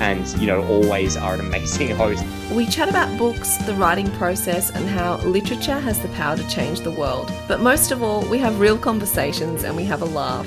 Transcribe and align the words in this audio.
and, 0.00 0.26
you 0.40 0.46
know, 0.46 0.64
always 0.66 1.16
are 1.16 1.34
an 1.34 1.40
amazing 1.40 1.90
host. 1.96 2.24
We 2.52 2.66
chat 2.66 2.88
about 2.88 3.16
books, 3.18 3.56
the 3.58 3.74
writing 3.74 4.10
process, 4.12 4.70
and 4.70 4.88
how 4.88 5.16
literature 5.18 5.78
has 5.78 6.00
the 6.00 6.08
power 6.08 6.36
to 6.36 6.48
change 6.48 6.80
the 6.80 6.90
world. 6.90 7.32
But 7.48 7.60
most 7.60 7.90
of 7.90 8.02
all, 8.02 8.22
we 8.28 8.38
have 8.38 8.58
real 8.60 8.76
conversations 8.78 9.62
and 9.64 9.76
we 9.76 9.84
have 9.84 10.02
a 10.02 10.06
laugh. 10.06 10.46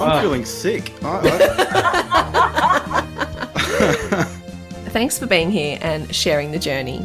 I'm 0.00 0.10
Ah. 0.10 0.20
feeling 0.20 0.44
sick. 0.44 0.92
I, 1.02 1.20
Thanks 4.92 5.18
for 5.18 5.26
being 5.26 5.50
here 5.50 5.78
and 5.80 6.12
sharing 6.14 6.50
the 6.50 6.58
journey. 6.58 7.00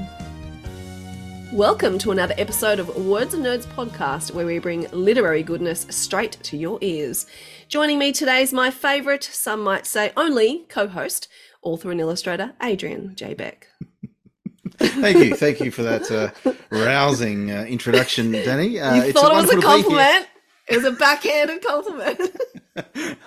Welcome 1.54 1.98
to 2.00 2.12
another 2.12 2.36
episode 2.38 2.80
of 2.80 2.94
Words 3.06 3.34
and 3.34 3.46
Nerds 3.46 3.66
podcast, 3.66 4.34
where 4.34 4.46
we 4.46 4.60
bring 4.60 4.88
literary 4.92 5.42
goodness 5.44 5.88
straight 5.90 6.34
to 6.44 6.58
your 6.58 6.78
ears. 6.82 7.26
Joining 7.70 7.98
me 7.98 8.12
today 8.12 8.42
is 8.42 8.52
my 8.52 8.70
favourite, 8.70 9.24
some 9.24 9.62
might 9.62 9.86
say 9.86 10.12
only, 10.18 10.66
co 10.70 10.88
host, 10.88 11.28
author 11.62 11.92
and 11.92 12.00
illustrator, 12.00 12.54
Adrian 12.62 13.16
J. 13.16 13.34
Beck. 13.34 13.68
Thank 14.80 15.18
you, 15.18 15.36
thank 15.36 15.60
you 15.60 15.72
for 15.72 15.82
that 15.82 16.12
uh, 16.12 16.54
rousing 16.70 17.50
uh, 17.50 17.64
introduction, 17.64 18.32
Danny. 18.32 18.80
Uh, 18.80 18.96
you 18.96 19.02
it's 19.04 19.20
thought 19.20 19.32
it 19.32 19.36
was 19.36 19.52
a 19.52 19.56
wonderful 19.56 19.62
to 19.62 19.62
be 19.62 19.96
here. 19.96 20.04
compliment? 20.04 20.28
It 20.68 20.76
was 20.76 20.86
a 20.86 20.92
backhanded 20.92 21.64
compliment. 21.64 22.22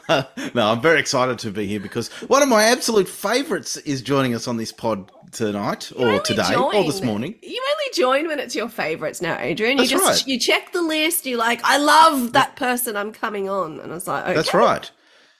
no, 0.54 0.70
I'm 0.70 0.80
very 0.80 1.00
excited 1.00 1.38
to 1.40 1.50
be 1.50 1.66
here 1.66 1.80
because 1.80 2.08
one 2.28 2.42
of 2.42 2.48
my 2.48 2.64
absolute 2.64 3.08
favourites 3.08 3.76
is 3.78 4.02
joining 4.02 4.34
us 4.34 4.46
on 4.46 4.58
this 4.58 4.70
pod 4.70 5.10
tonight, 5.32 5.90
You 5.98 6.08
or 6.08 6.20
today, 6.20 6.54
or 6.54 6.84
this 6.84 7.02
morning. 7.02 7.34
You 7.42 7.62
only 7.70 7.92
join 7.94 8.28
when 8.28 8.38
it's 8.38 8.54
your 8.54 8.68
favourites 8.68 9.20
now, 9.20 9.38
Adrian. 9.38 9.78
That's 9.78 9.90
you 9.90 9.98
just 9.98 10.08
right. 10.08 10.26
you 10.26 10.38
check 10.38 10.72
the 10.72 10.82
list. 10.82 11.26
You're 11.26 11.38
like, 11.38 11.60
I 11.64 11.78
love 11.78 12.32
that 12.32 12.56
person. 12.56 12.96
I'm 12.96 13.12
coming 13.12 13.48
on, 13.48 13.80
and 13.80 13.90
I 13.90 13.94
was 13.94 14.06
like, 14.06 14.24
okay. 14.24 14.34
That's 14.34 14.54
right. 14.54 14.90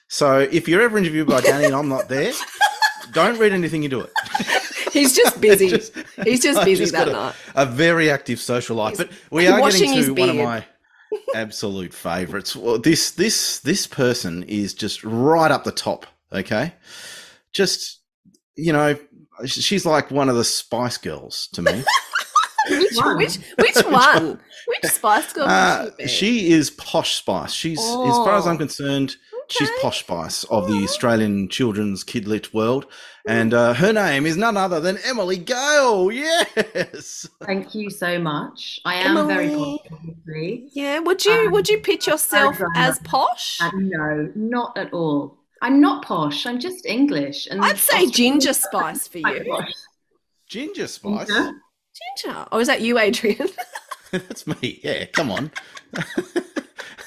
So 0.08 0.40
if 0.40 0.68
you're 0.68 0.82
ever 0.82 0.98
interviewed 0.98 1.28
by 1.28 1.40
Danny 1.40 1.66
and 1.66 1.74
I'm 1.74 1.88
not 1.88 2.08
there, 2.08 2.32
don't 3.12 3.38
read 3.38 3.52
anything 3.52 3.82
into 3.84 4.00
it. 4.00 4.10
He's 4.92 5.14
just 5.16 5.40
busy. 5.40 5.68
Just- 5.76 5.92
He's 6.24 6.42
just 6.42 6.64
busy 6.64 6.82
just 6.84 6.92
that 6.92 7.06
got 7.06 7.12
night. 7.12 7.34
a, 7.54 7.62
a 7.62 7.66
very 7.66 8.10
active 8.10 8.40
social 8.40 8.76
life. 8.76 8.98
He's 8.98 9.06
But 9.06 9.10
we 9.30 9.46
are 9.46 9.60
getting 9.70 9.94
to 10.02 10.12
one 10.14 10.30
of 10.30 10.36
my 10.36 10.64
absolute 11.34 11.94
favourites. 11.94 12.54
Well, 12.56 12.78
this 12.78 13.12
this 13.12 13.60
this 13.60 13.86
person 13.86 14.42
is 14.44 14.74
just 14.74 15.02
right 15.04 15.50
up 15.50 15.64
the 15.64 15.72
top. 15.72 16.06
Okay, 16.32 16.74
just 17.52 18.00
you 18.56 18.72
know, 18.72 18.96
she's 19.46 19.86
like 19.86 20.10
one 20.10 20.28
of 20.28 20.36
the 20.36 20.44
Spice 20.44 20.96
Girls 20.98 21.48
to 21.54 21.62
me. 21.62 21.82
Which 22.68 22.96
which 23.16 23.36
which 23.58 23.86
one? 23.86 24.38
Which 24.66 24.92
Spice 24.92 25.32
Girl? 25.32 25.46
Uh, 25.48 25.90
she, 26.06 26.50
is 26.52 26.70
posh 26.70 27.14
Spice. 27.16 27.52
She's, 27.52 27.78
as 27.80 27.84
far 27.86 28.36
as 28.36 28.46
I'm 28.46 28.56
Oh. 28.56 28.58
concerned, 28.58 29.16
she's 29.50 29.70
posh 29.80 30.00
Spice 30.00 30.44
of 30.44 30.66
the 30.68 30.82
Australian 30.84 31.48
children's 31.48 32.04
kidlit 32.04 32.52
world, 32.54 32.86
and 33.26 33.52
uh, 33.52 33.74
her 33.74 33.92
name 33.92 34.24
is 34.26 34.36
none 34.36 34.56
other 34.56 34.80
than 34.80 34.98
Emily 35.04 35.36
Gale. 35.36 36.10
Yes. 36.12 37.28
Thank 37.44 37.74
you 37.74 37.90
so 37.90 38.18
much. 38.18 38.80
I 38.84 38.94
am 38.94 39.26
very 39.26 39.46
Emily. 39.52 39.80
positive. 39.88 40.68
Yeah. 40.72 40.98
Would 41.00 41.24
you 41.24 41.46
Um, 41.46 41.52
would 41.52 41.68
you 41.68 41.78
pitch 41.78 42.06
yourself 42.06 42.60
as 42.76 42.98
posh? 43.00 43.58
And 43.60 43.90
no, 43.90 44.30
not 44.34 44.76
at 44.78 44.92
all. 44.92 45.38
I'm 45.62 45.80
not 45.80 46.04
posh. 46.04 46.46
I'm 46.46 46.58
just 46.58 46.86
English. 46.86 47.46
And 47.50 47.60
I'd 47.62 47.76
say 47.76 48.04
Australian- 48.06 48.12
ginger 48.12 48.52
spice 48.66 49.06
for 49.08 49.18
you. 49.18 49.58
Ginger 50.48 50.86
Spice. 50.86 51.26
Ginger? 51.28 51.52
Ginger. 52.22 52.46
Or 52.50 52.60
is 52.60 52.66
that 52.66 52.80
you, 52.80 52.98
Adrian? 52.98 53.48
that's 54.10 54.46
me. 54.46 54.80
Yeah, 54.82 55.04
come 55.06 55.30
on. 55.30 55.50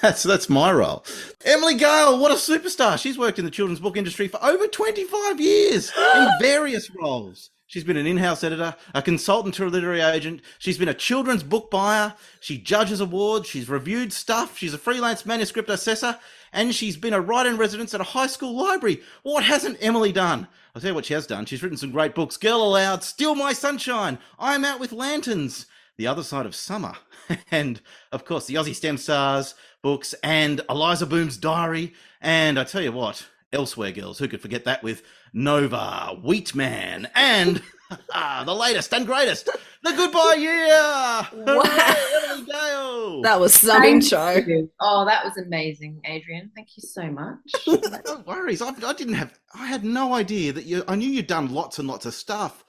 That's 0.03 0.22
that's 0.22 0.50
my 0.50 0.72
role. 0.72 1.06
Emily 1.46 1.75
Gale, 1.75 2.19
what 2.19 2.31
a 2.31 2.36
superstar. 2.36 3.00
She's 3.00 3.18
worked 3.18 3.40
in 3.40 3.46
the 3.46 3.52
children's 3.52 3.80
book 3.80 3.96
industry 3.96 4.28
for 4.28 4.44
over 4.44 4.68
25 4.68 5.40
years 5.40 5.91
in 6.16 6.28
various 6.41 6.91
roles. 6.94 7.50
She's 7.68 7.86
been 7.86 7.97
an 7.97 8.06
in-house 8.06 8.44
editor, 8.44 8.75
a 8.94 9.02
consultant 9.02 9.56
to 9.56 9.66
a 9.66 9.68
literary 9.68 10.02
agent. 10.02 10.42
She's 10.59 10.78
been 10.78 10.90
a 10.90 10.94
children's 10.94 11.42
book 11.42 11.72
buyer. 11.72 12.13
She 12.42 12.59
judges 12.59 13.00
awards. 13.00 13.47
She's 13.47 13.69
reviewed 13.69 14.12
stuff. 14.13 14.58
She's 14.58 14.74
a 14.74 14.78
freelance 14.78 15.25
manuscript 15.25 15.69
assessor, 15.69 16.19
and 16.52 16.75
she's 16.75 16.97
been 16.97 17.13
a 17.13 17.22
writer-in-residence 17.22 17.94
at 17.94 18.02
a 18.02 18.03
high 18.03 18.28
school 18.28 18.56
library. 18.56 19.02
What 19.24 19.46
hasn't 19.46 19.78
Emily 19.81 20.12
done? 20.12 20.50
I'll 20.75 20.81
tell 20.81 20.92
you 20.92 20.96
what 20.96 21.06
she 21.06 21.13
has 21.13 21.25
done. 21.25 21.46
She's 21.46 21.63
written 21.63 21.78
some 21.78 21.92
great 21.92 22.13
books. 22.13 22.36
Girl 22.36 22.62
Aloud, 22.62 23.03
Steal 23.03 23.36
My 23.36 23.53
Sunshine, 23.53 24.19
I'm 24.38 24.66
Out 24.66 24.80
with 24.80 24.92
Lanterns, 24.92 25.66
The 25.97 26.06
Other 26.06 26.24
Side 26.24 26.46
of 26.46 26.53
Summer, 26.53 26.94
and 27.52 27.81
of 28.12 28.25
course 28.25 28.46
the 28.46 28.56
Aussie 28.56 28.75
STEM 28.75 28.97
Stars 28.97 29.56
books, 29.84 30.16
and 30.24 30.62
Eliza 30.68 31.06
Boom's 31.06 31.38
Diary. 31.38 31.94
And 32.22 32.58
I 32.60 32.64
tell 32.64 32.82
you 32.82 32.92
what, 32.92 33.28
Elsewhere 33.52 33.92
Girls, 33.92 34.18
who 34.18 34.28
could 34.28 34.42
forget 34.42 34.64
that 34.66 34.82
with 34.82 35.04
Nova, 35.34 36.18
Weetman, 36.26 37.10
and 37.14 37.62
the 38.46 38.56
latest 38.56 38.92
and 38.94 39.06
greatest, 39.06 39.48
The 39.84 39.92
Goodbye 39.92 40.38
Year. 40.40 40.68
Wow. 40.68 41.28
Hooray, 41.36 42.32
Emily 42.32 42.52
Gale. 42.52 43.22
That 43.22 43.40
was 43.40 43.54
some 43.54 43.82
Thank 43.82 44.04
intro. 44.04 44.32
you. 44.38 44.72
Oh, 44.80 45.06
that 45.06 45.24
was 45.24 45.38
amazing, 45.38 46.02
Adrian. 46.06 46.50
Thank 46.56 46.70
you 46.78 46.82
so 46.82 47.04
much. 47.12 47.38
no 48.06 48.24
worries. 48.26 48.62
I, 48.62 48.70
I 48.70 48.94
didn't 48.94 49.16
have. 49.16 49.38
I 49.54 49.68
had 49.68 49.84
no 49.84 50.14
idea 50.14 50.54
that 50.54 50.66
you. 50.66 50.84
I 50.88 50.96
knew 50.96 51.10
you'd 51.10 51.28
done 51.28 51.54
lots 51.54 51.78
and 51.78 51.88
lots 51.88 52.06
of 52.06 52.14
stuff, 52.14 52.64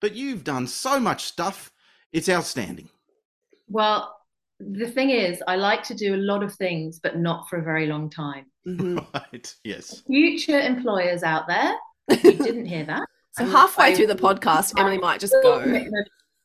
but 0.00 0.14
you've 0.14 0.44
done 0.44 0.66
so 0.66 1.00
much 1.00 1.24
stuff. 1.24 1.70
It's 2.12 2.28
outstanding. 2.28 2.88
well, 3.68 4.15
the 4.60 4.86
thing 4.88 5.10
is, 5.10 5.42
I 5.46 5.56
like 5.56 5.82
to 5.84 5.94
do 5.94 6.14
a 6.14 6.16
lot 6.16 6.42
of 6.42 6.54
things, 6.54 6.98
but 7.02 7.18
not 7.18 7.48
for 7.48 7.58
a 7.58 7.62
very 7.62 7.86
long 7.86 8.10
time. 8.10 8.46
Mhm. 8.66 9.04
Right. 9.14 9.54
Yes. 9.64 10.02
Future 10.06 10.58
employers 10.60 11.22
out 11.22 11.46
there, 11.46 11.74
you 12.10 12.32
didn't 12.32 12.66
hear 12.66 12.84
that. 12.84 13.02
So 13.32 13.44
halfway 13.46 13.86
I- 13.86 13.94
through 13.94 14.06
the 14.08 14.14
podcast, 14.14 14.78
Emily 14.78 14.98
might 14.98 15.20
just 15.20 15.34
go. 15.42 15.60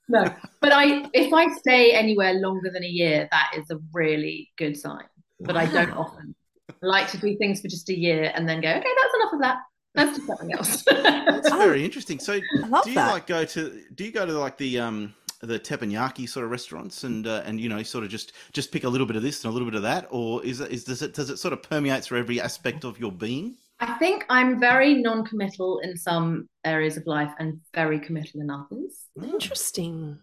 No, 0.09 0.25
but 0.59 0.73
I 0.73 1.09
if 1.13 1.31
I 1.31 1.47
stay 1.59 1.91
anywhere 1.93 2.33
longer 2.33 2.69
than 2.69 2.83
a 2.83 2.87
year, 2.87 3.29
that 3.31 3.51
is 3.57 3.69
a 3.71 3.77
really 3.93 4.49
good 4.57 4.75
sign. 4.75 5.05
But 5.39 5.55
I 5.55 5.65
don't 5.67 5.91
often. 5.91 6.35
I 6.69 6.73
like 6.85 7.09
to 7.11 7.17
do 7.17 7.37
things 7.37 7.61
for 7.61 7.69
just 7.69 7.87
a 7.89 7.97
year 7.97 8.29
and 8.35 8.49
then 8.49 8.59
go, 8.59 8.67
okay, 8.67 8.81
that's 9.01 9.15
enough 9.15 9.33
of 9.33 9.39
that. 9.39 9.57
Let's 9.95 10.19
do 10.19 10.25
something 10.25 10.51
else. 10.51 10.83
That's 10.83 11.49
very 11.49 11.85
interesting. 11.85 12.19
So, 12.19 12.39
do 12.39 12.45
you 12.89 12.95
that. 12.95 13.11
like 13.11 13.27
go 13.27 13.45
to? 13.45 13.83
Do 13.95 14.03
you 14.03 14.11
go 14.11 14.25
to 14.25 14.33
like 14.33 14.57
the 14.57 14.79
um 14.79 15.13
the 15.41 15.59
teppanyaki 15.59 16.27
sort 16.27 16.45
of 16.45 16.51
restaurants 16.51 17.03
and 17.03 17.27
uh, 17.27 17.41
and 17.45 17.59
you 17.59 17.69
know 17.69 17.81
sort 17.83 18.03
of 18.03 18.09
just 18.09 18.33
just 18.53 18.71
pick 18.71 18.83
a 18.83 18.89
little 18.89 19.07
bit 19.07 19.15
of 19.15 19.23
this 19.23 19.43
and 19.43 19.51
a 19.51 19.53
little 19.53 19.67
bit 19.67 19.75
of 19.75 19.81
that, 19.83 20.07
or 20.09 20.43
is 20.45 20.59
it 20.59 20.71
is 20.71 20.83
does 20.83 21.01
it 21.01 21.13
does 21.13 21.29
it 21.29 21.37
sort 21.37 21.53
of 21.53 21.63
permeate 21.63 22.03
through 22.03 22.19
every 22.19 22.39
aspect 22.39 22.83
of 22.83 22.99
your 22.99 23.11
being? 23.11 23.55
I 23.79 23.93
think 23.97 24.25
I'm 24.29 24.59
very 24.59 24.93
non-committal 24.93 25.79
in 25.79 25.97
some 25.97 26.47
areas 26.63 26.97
of 26.97 27.07
life 27.07 27.31
and 27.39 27.59
very 27.73 27.99
committal 27.99 28.39
in 28.39 28.51
others. 28.51 29.07
Interesting. 29.23 30.19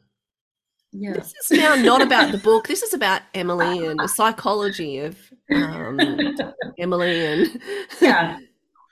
Yeah. 0.93 1.15
This 1.15 1.35
is 1.51 1.59
now 1.59 1.75
not 1.75 2.01
about 2.01 2.31
the 2.31 2.39
book. 2.39 2.69
This 2.69 2.83
is 2.83 2.95
about 2.95 3.23
Emily 3.35 3.87
and 3.87 3.99
the 3.99 4.09
psychology 4.09 5.01
of 5.01 5.19
um, 5.53 5.99
Emily 6.79 7.27
and 7.27 7.61
yeah. 8.01 8.39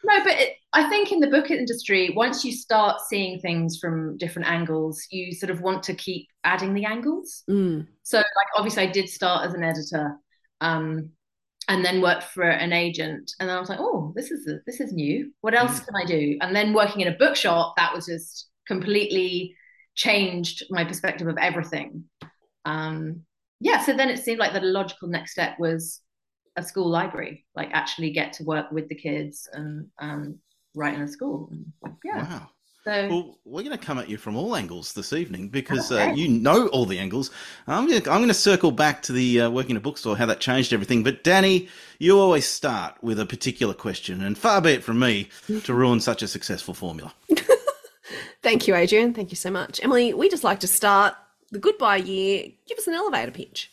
No, 0.05 0.25
but 0.25 0.35
it, 0.35 0.56
I 0.73 0.89
think 0.89 1.11
in 1.11 1.21
the 1.21 1.29
book 1.29 1.51
industry, 1.51 2.13
once 2.15 2.45
you 2.45 2.53
start 2.53 3.01
seeing 3.09 3.41
things 3.41 3.79
from 3.79 4.19
different 4.19 4.49
angles, 4.49 5.07
you 5.11 5.33
sort 5.33 5.51
of 5.51 5.61
want 5.61 5.83
to 5.85 5.95
keep 5.95 6.29
adding 6.45 6.75
the 6.75 6.85
angles. 6.85 7.45
Mm, 7.49 7.87
So, 8.03 8.19
like, 8.19 8.27
obviously, 8.57 8.83
I 8.83 8.91
did 8.93 9.09
start 9.09 9.47
as 9.47 9.55
an 9.55 9.65
editor, 9.65 10.17
um, 10.61 11.11
and 11.69 11.85
then 11.85 12.03
worked 12.03 12.25
for 12.25 12.45
an 12.45 12.73
agent, 12.73 13.33
and 13.41 13.49
then 13.49 13.57
I 13.57 13.61
was 13.61 13.69
like, 13.69 13.81
oh, 13.81 14.13
this 14.15 14.31
is 14.31 14.47
a, 14.49 14.59
this 14.67 14.81
is 14.81 14.93
new. 14.93 15.33
What 15.41 15.55
else 15.55 15.81
can 15.81 15.95
I 15.97 16.05
do? 16.05 16.37
And 16.41 16.55
then 16.55 16.75
working 16.75 17.01
in 17.01 17.09
a 17.09 17.17
bookshop, 17.17 17.75
that 17.77 17.95
was 17.95 18.07
just 18.07 18.49
completely 18.67 19.57
changed 19.95 20.65
my 20.71 20.85
perspective 20.85 21.27
of 21.27 21.39
everything. 21.39 22.05
Um, 22.65 23.23
yeah, 23.61 23.81
so 23.81 23.97
then 23.97 24.11
it 24.11 24.19
seemed 24.19 24.39
like 24.39 24.53
the 24.53 24.61
logical 24.61 25.09
next 25.09 25.33
step 25.33 25.59
was 25.59 26.03
a 26.57 26.63
school 26.63 26.89
library, 26.89 27.47
like 27.55 27.71
actually 27.73 28.11
get 28.11 28.35
to 28.35 28.45
work 28.45 28.71
with 28.71 28.89
the 28.89 28.95
kids 28.95 29.49
and 29.53 29.89
um, 29.99 30.39
write 30.77 30.95
in 30.95 31.03
a 31.03 31.09
school. 31.09 31.51
Yeah. 32.05 32.23
Wow. 32.23 32.51
So 32.85 33.09
Well, 33.09 33.39
we're 33.45 33.65
going 33.65 33.77
to 33.77 33.85
come 33.85 33.99
at 33.99 34.09
you 34.09 34.17
from 34.17 34.37
all 34.37 34.55
angles 34.55 34.93
this 34.93 35.13
evening 35.13 35.49
because 35.49 35.91
uh, 35.91 36.13
you 36.15 36.29
know 36.29 36.69
all 36.69 36.85
the 36.87 37.01
angles. 37.01 37.33
I'm 37.67 37.89
going 37.89 38.01
to, 38.01 38.11
I'm 38.13 38.19
going 38.19 38.29
to 38.29 38.35
circle 38.35 38.71
back 38.71 39.03
to 39.03 39.13
the 39.13 39.41
uh, 39.41 39.51
working 39.51 39.73
in 39.73 39.77
a 39.79 39.81
bookstore, 39.81 40.17
how 40.17 40.27
that 40.27 40.39
changed 40.39 40.73
everything. 40.73 41.03
But 41.03 41.25
Danny, 41.25 41.69
you 41.99 42.21
always 42.21 42.47
start 42.47 42.95
with 43.03 43.19
a 43.19 43.27
particular 43.27 43.75
question, 43.75 44.23
and 44.23 44.39
far 44.39 44.61
be 44.61 44.71
it 44.71 44.85
from 44.85 45.01
me 45.01 45.31
to 45.65 45.75
ruin 45.75 45.99
such 45.99 46.23
a 46.23 46.29
successful 46.29 46.75
formula. 46.75 47.13
Thank 48.43 48.69
you, 48.69 48.77
Adrian. 48.77 49.13
Thank 49.13 49.33
you 49.33 49.37
so 49.37 49.51
much. 49.51 49.83
Emily, 49.83 50.15
we 50.15 50.29
just 50.29 50.45
like 50.45 50.61
to 50.61 50.69
start 50.69 51.15
the 51.51 51.59
goodbye 51.59 51.97
year. 51.97 52.53
Give 52.69 52.79
us 52.79 52.87
an 52.87 52.95
elevator 52.95 53.33
pitch. 53.33 53.73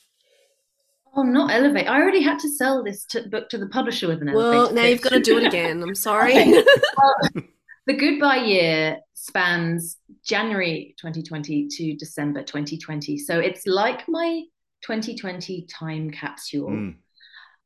Oh, 1.16 1.24
not 1.24 1.52
elevate. 1.52 1.88
I 1.88 2.02
already 2.02 2.22
had 2.22 2.40
to 2.40 2.50
sell 2.50 2.84
this 2.84 3.06
to, 3.12 3.28
book 3.30 3.48
to 3.50 3.58
the 3.58 3.68
publisher 3.68 4.08
with 4.08 4.22
an 4.22 4.30
elevator. 4.30 4.50
Well, 4.50 4.74
now 4.74 4.82
pitch. 4.82 4.92
you've 4.92 5.02
got 5.02 5.10
to 5.12 5.20
do 5.20 5.38
it 5.38 5.46
again. 5.46 5.82
I'm 5.84 5.96
sorry. 6.10 6.34
Well, 6.98 7.44
the 7.86 7.94
goodbye 7.98 8.38
year 8.38 8.98
spans 9.14 9.98
January 10.26 10.96
2020 11.00 11.68
to 11.70 11.96
December 11.98 12.42
2020. 12.42 13.18
So 13.18 13.40
it's 13.40 13.68
like 13.68 14.08
my 14.08 14.42
2020 14.86 15.68
time 15.70 16.10
capsule. 16.10 16.70
Mm, 16.70 16.96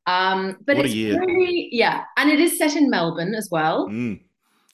Um, 0.06 0.56
but 0.66 0.76
What 0.76 0.86
a 0.86 0.88
it's 0.88 0.94
year. 0.96 1.20
really, 1.20 1.68
yeah, 1.72 2.04
and 2.16 2.30
it 2.30 2.40
is 2.40 2.58
set 2.58 2.74
in 2.76 2.90
Melbourne 2.90 3.34
as 3.34 3.48
well. 3.50 3.88
mm. 3.88 4.20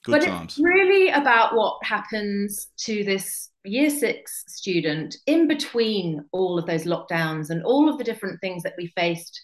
Good 0.05 0.11
but 0.11 0.21
times. 0.23 0.53
it's 0.53 0.63
really 0.63 1.09
about 1.09 1.55
what 1.55 1.83
happens 1.83 2.67
to 2.81 3.03
this 3.03 3.49
year 3.63 3.89
six 3.89 4.43
student 4.47 5.15
in 5.25 5.47
between 5.47 6.23
all 6.31 6.59
of 6.59 6.67
those 6.67 6.83
lockdowns 6.83 7.49
and 7.49 7.63
all 7.63 7.89
of 7.89 7.97
the 7.97 8.03
different 8.03 8.39
things 8.39 8.63
that 8.63 8.75
we 8.77 8.93
faced 8.95 9.41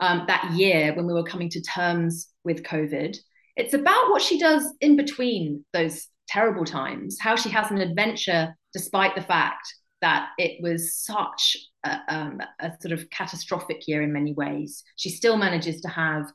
um, 0.00 0.24
that 0.28 0.52
year 0.52 0.94
when 0.94 1.06
we 1.06 1.12
were 1.12 1.24
coming 1.24 1.48
to 1.50 1.60
terms 1.60 2.28
with 2.44 2.62
COVID. 2.62 3.16
It's 3.56 3.74
about 3.74 4.10
what 4.10 4.22
she 4.22 4.38
does 4.38 4.72
in 4.80 4.96
between 4.96 5.64
those 5.72 6.08
terrible 6.28 6.64
times, 6.64 7.18
how 7.20 7.36
she 7.36 7.48
has 7.50 7.70
an 7.70 7.78
adventure 7.78 8.54
despite 8.72 9.14
the 9.14 9.22
fact 9.22 9.66
that 10.02 10.28
it 10.38 10.62
was 10.62 10.94
such 10.94 11.56
a, 11.84 11.98
um, 12.08 12.40
a 12.60 12.72
sort 12.80 12.92
of 12.92 13.08
catastrophic 13.10 13.88
year 13.88 14.02
in 14.02 14.12
many 14.12 14.34
ways. 14.34 14.84
She 14.96 15.08
still 15.08 15.36
manages 15.36 15.80
to 15.80 15.88
have 15.88 16.26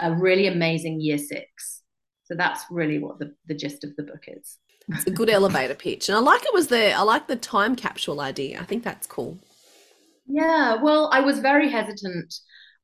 a 0.00 0.14
really 0.14 0.46
amazing 0.46 1.00
year 1.00 1.18
six. 1.18 1.82
So 2.30 2.36
that's 2.36 2.64
really 2.70 3.00
what 3.00 3.18
the, 3.18 3.34
the 3.48 3.54
gist 3.54 3.82
of 3.82 3.96
the 3.96 4.04
book 4.04 4.24
is. 4.28 4.58
it's 4.88 5.06
a 5.06 5.10
good 5.10 5.28
elevator 5.28 5.74
pitch. 5.74 6.08
And 6.08 6.16
I 6.16 6.20
like 6.20 6.42
it 6.44 6.54
was 6.54 6.68
the 6.68 6.92
I 6.92 7.02
like 7.02 7.26
the 7.26 7.34
time 7.34 7.74
capsule 7.74 8.20
idea. 8.20 8.60
I 8.60 8.64
think 8.64 8.84
that's 8.84 9.06
cool. 9.08 9.36
Yeah, 10.26 10.80
well, 10.80 11.10
I 11.12 11.20
was 11.20 11.40
very 11.40 11.68
hesitant 11.68 12.32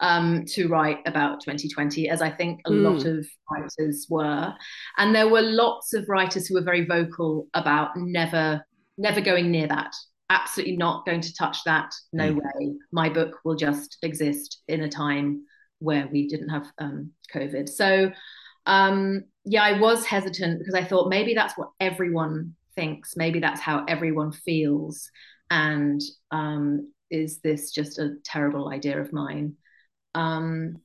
um, 0.00 0.44
to 0.48 0.66
write 0.66 0.98
about 1.06 1.40
2020, 1.42 2.08
as 2.08 2.20
I 2.20 2.28
think 2.30 2.60
a 2.66 2.70
lot 2.70 3.04
of 3.04 3.24
writers 3.50 4.06
were, 4.10 4.52
and 4.98 5.14
there 5.14 5.28
were 5.28 5.42
lots 5.42 5.94
of 5.94 6.08
writers 6.08 6.48
who 6.48 6.54
were 6.56 6.62
very 6.64 6.84
vocal 6.84 7.46
about 7.54 7.96
never, 7.96 8.66
never 8.98 9.20
going 9.20 9.52
near 9.52 9.68
that. 9.68 9.94
Absolutely 10.28 10.76
not 10.76 11.06
going 11.06 11.20
to 11.20 11.32
touch 11.34 11.58
that. 11.66 11.94
No 12.12 12.32
Mm. 12.32 12.36
way. 12.38 12.74
My 12.92 13.08
book 13.08 13.38
will 13.44 13.54
just 13.54 13.98
exist 14.02 14.60
in 14.66 14.82
a 14.82 14.88
time 14.88 15.44
where 15.78 16.08
we 16.10 16.26
didn't 16.26 16.48
have 16.48 16.66
um, 16.78 17.12
COVID. 17.32 17.68
So, 17.68 18.10
um, 18.66 19.24
yeah, 19.44 19.62
I 19.62 19.78
was 19.80 20.04
hesitant 20.04 20.58
because 20.58 20.74
I 20.74 20.84
thought 20.84 21.08
maybe 21.08 21.34
that's 21.34 21.56
what 21.56 21.70
everyone 21.80 22.54
thinks. 22.74 23.16
Maybe 23.16 23.40
that's 23.40 23.60
how 23.60 23.84
everyone 23.88 24.32
feels. 24.32 25.10
And 25.50 26.00
um, 26.30 26.92
is 27.10 27.40
this 27.40 27.70
just 27.70 27.98
a 27.98 28.16
terrible 28.24 28.68
idea 28.70 29.00
of 29.00 29.12
mine? 29.12 29.54
Um, 30.14 30.78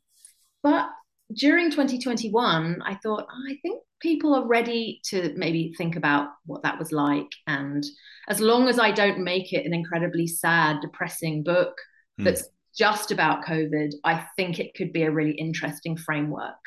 but 0.64 0.90
during 1.34 1.72
2021, 1.72 2.82
I 2.84 2.96
thought, 2.96 3.28
"Oh, 3.30 3.52
I 3.52 3.58
think 3.62 3.82
people 4.02 4.34
are 4.36 4.48
ready 4.48 5.00
to 5.06 5.34
maybe 5.38 5.74
think 5.78 5.96
about 5.96 6.30
what 6.46 6.64
that 6.64 6.80
was 6.80 6.92
like. 6.92 7.30
And 7.48 7.84
as 8.28 8.40
long 8.40 8.68
as 8.68 8.80
I 8.80 8.92
don't 8.92 9.24
make 9.24 9.54
it 9.54 9.66
an 9.66 9.74
incredibly 9.74 10.28
sad, 10.28 10.82
depressing 10.82 11.44
book 11.44 11.78
Hmm. 12.18 12.24
that's 12.26 12.50
just 12.78 13.12
about 13.12 13.46
COVID, 13.46 13.92
I 14.04 14.26
think 14.36 14.60
it 14.60 14.74
could 14.76 14.92
be 14.94 15.04
a 15.04 15.12
really 15.12 15.34
interesting 15.34 15.98
framework. 15.98 16.58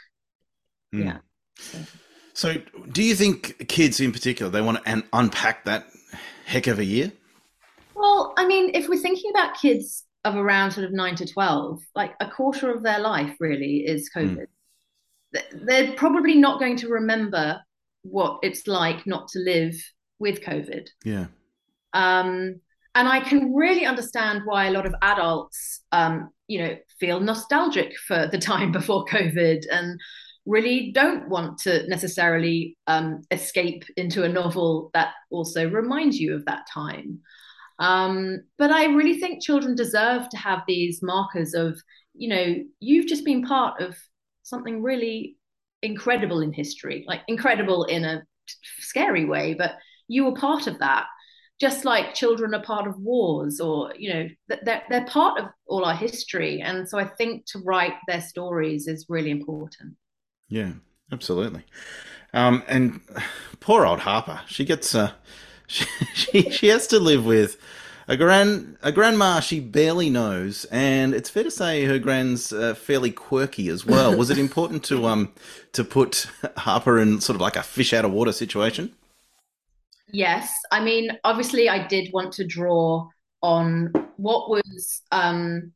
Mm. 0.95 1.05
Yeah. 1.05 1.19
So, 2.33 2.55
do 2.91 3.03
you 3.03 3.15
think 3.15 3.69
kids 3.69 4.01
in 4.01 4.13
particular 4.13 4.51
they 4.51 4.61
want 4.61 4.83
to 4.85 4.91
un- 4.91 5.05
unpack 5.13 5.65
that 5.65 5.87
heck 6.47 6.67
of 6.67 6.79
a 6.79 6.85
year? 6.85 7.13
Well, 7.95 8.35
I 8.37 8.47
mean, 8.47 8.71
if 8.75 8.89
we're 8.89 8.99
thinking 8.99 9.31
about 9.31 9.57
kids 9.61 10.05
of 10.25 10.37
around 10.37 10.73
sort 10.73 10.87
of 10.87 10.93
nine 10.93 11.15
to 11.17 11.27
12, 11.27 11.81
like 11.95 12.15
a 12.21 12.29
quarter 12.31 12.73
of 12.75 12.83
their 12.83 12.99
life 12.99 13.37
really 13.41 13.85
is 13.87 14.11
COVID. 14.15 14.47
Th- 15.35 15.45
They're 15.53 15.93
probably 15.93 16.35
not 16.35 16.59
going 16.59 16.77
to 16.79 16.89
remember 16.89 17.61
what 18.03 18.41
it's 18.43 18.67
like 18.67 19.07
not 19.07 19.29
to 19.29 19.39
live 19.39 19.75
with 20.19 20.41
COVID. 20.41 20.89
Yeah. 21.05 21.27
Um, 21.93 22.61
and 22.95 23.09
I 23.09 23.21
can 23.21 23.55
really 23.55 23.85
understand 23.85 24.43
why 24.45 24.67
a 24.67 24.71
lot 24.71 24.87
of 24.87 24.95
adults, 25.03 25.83
um, 25.93 26.31
you 26.49 26.61
know, 26.61 26.77
feel 26.99 27.21
nostalgic 27.21 27.97
for 28.07 28.29
the 28.31 28.39
time 28.51 28.73
before 28.73 29.05
COVID 29.07 29.65
and 29.71 30.01
really 30.47 30.93
don't 30.93 31.29
want 31.29 31.59
to 31.59 31.87
necessarily 31.89 32.77
um, 32.87 33.23
escape 33.31 33.85
into 33.97 34.25
a 34.25 34.29
novel 34.29 34.91
that 34.95 35.15
also 35.31 35.69
reminds 35.69 36.19
you 36.19 36.35
of 36.35 36.45
that 36.45 36.67
time. 36.73 37.21
Um, 37.79 38.45
but 38.59 38.71
I 38.71 38.87
really 38.87 39.19
think 39.19 39.43
children 39.43 39.75
deserve 39.75 40.29
to 40.29 40.37
have 40.37 40.61
these 40.67 41.03
markers 41.03 41.55
of, 41.55 41.81
you 42.15 42.29
know, 42.29 42.55
you've 42.81 43.07
just 43.07 43.25
been 43.25 43.43
part 43.43 43.81
of 43.81 43.97
something 44.43 44.83
really 44.83 45.37
incredible 45.83 46.41
in 46.41 46.53
history, 46.53 47.05
like 47.09 47.23
incredible 47.27 47.85
in 47.85 48.05
a 48.05 48.23
scary 48.79 49.25
way, 49.25 49.55
but 49.55 49.73
you 50.09 50.25
were 50.25 50.35
part 50.35 50.67
of 50.67 50.79
that. 50.79 51.07
Just 51.61 51.85
like 51.85 52.15
children 52.15 52.53
are 52.53 52.63
part 52.63 52.89
of 52.89 52.99
wars, 52.99 53.61
or 53.61 53.93
you 53.97 54.13
know, 54.13 54.29
they're 54.65 54.83
they're 54.91 55.07
part 55.07 55.39
of 55.39 55.47
all 55.67 55.85
our 55.85 55.95
history, 55.95 56.61
and 56.61 56.89
so 56.89 56.99
I 56.99 57.07
think 57.07 57.47
to 57.47 57.61
write 57.61 57.95
their 58.09 58.21
stories 58.21 58.89
is 58.89 59.07
really 59.09 59.31
important. 59.31 59.95
Yeah, 60.49 60.73
absolutely. 61.11 61.65
Um, 62.33 62.63
and 62.67 63.01
poor 63.61 63.87
old 63.87 64.01
Harper, 64.01 64.41
she 64.47 64.65
gets 64.65 64.95
uh, 64.95 65.13
she, 65.67 65.87
she 66.15 66.51
she 66.51 66.69
has 66.69 66.87
to 66.89 66.99
live 66.99 67.25
with 67.25 67.57
a 68.09 68.17
grand 68.17 68.77
a 68.83 68.93
grandma 68.93 69.41
she 69.41 69.61
barely 69.61 70.11
knows, 70.11 70.65
and 70.67 71.15
it's 71.15 71.31
fair 71.31 71.45
to 71.45 71.51
say 71.51 71.85
her 71.85 71.99
grand's 71.99 72.53
uh, 72.53 72.75
fairly 72.75 73.11
quirky 73.11 73.69
as 73.69 73.87
well. 73.87 74.17
Was 74.17 74.31
it 74.31 74.39
important 74.39 74.85
to 74.85 75.07
um 75.07 75.33
to 75.73 75.85
put 75.85 76.27
Harper 76.59 76.99
in 76.99 77.21
sort 77.21 77.37
of 77.37 77.41
like 77.41 77.57
a 77.57 77.63
fish 77.63 77.93
out 77.93 78.05
of 78.05 78.13
water 78.13 78.33
situation? 78.33 78.95
Yes, 80.13 80.53
I 80.71 80.81
mean, 80.81 81.19
obviously, 81.25 81.69
I 81.69 81.87
did 81.87 82.13
want 82.13 82.33
to 82.35 82.47
draw 82.47 83.09
on 83.43 83.93
what 84.17 84.49
was 84.49 85.03
um, 85.11 85.73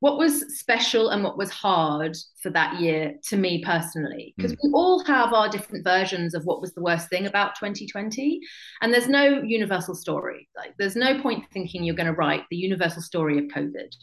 what 0.00 0.18
was 0.18 0.58
special 0.58 1.08
and 1.08 1.24
what 1.24 1.38
was 1.38 1.50
hard 1.50 2.16
for 2.42 2.50
that 2.50 2.80
year 2.80 3.14
to 3.28 3.36
me 3.36 3.64
personally, 3.64 4.34
because 4.36 4.52
we 4.62 4.70
all 4.74 5.02
have 5.04 5.32
our 5.32 5.48
different 5.48 5.84
versions 5.84 6.34
of 6.34 6.44
what 6.44 6.60
was 6.60 6.74
the 6.74 6.82
worst 6.82 7.08
thing 7.08 7.26
about 7.26 7.54
2020, 7.54 8.40
and 8.82 8.92
there's 8.92 9.08
no 9.08 9.42
universal 9.42 9.94
story. 9.94 10.48
Like, 10.54 10.74
there's 10.78 10.96
no 10.96 11.20
point 11.22 11.44
thinking 11.52 11.82
you're 11.82 11.94
going 11.94 12.06
to 12.06 12.12
write 12.12 12.42
the 12.50 12.56
universal 12.56 13.00
story 13.00 13.38
of 13.38 13.44
COVID. 13.44 13.94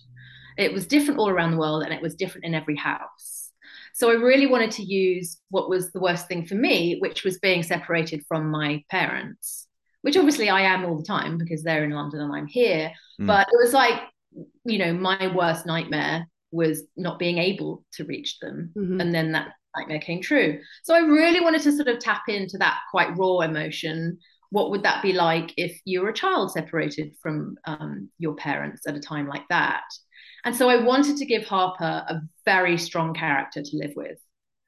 It 0.57 0.73
was 0.73 0.87
different 0.87 1.19
all 1.19 1.29
around 1.29 1.51
the 1.51 1.57
world, 1.57 1.83
and 1.83 1.93
it 1.93 2.01
was 2.01 2.15
different 2.15 2.45
in 2.45 2.55
every 2.55 2.75
house. 2.75 3.51
So 3.93 4.09
I 4.09 4.13
really 4.13 4.47
wanted 4.47 4.71
to 4.71 4.83
use 4.83 5.37
what 5.51 5.69
was 5.69 5.91
the 5.91 5.99
worst 5.99 6.27
thing 6.27 6.47
for 6.47 6.55
me, 6.55 6.97
which 6.99 7.23
was 7.23 7.37
being 7.37 7.61
separated 7.61 8.25
from 8.27 8.49
my 8.49 8.83
parents, 8.89 9.67
which 10.01 10.17
obviously 10.17 10.49
I 10.49 10.61
am 10.61 10.83
all 10.85 10.97
the 10.97 11.05
time 11.05 11.37
because 11.37 11.61
they're 11.61 11.83
in 11.83 11.91
London 11.91 12.21
and 12.21 12.35
I'm 12.35 12.47
here. 12.47 12.91
Mm. 13.21 13.27
But 13.27 13.47
it 13.53 13.57
was 13.63 13.73
like, 13.73 14.01
you 14.65 14.77
know, 14.77 14.93
my 14.93 15.27
worst 15.35 15.65
nightmare 15.65 16.27
was 16.51 16.83
not 16.95 17.19
being 17.19 17.37
able 17.37 17.85
to 17.93 18.05
reach 18.05 18.39
them. 18.39 18.71
Mhm. 18.75 19.01
And 19.01 19.13
then 19.13 19.31
that 19.31 19.53
nightmare 19.75 19.99
came 19.99 20.21
true. 20.21 20.61
So 20.83 20.93
I 20.93 20.99
really 20.99 21.41
wanted 21.41 21.61
to 21.63 21.71
sort 21.71 21.87
of 21.87 21.99
tap 21.99 22.23
into 22.27 22.57
that 22.59 22.79
quite 22.91 23.17
raw 23.17 23.39
emotion. 23.39 24.19
What 24.51 24.69
would 24.69 24.83
that 24.83 25.01
be 25.01 25.13
like 25.13 25.51
if 25.57 25.79
you 25.85 26.01
were 26.01 26.09
a 26.09 26.13
child 26.13 26.51
separated 26.51 27.15
from 27.21 27.57
um, 27.65 28.09
your 28.19 28.35
parents 28.35 28.85
at 28.87 28.95
a 28.95 28.99
time 28.99 29.27
like 29.27 29.47
that? 29.49 29.83
And 30.45 30.55
so 30.55 30.69
I 30.69 30.83
wanted 30.83 31.17
to 31.17 31.25
give 31.25 31.45
Harper 31.45 31.83
a 31.83 32.21
very 32.45 32.77
strong 32.77 33.13
character 33.13 33.61
to 33.63 33.77
live 33.77 33.93
with, 33.95 34.19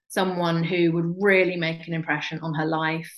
someone 0.07 0.63
who 0.63 0.91
would 0.93 1.15
really 1.19 1.57
make 1.57 1.88
an 1.88 1.93
impression 1.93 2.39
on 2.39 2.53
her 2.55 2.65
life, 2.65 3.13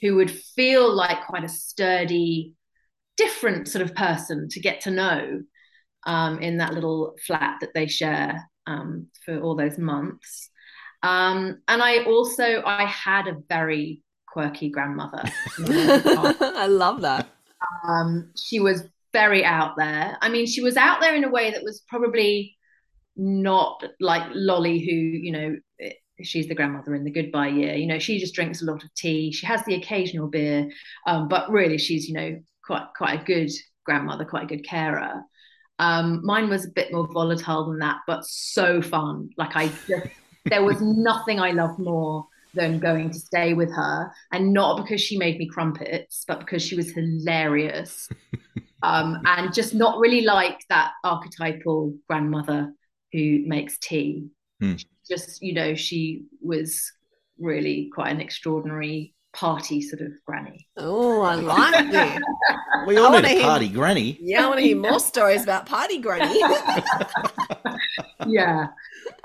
who 0.00 0.16
would 0.16 0.30
feel 0.30 0.92
like 0.94 1.26
quite 1.26 1.44
a 1.44 1.48
sturdy, 1.48 2.54
different 3.16 3.68
sort 3.68 3.82
of 3.82 3.94
person 3.94 4.48
to 4.50 4.60
get 4.60 4.82
to 4.82 4.90
know 4.90 5.42
um, 6.04 6.40
in 6.40 6.58
that 6.58 6.74
little 6.74 7.14
flat 7.26 7.58
that 7.60 7.74
they 7.74 7.86
share 7.86 8.48
um, 8.66 9.06
for 9.24 9.40
all 9.40 9.56
those 9.56 9.78
months. 9.78 10.50
Um, 11.02 11.60
and 11.68 11.82
I 11.82 12.04
also 12.04 12.62
I 12.64 12.84
had 12.84 13.26
a 13.26 13.36
very 13.48 14.02
quirky 14.26 14.70
grandmother. 14.70 15.22
I 15.58 16.66
love 16.68 17.00
that. 17.02 17.28
um, 17.88 18.30
she 18.36 18.60
was 18.60 18.84
very 19.12 19.44
out 19.44 19.76
there. 19.76 20.16
I 20.20 20.28
mean, 20.28 20.46
she 20.46 20.62
was 20.62 20.76
out 20.76 21.00
there 21.00 21.14
in 21.14 21.24
a 21.24 21.30
way 21.30 21.50
that 21.50 21.62
was 21.62 21.82
probably 21.88 22.56
not 23.16 23.84
like 24.00 24.22
Lolly, 24.32 24.78
who, 24.78 24.92
you 24.92 25.32
know, 25.32 25.56
she's 26.22 26.48
the 26.48 26.54
grandmother 26.54 26.94
in 26.94 27.04
the 27.04 27.10
goodbye 27.10 27.48
year. 27.48 27.74
You 27.74 27.86
know, 27.86 27.98
she 27.98 28.18
just 28.18 28.34
drinks 28.34 28.62
a 28.62 28.64
lot 28.64 28.82
of 28.82 28.94
tea. 28.94 29.32
She 29.32 29.46
has 29.46 29.62
the 29.64 29.74
occasional 29.74 30.28
beer, 30.28 30.70
um, 31.06 31.28
but 31.28 31.50
really 31.50 31.78
she's, 31.78 32.08
you 32.08 32.14
know, 32.14 32.40
quite 32.64 32.86
quite 32.96 33.20
a 33.20 33.24
good 33.24 33.50
grandmother, 33.84 34.24
quite 34.24 34.44
a 34.44 34.46
good 34.56 34.66
carer. 34.66 35.22
Um, 35.82 36.24
mine 36.24 36.48
was 36.48 36.64
a 36.64 36.70
bit 36.70 36.92
more 36.92 37.08
volatile 37.08 37.68
than 37.68 37.80
that, 37.80 37.96
but 38.06 38.24
so 38.24 38.80
fun. 38.80 39.30
Like 39.36 39.56
I 39.56 39.66
just, 39.88 40.06
there 40.44 40.62
was 40.62 40.80
nothing 40.80 41.40
I 41.40 41.50
loved 41.50 41.80
more 41.80 42.28
than 42.54 42.78
going 42.78 43.10
to 43.10 43.18
stay 43.18 43.52
with 43.52 43.72
her, 43.74 44.12
and 44.30 44.52
not 44.52 44.76
because 44.76 45.00
she 45.00 45.18
made 45.18 45.38
me 45.38 45.48
crumpets, 45.48 46.24
but 46.28 46.38
because 46.38 46.62
she 46.62 46.76
was 46.76 46.92
hilarious, 46.92 48.08
um, 48.84 49.18
and 49.24 49.52
just 49.52 49.74
not 49.74 49.98
really 49.98 50.20
like 50.20 50.60
that 50.68 50.92
archetypal 51.02 51.96
grandmother 52.06 52.72
who 53.12 53.42
makes 53.44 53.76
tea. 53.78 54.28
Hmm. 54.60 54.74
Just 55.10 55.42
you 55.42 55.52
know, 55.52 55.74
she 55.74 56.26
was 56.40 56.92
really 57.40 57.90
quite 57.92 58.12
an 58.12 58.20
extraordinary 58.20 59.14
party 59.32 59.80
sort 59.80 60.02
of 60.02 60.12
granny. 60.26 60.66
Oh, 60.76 61.22
I 61.22 61.34
like 61.36 61.90
this. 61.90 62.20
We 62.86 62.96
all 62.98 63.12
wanna 63.12 63.28
need 63.28 63.34
a 63.34 63.38
hear- 63.38 63.42
party 63.42 63.68
granny. 63.68 64.18
Yeah, 64.20 64.44
I 64.44 64.48
want 64.48 64.60
to 64.60 64.66
hear 64.66 64.76
more 64.76 65.00
stories 65.00 65.42
about 65.42 65.66
Party 65.66 65.98
Granny. 65.98 66.38
yeah. 68.26 68.66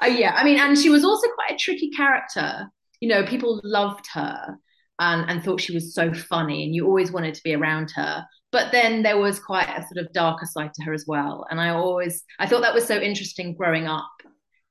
Uh, 0.01 0.05
yeah. 0.07 0.33
I 0.35 0.43
mean, 0.43 0.59
and 0.59 0.77
she 0.77 0.89
was 0.89 1.03
also 1.03 1.27
quite 1.35 1.51
a 1.53 1.57
tricky 1.57 1.89
character. 1.89 2.69
You 2.99 3.09
know, 3.09 3.25
people 3.25 3.59
loved 3.63 4.05
her 4.13 4.57
and, 4.99 5.29
and 5.29 5.43
thought 5.43 5.61
she 5.61 5.73
was 5.73 5.93
so 5.93 6.13
funny, 6.13 6.63
and 6.63 6.73
you 6.73 6.85
always 6.87 7.11
wanted 7.11 7.33
to 7.35 7.41
be 7.43 7.53
around 7.53 7.91
her. 7.95 8.25
But 8.51 8.71
then 8.71 9.03
there 9.03 9.17
was 9.17 9.39
quite 9.39 9.67
a 9.69 9.81
sort 9.83 9.97
of 10.05 10.11
darker 10.13 10.45
side 10.45 10.73
to 10.73 10.83
her 10.85 10.93
as 10.93 11.05
well. 11.07 11.45
And 11.51 11.59
I 11.59 11.69
always, 11.69 12.23
I 12.39 12.47
thought 12.47 12.61
that 12.61 12.73
was 12.73 12.87
so 12.87 12.97
interesting 12.97 13.53
growing 13.55 13.87
up, 13.87 14.09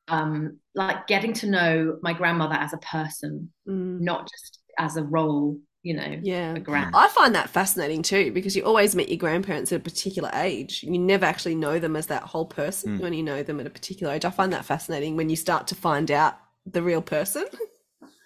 um, 0.09 0.59
like 0.75 1.07
getting 1.07 1.35
to 1.35 1.47
know 1.47 1.99
my 2.02 2.12
grandmother 2.14 2.55
as 2.55 2.73
a 2.73 2.78
person, 2.78 3.52
Mm, 3.69 4.00
not 4.00 4.28
just 4.31 4.61
as 4.78 4.97
a 4.97 5.02
role, 5.04 5.59
you 5.83 5.95
know, 5.95 6.18
yeah. 6.23 6.54
a 6.54 6.61
grand. 6.61 6.95
I 6.95 7.09
find 7.09 7.35
that 7.35 7.50
fascinating 7.50 8.02
too 8.02 8.33
because 8.33 8.56
you 8.56 8.64
always 8.64 8.97
meet 8.97 9.09
your 9.09 9.18
grandparents 9.18 9.73
at 9.73 9.80
a 9.80 9.83
particular 9.83 10.30
age. 10.35 10.83
You 10.83 10.99
never 10.99 11.25
actually 11.25 11.54
know 11.54 11.78
them 11.78 11.97
as 11.97 12.06
that 12.09 12.23
whole 12.25 12.47
person 12.47 12.99
Mm. 12.99 13.00
when 13.02 13.12
you 13.12 13.23
know 13.23 13.42
them 13.42 13.61
at 13.61 13.66
a 13.66 13.71
particular 13.71 14.12
age. 14.12 14.25
I 14.25 14.30
find 14.30 14.52
that 14.52 14.64
fascinating 14.64 15.16
when 15.16 15.30
you 15.30 15.37
start 15.37 15.66
to 15.68 15.75
find 15.75 16.11
out 16.11 16.38
the 16.66 16.83
real 16.83 17.02
person. 17.02 17.45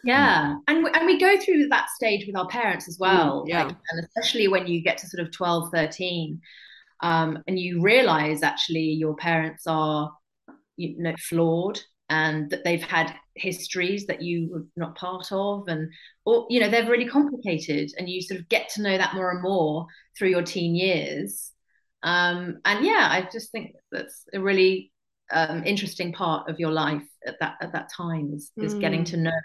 Yeah, 0.03 0.57
and 0.67 0.83
we, 0.83 0.91
and 0.93 1.05
we 1.05 1.19
go 1.19 1.39
through 1.39 1.69
that 1.69 1.91
stage 1.91 2.27
with 2.27 2.35
our 2.35 2.49
parents 2.49 2.89
as 2.89 2.99
well. 2.99 3.45
Mm, 3.45 3.49
yeah. 3.49 3.65
like, 3.65 3.77
and 3.91 4.07
especially 4.07 4.49
when 4.49 4.67
you 4.67 4.83
get 4.83 4.97
to 4.99 5.07
sort 5.07 5.27
of 5.27 5.31
12, 5.31 5.71
13, 5.75 6.41
um, 7.03 7.43
and 7.47 7.59
you 7.59 7.83
realize 7.83 8.43
actually 8.43 8.81
your 8.81 9.15
parents 9.17 9.65
are, 9.67 10.11
you 10.77 10.97
know, 11.03 11.15
flawed 11.19 11.81
and 12.11 12.51
that 12.51 12.65
they've 12.65 12.83
had 12.83 13.15
histories 13.37 14.07
that 14.09 14.23
you 14.23 14.51
were 14.53 14.67
not 14.77 14.97
part 14.97 15.33
of, 15.33 15.69
and 15.69 15.91
or 16.27 16.47
you 16.51 16.61
know 16.61 16.69
they're 16.71 16.91
really 16.91 17.09
complicated, 17.09 17.91
and 17.99 18.09
you 18.11 18.23
sort 18.23 18.41
of 18.41 18.49
get 18.51 18.69
to 18.71 18.83
know 18.83 18.99
that 18.99 19.15
more 19.15 19.31
and 19.33 19.43
more 19.43 19.87
through 20.19 20.31
your 20.31 20.43
teen 20.43 20.75
years. 20.77 21.53
Um, 22.03 22.61
and 22.65 22.85
yeah, 22.85 23.09
I 23.11 23.29
just 23.33 23.53
think 23.53 23.75
that's 23.93 24.25
a 24.35 24.41
really 24.41 24.93
um, 25.33 25.65
interesting 25.65 26.13
part 26.13 26.51
of 26.51 26.59
your 26.61 26.73
life 26.73 27.05
at 27.27 27.39
that 27.41 27.57
at 27.63 27.73
that 27.73 27.91
time 27.97 28.33
is, 28.35 28.53
is 28.61 28.75
getting 28.75 29.03
Mm. 29.03 29.07
to 29.07 29.17
know 29.19 29.41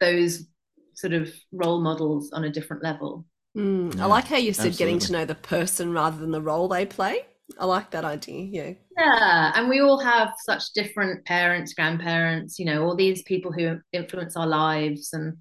those 0.00 0.46
sort 0.94 1.12
of 1.14 1.32
role 1.52 1.80
models 1.80 2.32
on 2.32 2.44
a 2.44 2.50
different 2.50 2.82
level. 2.82 3.26
Mm, 3.56 3.98
I 4.00 4.06
like 4.06 4.26
how 4.26 4.36
you 4.36 4.52
said 4.52 4.76
getting 4.76 4.98
to 5.00 5.12
know 5.12 5.24
the 5.24 5.34
person 5.34 5.92
rather 5.92 6.18
than 6.18 6.30
the 6.30 6.40
role 6.42 6.68
they 6.68 6.86
play. 6.86 7.26
I 7.58 7.66
like 7.66 7.90
that 7.90 8.04
idea. 8.04 8.44
Yeah. 8.44 8.72
Yeah, 8.98 9.52
and 9.54 9.68
we 9.68 9.80
all 9.80 9.98
have 9.98 10.32
such 10.44 10.72
different 10.74 11.24
parents, 11.24 11.74
grandparents, 11.74 12.58
you 12.58 12.64
know, 12.64 12.84
all 12.84 12.94
these 12.94 13.22
people 13.22 13.52
who 13.52 13.78
influence 13.92 14.36
our 14.36 14.46
lives, 14.46 15.10
and 15.12 15.38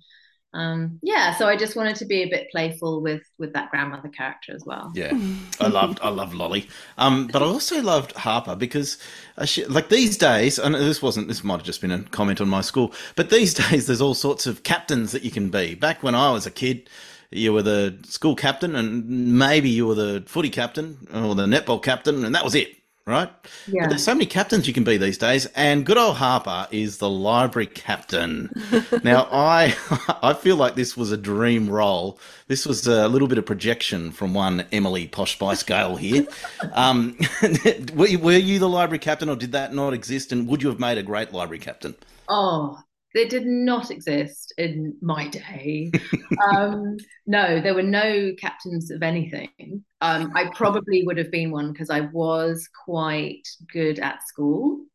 um, 0.53 0.99
yeah. 1.01 1.35
So 1.35 1.47
I 1.47 1.57
just 1.57 1.75
wanted 1.75 1.97
to 1.97 2.05
be 2.05 2.23
a 2.23 2.29
bit 2.29 2.47
playful 2.51 3.01
with 3.01 3.23
with 3.37 3.53
that 3.53 3.69
grandmother 3.69 4.09
character 4.09 4.55
as 4.55 4.63
well. 4.65 4.91
Yeah, 4.95 5.11
I 5.59 5.67
loved 5.67 5.99
I 6.01 6.09
loved 6.09 6.33
Lolly, 6.33 6.69
um, 6.97 7.27
but 7.27 7.41
I 7.41 7.45
also 7.45 7.81
loved 7.81 8.13
Harper 8.13 8.55
because, 8.55 8.97
uh, 9.37 9.45
she, 9.45 9.65
like 9.65 9.89
these 9.89 10.17
days, 10.17 10.57
and 10.57 10.73
this 10.75 11.01
wasn't 11.01 11.27
this 11.27 11.43
might 11.43 11.57
have 11.57 11.63
just 11.63 11.81
been 11.81 11.91
a 11.91 12.03
comment 12.03 12.39
on 12.39 12.47
my 12.47 12.61
school, 12.61 12.93
but 13.15 13.29
these 13.29 13.53
days 13.69 13.87
there's 13.87 14.01
all 14.01 14.13
sorts 14.13 14.47
of 14.47 14.63
captains 14.63 15.11
that 15.11 15.23
you 15.23 15.31
can 15.31 15.49
be. 15.49 15.75
Back 15.75 16.03
when 16.03 16.15
I 16.15 16.31
was 16.31 16.45
a 16.45 16.51
kid, 16.51 16.89
you 17.31 17.53
were 17.53 17.61
the 17.61 17.97
school 18.03 18.35
captain, 18.35 18.75
and 18.75 19.37
maybe 19.37 19.69
you 19.69 19.87
were 19.87 19.95
the 19.95 20.23
footy 20.25 20.49
captain 20.49 21.07
or 21.13 21.33
the 21.33 21.45
netball 21.45 21.81
captain, 21.81 22.25
and 22.25 22.35
that 22.35 22.43
was 22.43 22.55
it, 22.55 22.75
right? 23.05 23.29
Yeah. 23.67 23.83
But 23.83 23.89
there's 23.89 24.03
so 24.03 24.13
many 24.13 24.25
captains 24.25 24.67
you 24.67 24.73
can 24.73 24.83
be 24.83 24.97
these 24.97 25.17
days, 25.17 25.45
and 25.55 25.85
good 25.85 25.97
old 25.97 26.17
Harper 26.17 26.67
is 26.71 26.97
the 26.97 27.09
library 27.09 27.67
captain. 27.67 28.49
now, 29.03 29.29
I 29.31 29.75
I 30.21 30.33
feel 30.33 30.57
like 30.57 30.75
this 30.75 30.97
was 30.97 31.13
a 31.13 31.17
dream 31.17 31.69
role. 31.69 32.19
This 32.47 32.65
was 32.65 32.85
a 32.85 33.07
little 33.07 33.29
bit 33.29 33.37
of 33.37 33.45
projection 33.45 34.11
from 34.11 34.33
one 34.33 34.65
Emily 34.73 35.07
Posh 35.07 35.33
Spice 35.33 35.63
Gale 35.63 35.95
here. 35.95 36.27
Um, 36.73 37.17
were, 37.93 38.07
you, 38.07 38.19
were 38.19 38.33
you 38.33 38.59
the 38.59 38.69
library 38.69 38.99
captain, 38.99 39.29
or 39.29 39.37
did 39.37 39.53
that 39.53 39.73
not 39.73 39.93
exist? 39.93 40.33
And 40.33 40.47
would 40.49 40.61
you 40.61 40.67
have 40.67 40.79
made 40.79 40.97
a 40.97 41.03
great 41.03 41.31
library 41.31 41.59
captain? 41.59 41.95
Oh, 42.27 42.77
they 43.13 43.25
did 43.25 43.45
not 43.45 43.91
exist 43.91 44.53
in 44.57 44.95
my 45.01 45.27
day. 45.27 45.91
um, 46.53 46.97
no, 47.27 47.59
there 47.61 47.73
were 47.75 47.83
no 47.83 48.31
captains 48.39 48.89
of 48.91 49.03
anything. 49.03 49.83
Um, 50.01 50.31
I 50.35 50.49
probably 50.55 51.03
would 51.03 51.17
have 51.17 51.31
been 51.31 51.51
one 51.51 51.71
because 51.71 51.89
I 51.89 52.01
was 52.01 52.69
quite 52.85 53.47
good 53.71 53.99
at 53.99 54.27
school. 54.27 54.85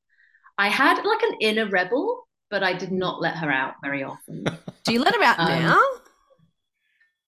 I 0.59 0.69
had 0.69 1.03
like 1.03 1.23
an 1.23 1.37
inner 1.41 1.69
rebel, 1.69 2.27
but 2.51 2.63
I 2.63 2.73
did 2.73 2.91
not 2.93 3.21
let 3.21 3.37
her 3.37 3.51
out 3.51 3.75
very 3.83 4.03
often. 4.03 4.45
Do 4.85 4.93
you 4.93 5.01
let 5.01 5.15
her 5.15 5.23
out 5.23 5.39
Um, 5.39 5.49
now? 5.49 5.81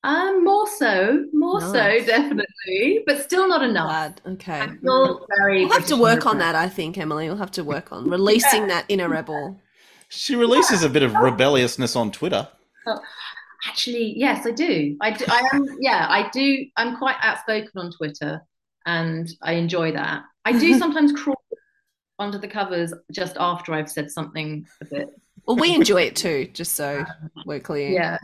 Um, 0.05 0.45
more 0.45 0.67
so, 0.69 1.25
more 1.33 1.61
Nice. 1.61 1.73
so, 1.73 2.07
definitely, 2.07 3.03
but 3.05 3.21
still 3.23 3.49
not 3.49 3.63
enough. 3.63 3.89
Glad. 3.89 4.21
Okay. 4.35 4.61
I'm 4.61 4.79
still 4.79 5.27
very. 5.37 5.65
We'll 5.65 5.75
have 5.75 5.87
to 5.89 5.97
work 5.97 6.25
on 6.25 6.39
that, 6.39 6.55
I 6.55 6.69
think, 6.69 6.97
Emily. 6.97 7.29
We'll 7.29 7.37
have 7.37 7.51
to 7.53 7.65
work 7.65 7.93
on 7.93 8.09
releasing 8.09 8.69
that 8.69 8.85
inner 8.89 9.09
rebel. 9.09 9.61
She 10.09 10.37
releases 10.37 10.83
a 10.83 10.89
bit 10.89 11.03
of 11.03 11.15
rebelliousness 11.15 11.95
on 11.97 12.11
Twitter. 12.11 12.49
Actually, 13.67 14.15
yes, 14.17 14.47
I 14.47 14.53
do. 14.53 14.97
I 15.01 15.11
do. 15.11 15.25
I 15.29 15.49
am. 15.53 15.67
Yeah, 15.81 16.07
I 16.09 16.29
do. 16.33 16.67
I'm 16.77 16.97
quite 16.97 17.17
outspoken 17.23 17.71
on 17.77 17.93
Twitter, 17.93 18.41
and 18.87 19.29
I 19.43 19.53
enjoy 19.53 19.93
that. 19.93 20.23
I 20.45 20.53
do 20.53 20.79
sometimes 20.79 21.13
crawl 21.13 21.43
under 22.19 22.39
the 22.39 22.49
covers 22.49 22.93
just 23.13 23.37
after 23.39 23.73
I've 23.75 23.91
said 23.91 24.11
something 24.11 24.67
a 24.81 24.85
bit. 24.87 25.09
Well, 25.47 25.57
we 25.57 25.75
enjoy 25.75 26.03
it 26.03 26.17
too, 26.17 26.49
just 26.53 26.75
so 26.75 27.05
we're 27.47 27.61
clear. 27.61 27.91
Yeah. 27.91 28.19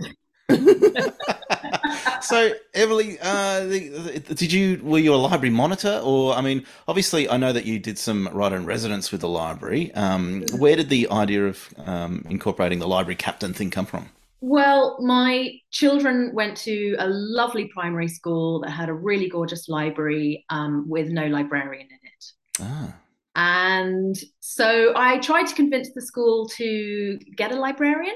so 2.21 2.53
Emily, 2.75 3.19
uh, 3.21 3.61
the, 3.67 3.89
the- 3.89 4.35
did 4.35 4.53
you 4.53 4.81
were 4.83 4.99
you 4.99 5.15
a 5.15 5.17
library 5.17 5.51
monitor, 5.51 6.01
or 6.05 6.35
I 6.35 6.41
mean, 6.41 6.65
obviously 6.89 7.29
I 7.29 7.37
know 7.37 7.53
that 7.53 7.65
you 7.65 7.79
did 7.79 7.99
some 7.99 8.29
writer 8.33 8.57
in 8.57 8.67
residence 8.67 9.11
with 9.13 9.21
the 9.23 9.29
library. 9.29 9.93
Um, 9.95 10.45
where 10.57 10.77
did 10.77 10.89
the 10.89 11.09
idea 11.11 11.47
of 11.47 11.73
um, 11.79 12.25
incorporating 12.29 12.79
the 12.79 12.89
library 12.89 13.17
captain 13.17 13.53
thing 13.55 13.71
come 13.71 13.87
from? 13.87 14.11
Well, 14.41 14.99
my 15.01 15.53
children 15.71 16.33
went 16.35 16.57
to 16.59 16.97
a 16.99 17.09
lovely 17.09 17.69
primary 17.69 18.09
school 18.09 18.61
that 18.61 18.71
had 18.71 18.89
a 18.91 18.95
really 18.95 19.29
gorgeous 19.29 19.69
library 19.69 20.45
um, 20.51 20.89
with 20.89 21.09
no 21.09 21.27
librarian 21.27 21.87
in 21.87 21.99
it. 22.03 22.25
Ah, 22.61 22.95
And 23.37 24.17
so 24.41 24.93
I 24.97 25.19
tried 25.19 25.47
to 25.47 25.55
convince 25.55 25.93
the 25.95 26.03
school 26.03 26.47
to 26.51 27.19
get 27.37 27.53
a 27.53 27.57
librarian, 27.59 28.15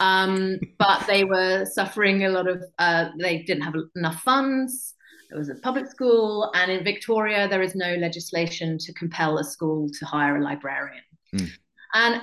um, 0.00 0.58
but 0.78 1.06
they 1.06 1.24
were 1.24 1.64
suffering 1.64 2.24
a 2.24 2.28
lot 2.30 2.48
of, 2.48 2.62
uh, 2.78 3.10
they 3.18 3.42
didn't 3.42 3.62
have 3.62 3.74
enough 3.96 4.22
funds. 4.22 4.94
It 5.30 5.36
was 5.36 5.48
a 5.48 5.56
public 5.56 5.90
school, 5.90 6.52
and 6.54 6.70
in 6.70 6.84
Victoria, 6.84 7.48
there 7.48 7.62
is 7.62 7.74
no 7.74 7.94
legislation 7.96 8.78
to 8.78 8.92
compel 8.94 9.38
a 9.38 9.44
school 9.44 9.90
to 9.98 10.04
hire 10.04 10.36
a 10.36 10.42
librarian. 10.42 11.02
Mm. 11.34 11.50
And 11.94 12.20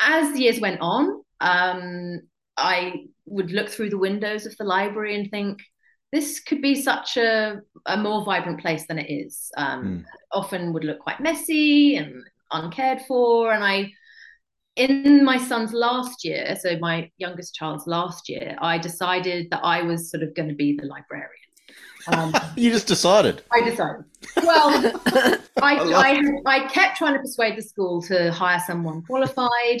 as 0.00 0.32
the 0.32 0.40
years 0.40 0.60
went 0.60 0.80
on, 0.80 1.22
um, 1.40 2.20
I 2.56 3.06
would 3.26 3.50
look 3.50 3.68
through 3.68 3.90
the 3.90 3.98
windows 3.98 4.46
of 4.46 4.56
the 4.56 4.64
library 4.64 5.14
and 5.14 5.30
think, 5.30 5.60
this 6.12 6.40
could 6.40 6.62
be 6.62 6.80
such 6.80 7.16
a, 7.16 7.60
a 7.84 7.96
more 7.96 8.24
vibrant 8.24 8.60
place 8.60 8.86
than 8.86 8.98
it 8.98 9.10
is. 9.12 9.50
Um, 9.56 9.84
Mm. 9.84 10.04
Often 10.32 10.72
would 10.72 10.84
look 10.84 11.00
quite 11.00 11.20
messy 11.20 11.96
and 11.96 12.22
uncared 12.52 13.02
for. 13.06 13.52
And 13.52 13.64
I, 13.64 13.92
in 14.76 15.24
my 15.24 15.38
son's 15.38 15.72
last 15.72 16.24
year, 16.24 16.56
so 16.60 16.78
my 16.78 17.10
youngest 17.18 17.54
child's 17.54 17.86
last 17.86 18.28
year, 18.28 18.56
I 18.60 18.78
decided 18.78 19.48
that 19.50 19.60
I 19.62 19.82
was 19.82 20.10
sort 20.10 20.22
of 20.22 20.34
going 20.34 20.48
to 20.48 20.54
be 20.54 20.76
the 20.76 20.86
librarian. 20.86 21.30
Um, 22.08 22.34
you 22.56 22.70
just 22.70 22.86
decided. 22.86 23.42
I 23.52 23.62
decided. 23.62 24.04
Well, 24.36 24.92
I, 25.06 25.38
I 25.62 25.76
I, 25.82 26.20
I 26.46 26.68
kept 26.68 26.98
trying 26.98 27.14
to 27.14 27.20
persuade 27.20 27.56
the 27.56 27.62
school 27.62 28.02
to 28.02 28.30
hire 28.30 28.60
someone 28.66 29.02
qualified. 29.02 29.80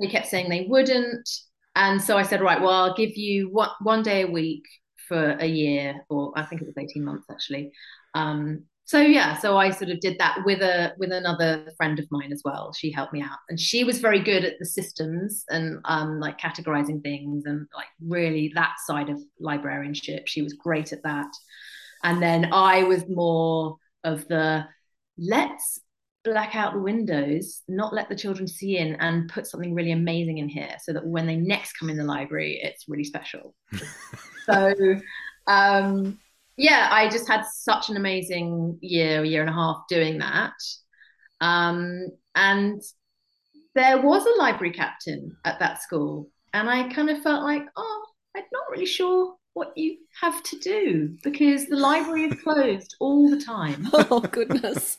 They 0.00 0.06
kept 0.06 0.28
saying 0.28 0.48
they 0.48 0.66
wouldn't. 0.68 1.28
And 1.74 2.00
so 2.00 2.16
I 2.16 2.22
said, 2.22 2.40
right, 2.40 2.60
well, 2.60 2.70
I'll 2.70 2.94
give 2.94 3.16
you 3.16 3.48
one, 3.50 3.70
one 3.80 4.02
day 4.02 4.22
a 4.22 4.26
week 4.26 4.64
for 5.08 5.36
a 5.40 5.46
year, 5.46 6.04
or 6.08 6.32
I 6.36 6.44
think 6.44 6.62
it 6.62 6.66
was 6.66 6.78
18 6.78 7.04
months 7.04 7.26
actually. 7.30 7.72
Um, 8.14 8.64
so 8.90 9.00
yeah, 9.00 9.38
so 9.38 9.56
I 9.56 9.70
sort 9.70 9.92
of 9.92 10.00
did 10.00 10.18
that 10.18 10.38
with 10.44 10.60
a 10.62 10.94
with 10.98 11.12
another 11.12 11.64
friend 11.76 12.00
of 12.00 12.06
mine 12.10 12.32
as 12.32 12.42
well. 12.44 12.72
She 12.72 12.90
helped 12.90 13.12
me 13.12 13.22
out, 13.22 13.38
and 13.48 13.58
she 13.58 13.84
was 13.84 14.00
very 14.00 14.18
good 14.18 14.44
at 14.44 14.58
the 14.58 14.66
systems 14.66 15.44
and 15.48 15.78
um, 15.84 16.18
like 16.18 16.40
categorizing 16.40 17.00
things 17.00 17.44
and 17.46 17.68
like 17.72 17.86
really 18.04 18.50
that 18.56 18.74
side 18.84 19.08
of 19.08 19.22
librarianship. 19.38 20.26
She 20.26 20.42
was 20.42 20.54
great 20.54 20.92
at 20.92 21.04
that. 21.04 21.28
And 22.02 22.20
then 22.20 22.52
I 22.52 22.82
was 22.82 23.04
more 23.08 23.76
of 24.02 24.26
the 24.26 24.66
let's 25.16 25.78
black 26.24 26.56
out 26.56 26.72
the 26.72 26.80
windows, 26.80 27.62
not 27.68 27.94
let 27.94 28.08
the 28.08 28.16
children 28.16 28.48
see 28.48 28.76
in, 28.76 28.96
and 28.96 29.30
put 29.30 29.46
something 29.46 29.72
really 29.72 29.92
amazing 29.92 30.38
in 30.38 30.48
here 30.48 30.74
so 30.82 30.92
that 30.94 31.06
when 31.06 31.28
they 31.28 31.36
next 31.36 31.74
come 31.74 31.90
in 31.90 31.96
the 31.96 32.02
library, 32.02 32.58
it's 32.60 32.88
really 32.88 33.04
special. 33.04 33.54
so, 34.46 34.74
um, 35.46 36.18
yeah, 36.60 36.88
I 36.90 37.08
just 37.08 37.26
had 37.26 37.42
such 37.46 37.88
an 37.88 37.96
amazing 37.96 38.78
year, 38.82 39.24
year 39.24 39.40
and 39.40 39.48
a 39.50 39.52
half 39.54 39.78
doing 39.88 40.18
that. 40.18 40.52
Um, 41.40 42.08
and 42.34 42.82
there 43.74 44.00
was 44.02 44.26
a 44.26 44.38
library 44.38 44.72
captain 44.72 45.36
at 45.44 45.58
that 45.60 45.82
school, 45.82 46.28
and 46.52 46.68
I 46.68 46.92
kind 46.92 47.08
of 47.08 47.22
felt 47.22 47.42
like, 47.42 47.62
oh, 47.76 48.04
I'm 48.36 48.44
not 48.52 48.70
really 48.70 48.84
sure 48.86 49.36
what 49.54 49.72
you 49.76 49.96
have 50.20 50.42
to 50.44 50.58
do 50.58 51.16
because 51.22 51.66
the 51.66 51.76
library 51.76 52.24
is 52.24 52.40
closed 52.42 52.94
all 53.00 53.28
the 53.30 53.40
time. 53.40 53.88
Oh 53.92 54.20
goodness. 54.20 54.98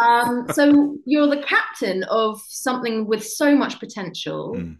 Um, 0.00 0.46
so 0.52 0.96
you're 1.04 1.28
the 1.28 1.42
captain 1.42 2.04
of 2.04 2.40
something 2.48 3.06
with 3.06 3.24
so 3.26 3.54
much 3.54 3.78
potential, 3.78 4.54
Mm. 4.56 4.78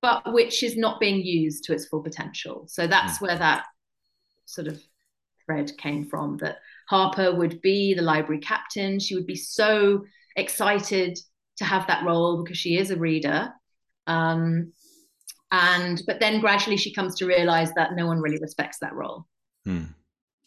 but 0.00 0.32
which 0.32 0.62
is 0.62 0.76
not 0.76 1.00
being 1.00 1.20
used 1.24 1.64
to 1.64 1.74
its 1.74 1.86
full 1.86 2.02
potential. 2.02 2.64
So 2.66 2.86
that's 2.86 3.20
where 3.20 3.36
that 3.36 3.64
sort 4.46 4.68
of 4.68 4.80
thread 5.46 5.72
came 5.78 6.04
from. 6.04 6.36
That 6.38 6.58
Harper 6.88 7.34
would 7.34 7.60
be 7.62 7.94
the 7.94 8.02
library 8.02 8.40
captain. 8.40 9.00
She 9.00 9.14
would 9.14 9.26
be 9.26 9.36
so 9.36 10.04
excited 10.36 11.18
to 11.56 11.64
have 11.64 11.86
that 11.86 12.04
role 12.04 12.42
because 12.42 12.58
she 12.58 12.76
is 12.76 12.90
a 12.90 12.96
reader. 12.96 13.52
Um, 14.06 14.72
and 15.52 16.02
but 16.06 16.20
then 16.20 16.40
gradually 16.40 16.76
she 16.76 16.92
comes 16.92 17.14
to 17.16 17.26
realize 17.26 17.72
that 17.74 17.94
no 17.94 18.06
one 18.06 18.20
really 18.20 18.38
respects 18.38 18.78
that 18.80 18.94
role. 18.94 19.26
Hmm. 19.64 19.84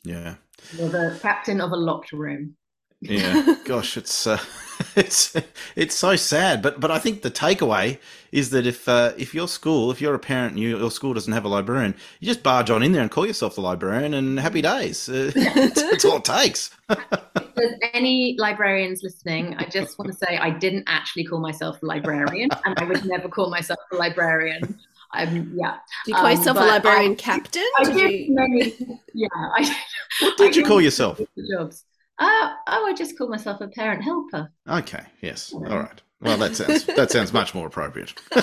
Yeah. 0.04 0.36
You're 0.74 0.90
the 0.90 1.18
captain 1.22 1.62
of 1.62 1.72
a 1.72 1.78
locked 1.78 2.12
room. 2.12 2.56
Yeah, 3.02 3.56
gosh, 3.66 3.96
it's 3.98 4.28
uh, 4.28 4.40
it's 4.96 5.36
it's 5.76 5.96
so 5.96 6.16
sad. 6.16 6.62
But 6.62 6.80
but 6.80 6.92
I 6.92 7.00
think 7.00 7.22
the 7.22 7.32
takeaway 7.32 7.98
is 8.32 8.50
that 8.50 8.68
if 8.68 8.90
uh, 8.90 9.14
if 9.18 9.34
your 9.34 9.48
school, 9.48 9.90
if 9.92 10.02
you're 10.02 10.14
a 10.16 10.20
parent 10.20 10.54
and 10.54 10.60
you, 10.62 10.78
your 10.78 10.92
school 10.92 11.14
doesn't 11.14 11.32
have 11.32 11.46
a 11.46 11.48
librarian, 11.48 11.96
you 12.20 12.28
just 12.28 12.44
barge 12.44 12.70
on 12.70 12.84
in 12.84 12.92
there 12.92 13.02
and 13.02 13.10
call 13.10 13.26
yourself 13.26 13.56
the 13.56 13.62
librarian, 13.62 14.14
and 14.14 14.40
happy 14.40 14.62
days. 14.62 15.08
Uh, 15.08 15.32
that's, 15.36 15.82
that's 15.82 16.04
all 16.06 16.18
it 16.18 16.26
takes. 16.26 16.72
if 16.90 17.56
there's 17.56 17.74
any 17.94 18.36
librarians 18.38 19.02
listening, 19.02 19.56
I 19.58 19.64
just 19.66 19.98
want 19.98 20.12
to 20.12 20.18
say 20.18 20.38
I 20.38 20.50
didn't 20.50 20.84
actually 20.88 21.24
call 21.24 21.40
myself 21.40 21.82
a 21.82 21.86
librarian, 21.86 22.50
and 22.66 22.78
I 22.80 22.84
would 22.84 23.06
never 23.06 23.30
call 23.30 23.50
myself 23.50 23.80
a 23.94 23.96
librarian. 23.96 24.78
I'm 25.12 25.54
yeah. 25.56 25.78
Do 26.06 26.12
you 26.12 26.16
call 26.16 26.26
Um, 26.26 26.32
yourself 26.38 26.58
a 26.58 26.66
librarian 26.66 27.14
I- 27.14 27.16
captain? 27.16 27.66
I 27.80 27.84
Did 27.86 27.94
did 27.96 28.12
you- 28.12 28.36
many, 28.36 29.00
yeah. 29.14 29.28
I, 29.34 29.76
What 30.22 30.38
did 30.38 30.56
you 30.56 30.66
call 30.66 30.82
yourself? 30.82 31.20
jobs? 31.50 31.86
Uh, 32.20 32.54
oh, 32.68 32.86
I 32.86 32.94
just 32.94 33.18
call 33.18 33.30
myself 33.30 33.62
a 33.62 33.68
parent 33.70 34.04
helper. 34.04 34.52
Okay, 34.68 35.04
yes, 35.22 35.54
all 35.54 35.62
right. 35.62 36.02
Well, 36.22 36.38
that 36.38 36.56
sounds 36.56 36.86
that 36.86 37.12
sounds 37.12 37.32
much 37.32 37.56
more 37.56 37.68
appropriate. 37.68 38.14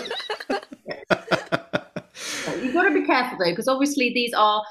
You've 2.63 2.73
got 2.73 2.89
to 2.89 2.95
be 2.95 3.05
careful 3.05 3.39
though, 3.39 3.51
because 3.51 3.69
obviously 3.69 4.13
these 4.15 4.33
are, 4.33 4.63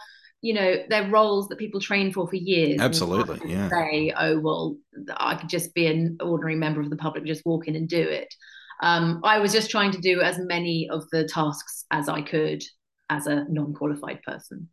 you 0.41 0.55
know, 0.55 0.77
they're 0.89 1.09
roles 1.09 1.47
that 1.49 1.59
people 1.59 1.79
train 1.79 2.11
for 2.11 2.27
for 2.27 2.35
years. 2.35 2.81
Absolutely, 2.81 3.51
yeah. 3.51 3.69
Say, 3.69 4.11
oh 4.17 4.39
well, 4.39 4.75
I 5.17 5.35
could 5.35 5.49
just 5.49 5.75
be 5.75 5.85
an 5.85 6.17
ordinary 6.19 6.55
member 6.55 6.81
of 6.81 6.89
the 6.89 6.95
public, 6.95 7.25
just 7.25 7.45
walk 7.45 7.67
in 7.67 7.75
and 7.75 7.87
do 7.87 8.01
it. 8.01 8.33
Um, 8.81 9.21
I 9.23 9.39
was 9.39 9.53
just 9.53 9.69
trying 9.69 9.91
to 9.91 10.01
do 10.01 10.21
as 10.21 10.37
many 10.39 10.89
of 10.91 11.07
the 11.11 11.27
tasks 11.27 11.85
as 11.91 12.09
I 12.09 12.21
could 12.21 12.63
as 13.09 13.27
a 13.27 13.45
non-qualified 13.49 14.23
person. 14.23 14.69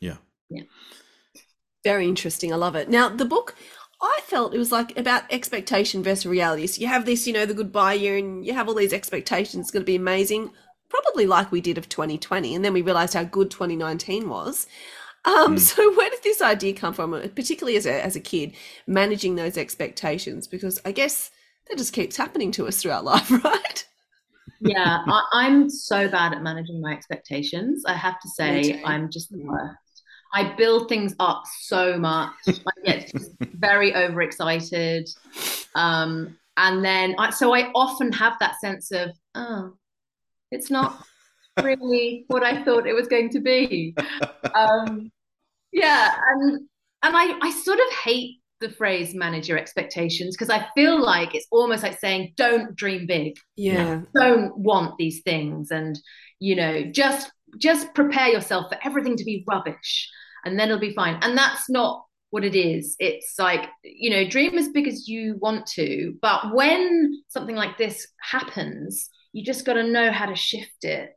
Yeah. 0.00 0.16
Yeah. 0.50 0.64
Very 1.86 2.08
interesting. 2.08 2.52
I 2.52 2.56
love 2.56 2.74
it. 2.74 2.88
Now, 2.88 3.08
the 3.08 3.24
book, 3.24 3.54
I 4.02 4.18
felt 4.24 4.52
it 4.52 4.58
was 4.58 4.72
like 4.72 4.98
about 4.98 5.22
expectation 5.30 6.02
versus 6.02 6.26
reality. 6.26 6.66
So 6.66 6.80
you 6.80 6.88
have 6.88 7.06
this, 7.06 7.28
you 7.28 7.32
know, 7.32 7.46
the 7.46 7.54
goodbye 7.54 7.92
year, 7.92 8.16
and 8.16 8.44
you 8.44 8.54
have 8.54 8.66
all 8.66 8.74
these 8.74 8.92
expectations. 8.92 9.66
It's 9.66 9.70
going 9.70 9.82
to 9.84 9.92
be 9.92 9.94
amazing, 9.94 10.50
probably 10.88 11.26
like 11.26 11.52
we 11.52 11.60
did 11.60 11.78
of 11.78 11.88
2020. 11.88 12.56
And 12.56 12.64
then 12.64 12.72
we 12.72 12.82
realized 12.82 13.14
how 13.14 13.22
good 13.22 13.52
2019 13.52 14.28
was. 14.28 14.66
Um, 15.26 15.54
Mm. 15.54 15.60
So 15.60 15.94
where 15.94 16.10
did 16.10 16.24
this 16.24 16.42
idea 16.42 16.74
come 16.74 16.92
from, 16.92 17.12
particularly 17.36 17.76
as 17.76 17.86
a, 17.86 18.04
as 18.04 18.16
a 18.16 18.20
kid, 18.20 18.54
managing 18.88 19.36
those 19.36 19.56
expectations? 19.56 20.48
Because 20.48 20.80
I 20.84 20.90
guess 20.90 21.30
that 21.68 21.78
just 21.78 21.92
keeps 21.92 22.16
happening 22.16 22.50
to 22.52 22.66
us 22.66 22.82
throughout 22.82 23.04
life, 23.12 23.30
right? 23.30 23.86
yeah, 24.58 25.04
I, 25.06 25.22
I'm 25.34 25.70
so 25.70 26.08
bad 26.08 26.32
at 26.32 26.42
managing 26.42 26.80
my 26.80 26.92
expectations. 26.92 27.84
I 27.86 27.92
have 27.92 28.18
to 28.22 28.28
say. 28.34 28.82
I'm 28.82 29.08
just 29.08 29.30
the 29.30 29.44
worst. 29.44 29.85
I 30.32 30.54
build 30.56 30.88
things 30.88 31.14
up 31.20 31.44
so 31.60 31.98
much. 31.98 32.34
I 32.48 32.70
get 32.84 33.12
very 33.54 33.94
overexcited. 33.94 35.08
Um, 35.74 36.36
and 36.56 36.84
then, 36.84 37.14
I, 37.18 37.30
so 37.30 37.54
I 37.54 37.70
often 37.74 38.12
have 38.12 38.34
that 38.40 38.60
sense 38.60 38.90
of, 38.90 39.10
oh, 39.34 39.74
it's 40.50 40.70
not 40.70 41.04
really 41.62 42.24
what 42.28 42.42
I 42.42 42.62
thought 42.64 42.86
it 42.86 42.94
was 42.94 43.08
going 43.08 43.30
to 43.30 43.40
be. 43.40 43.94
Um, 44.54 45.10
yeah, 45.72 46.14
and 46.30 46.66
and 47.02 47.16
I, 47.16 47.38
I 47.42 47.50
sort 47.50 47.78
of 47.78 47.92
hate 47.92 48.36
the 48.60 48.70
phrase 48.70 49.14
manage 49.14 49.48
your 49.48 49.58
expectations 49.58 50.36
because 50.36 50.50
I 50.50 50.66
feel 50.74 51.02
like 51.02 51.34
it's 51.34 51.46
almost 51.50 51.82
like 51.82 51.98
saying 51.98 52.32
don't 52.36 52.74
dream 52.74 53.06
big. 53.06 53.36
Yeah. 53.56 54.02
don't 54.14 54.56
want 54.56 54.96
these 54.98 55.22
things. 55.22 55.70
And 55.70 55.98
you 56.38 56.56
know 56.56 56.84
just 56.90 57.30
just 57.58 57.94
prepare 57.94 58.28
yourself 58.28 58.66
for 58.70 58.78
everything 58.84 59.16
to 59.16 59.24
be 59.24 59.44
rubbish 59.48 60.10
and 60.44 60.58
then 60.58 60.68
it'll 60.68 60.80
be 60.80 60.94
fine. 60.94 61.18
And 61.22 61.36
that's 61.36 61.68
not 61.68 62.04
what 62.30 62.44
it 62.44 62.56
is. 62.56 62.96
It's 62.98 63.38
like 63.38 63.68
you 63.82 64.10
know 64.10 64.28
dream 64.28 64.58
as 64.58 64.68
big 64.68 64.88
as 64.88 65.08
you 65.08 65.36
want 65.40 65.66
to 65.68 66.14
but 66.22 66.54
when 66.54 67.22
something 67.28 67.56
like 67.56 67.78
this 67.78 68.06
happens 68.20 69.10
you 69.36 69.44
just 69.44 69.66
got 69.66 69.74
to 69.74 69.82
know 69.82 70.10
how 70.10 70.26
to 70.26 70.34
shift 70.34 70.82
it 70.84 71.10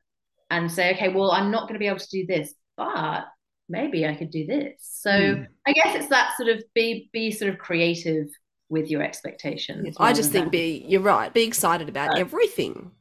and 0.50 0.70
say 0.72 0.94
okay 0.94 1.08
well 1.10 1.32
i'm 1.32 1.52
not 1.52 1.64
going 1.64 1.74
to 1.74 1.80
be 1.80 1.88
able 1.88 2.00
to 2.00 2.10
do 2.12 2.26
this 2.26 2.54
but 2.76 3.26
maybe 3.70 4.06
i 4.06 4.14
could 4.16 4.30
do 4.32 4.46
this 4.46 4.74
so 4.80 5.36
Hmm. 5.36 5.44
i 5.68 5.72
guess 5.74 5.96
it's 5.96 6.08
that 6.08 6.36
sort 6.38 6.50
of 6.50 6.64
be 6.74 7.10
be 7.14 7.32
sort 7.32 7.52
of 7.54 7.58
creative 7.60 8.28
with 8.70 8.90
your 8.92 9.02
expectations 9.02 9.96
I 10.00 10.14
just 10.14 10.32
think 10.32 10.46
than- 10.46 10.52
be, 10.52 10.86
you're 10.88 11.02
right, 11.02 11.34
be 11.34 11.42
excited 11.44 11.90
about 11.90 12.20
everything. 12.20 12.92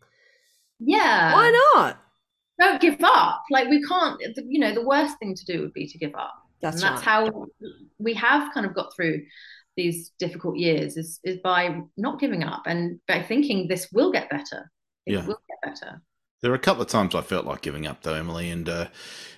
yeah 0.81 1.35
Why 1.35 1.51
not? 1.75 1.99
don't 2.59 2.81
give 2.81 2.97
up. 3.05 3.43
Like 3.51 3.69
we 3.69 3.83
can't, 3.85 4.21
you 4.49 4.59
know, 4.59 4.73
the 4.75 4.83
worst 4.83 5.17
thing 5.19 5.35
to 5.35 5.45
do 5.45 5.61
would 5.61 5.73
be 5.75 5.87
to 5.87 5.99
give 5.99 6.15
up. 6.15 6.35
That's, 6.61 6.77
and 6.77 6.85
that's 6.85 7.07
right. 7.07 7.27
how 7.31 7.47
we 7.99 8.15
have 8.15 8.53
kind 8.55 8.67
of 8.67 8.75
got 8.75 8.93
through 8.97 9.25
these 9.77 10.11
difficult 10.19 10.57
years 10.57 10.97
is 10.97 11.21
is 11.23 11.37
by 11.45 11.83
not 11.97 12.19
giving 12.19 12.43
up 12.43 12.63
and 12.67 12.99
by 13.07 13.23
thinking 13.23 13.69
this 13.69 13.89
will 13.93 14.11
get 14.11 14.29
better. 14.31 14.71
It 15.07 15.13
Yeah. 15.13 15.27
will 15.27 15.39
get 15.49 15.59
better. 15.73 16.03
There 16.41 16.51
were 16.51 16.57
a 16.57 16.61
couple 16.61 16.83
of 16.83 16.89
times 16.89 17.15
I 17.15 17.21
felt 17.21 17.47
like 17.47 17.63
giving 17.63 17.87
up, 17.87 18.03
though, 18.03 18.15
Emily. 18.15 18.49
And 18.51 18.69
uh, 18.69 18.87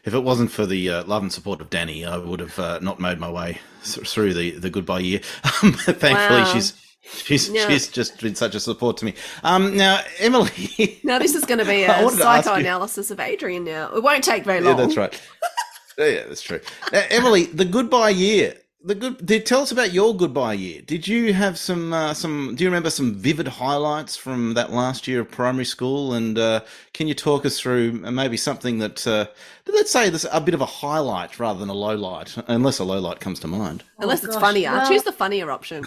if 0.05 0.13
it 0.13 0.21
wasn't 0.21 0.51
for 0.51 0.67
the 0.67 0.91
uh, 0.91 1.05
love 1.05 1.23
and 1.23 1.33
support 1.33 1.61
of 1.61 1.71
Danny, 1.71 2.05
I 2.05 2.19
would 2.19 2.41
have 2.41 2.59
uh, 2.59 2.79
not 2.81 3.01
made 3.01 3.19
my 3.19 3.31
way 3.31 3.59
through 3.83 4.35
the, 4.35 4.51
the 4.53 4.71
goodbye 4.71 5.01
year. 5.01 5.21
Um, 5.63 5.73
thankfully, 5.73 6.41
Wow. 6.41 6.53
she's 6.53 6.75
she's 7.03 7.47
she's 7.47 7.89
just 7.89 8.21
been 8.21 8.35
such 8.35 8.55
a 8.55 8.61
support 8.61 8.97
to 8.99 9.05
me. 9.07 9.15
Um, 9.43 9.77
now, 9.77 10.01
Emily. 10.19 11.01
Now 11.05 11.19
this 11.19 11.35
is 11.35 11.45
going 11.45 11.59
to 11.59 11.65
be 11.67 11.85
a 11.85 11.89
wanted 12.03 12.19
to 12.19 12.25
ask 12.27 12.47
you- 12.47 12.51
psychoanalysis 12.53 13.11
of 13.11 13.21
Adrian. 13.21 13.65
Now 13.65 13.95
it 13.95 14.03
won't 14.03 14.25
take 14.25 14.45
very 14.45 14.61
long. 14.61 14.79
yeah, 14.79 14.85
that's 14.87 14.97
right. 14.97 15.23
yeah, 15.99 16.25
that's 16.29 16.41
true. 16.43 16.61
Now, 16.93 17.03
Emily, 17.11 17.45
the 17.45 17.65
goodbye 17.67 18.11
year. 18.11 18.55
The 18.83 18.95
good. 18.95 19.27
Did, 19.27 19.45
tell 19.45 19.61
us 19.61 19.73
about 19.73 19.93
your 19.93 20.16
goodbye 20.16 20.55
year. 20.55 20.81
Did 20.81 21.07
you 21.07 21.35
have 21.35 21.59
some 21.59 21.93
uh, 21.93 22.14
some? 22.14 22.55
Do 22.57 22.64
you 22.64 22.71
remember 22.71 22.88
some 22.88 23.14
vivid 23.14 23.47
highlights 23.47 24.16
from 24.16 24.55
that 24.55 24.73
last 24.73 25.07
year 25.07 25.21
of 25.21 25.31
primary 25.31 25.66
school? 25.66 26.14
And 26.14 26.38
uh, 26.38 26.62
can 26.95 27.07
you 27.07 27.12
talk 27.12 27.45
us 27.45 27.61
through 27.61 28.01
uh, 28.07 28.11
maybe 28.11 28.38
something 28.38 28.79
that 28.79 29.07
uh, 29.07 29.27
let's 29.66 29.90
say 29.90 30.09
there's 30.09 30.25
a 30.33 30.40
bit 30.40 30.55
of 30.55 30.62
a 30.62 30.66
highlight 30.66 31.38
rather 31.38 31.59
than 31.59 31.69
a 31.69 31.75
low 31.75 31.95
light, 31.95 32.35
unless 32.49 32.79
a 32.79 32.85
low 32.85 32.99
light 33.01 33.21
comes 33.21 33.38
to 33.40 33.47
mind. 33.47 33.85
Unless 33.99 34.25
Oh, 34.25 34.29
it's 34.29 34.37
gosh. 34.37 34.43
funnier, 34.43 34.71
Well- 34.73 34.88
choose 34.88 35.03
the 35.03 35.12
funnier 35.12 35.51
option. 35.51 35.85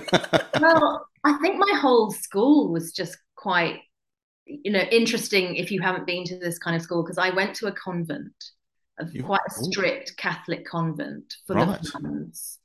well, 0.60 1.06
I 1.24 1.34
think 1.42 1.56
my 1.58 1.78
whole 1.78 2.10
school 2.12 2.72
was 2.72 2.92
just 2.92 3.18
quite, 3.36 3.80
you 4.46 4.72
know, 4.72 4.80
interesting 4.90 5.56
if 5.56 5.70
you 5.70 5.82
haven't 5.82 6.06
been 6.06 6.24
to 6.24 6.38
this 6.38 6.58
kind 6.58 6.76
of 6.76 6.82
school 6.82 7.02
because 7.02 7.18
I 7.18 7.28
went 7.28 7.54
to 7.56 7.66
a 7.66 7.72
convent, 7.72 8.32
a 9.08 9.10
You- 9.12 9.22
quite 9.24 9.40
a 9.48 9.52
ooh. 9.60 9.64
strict 9.70 10.16
Catholic 10.16 10.66
convent 10.66 11.34
for 11.46 11.54
Right. 11.56 11.68
of 11.80 12.02
nuns. 12.02 12.58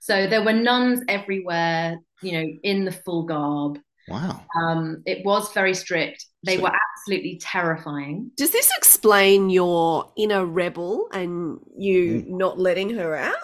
So 0.00 0.26
there 0.26 0.44
were 0.44 0.52
nuns 0.52 1.00
everywhere, 1.08 1.98
you 2.22 2.32
know, 2.32 2.46
in 2.62 2.84
the 2.84 2.92
full 2.92 3.24
garb. 3.24 3.78
Wow. 4.08 4.42
Um, 4.60 5.02
it 5.06 5.24
was 5.24 5.50
very 5.54 5.72
strict. 5.74 6.26
They 6.44 6.56
So- 6.58 6.64
were 6.64 6.72
absolutely 6.98 7.38
terrifying. 7.40 8.30
Does 8.36 8.50
this 8.50 8.70
explain 8.76 9.48
your 9.48 10.12
inner 10.16 10.44
rebel 10.44 11.08
and 11.12 11.58
you 11.76 12.24
not 12.28 12.58
letting 12.58 12.90
her 12.90 13.16
out? 13.16 13.34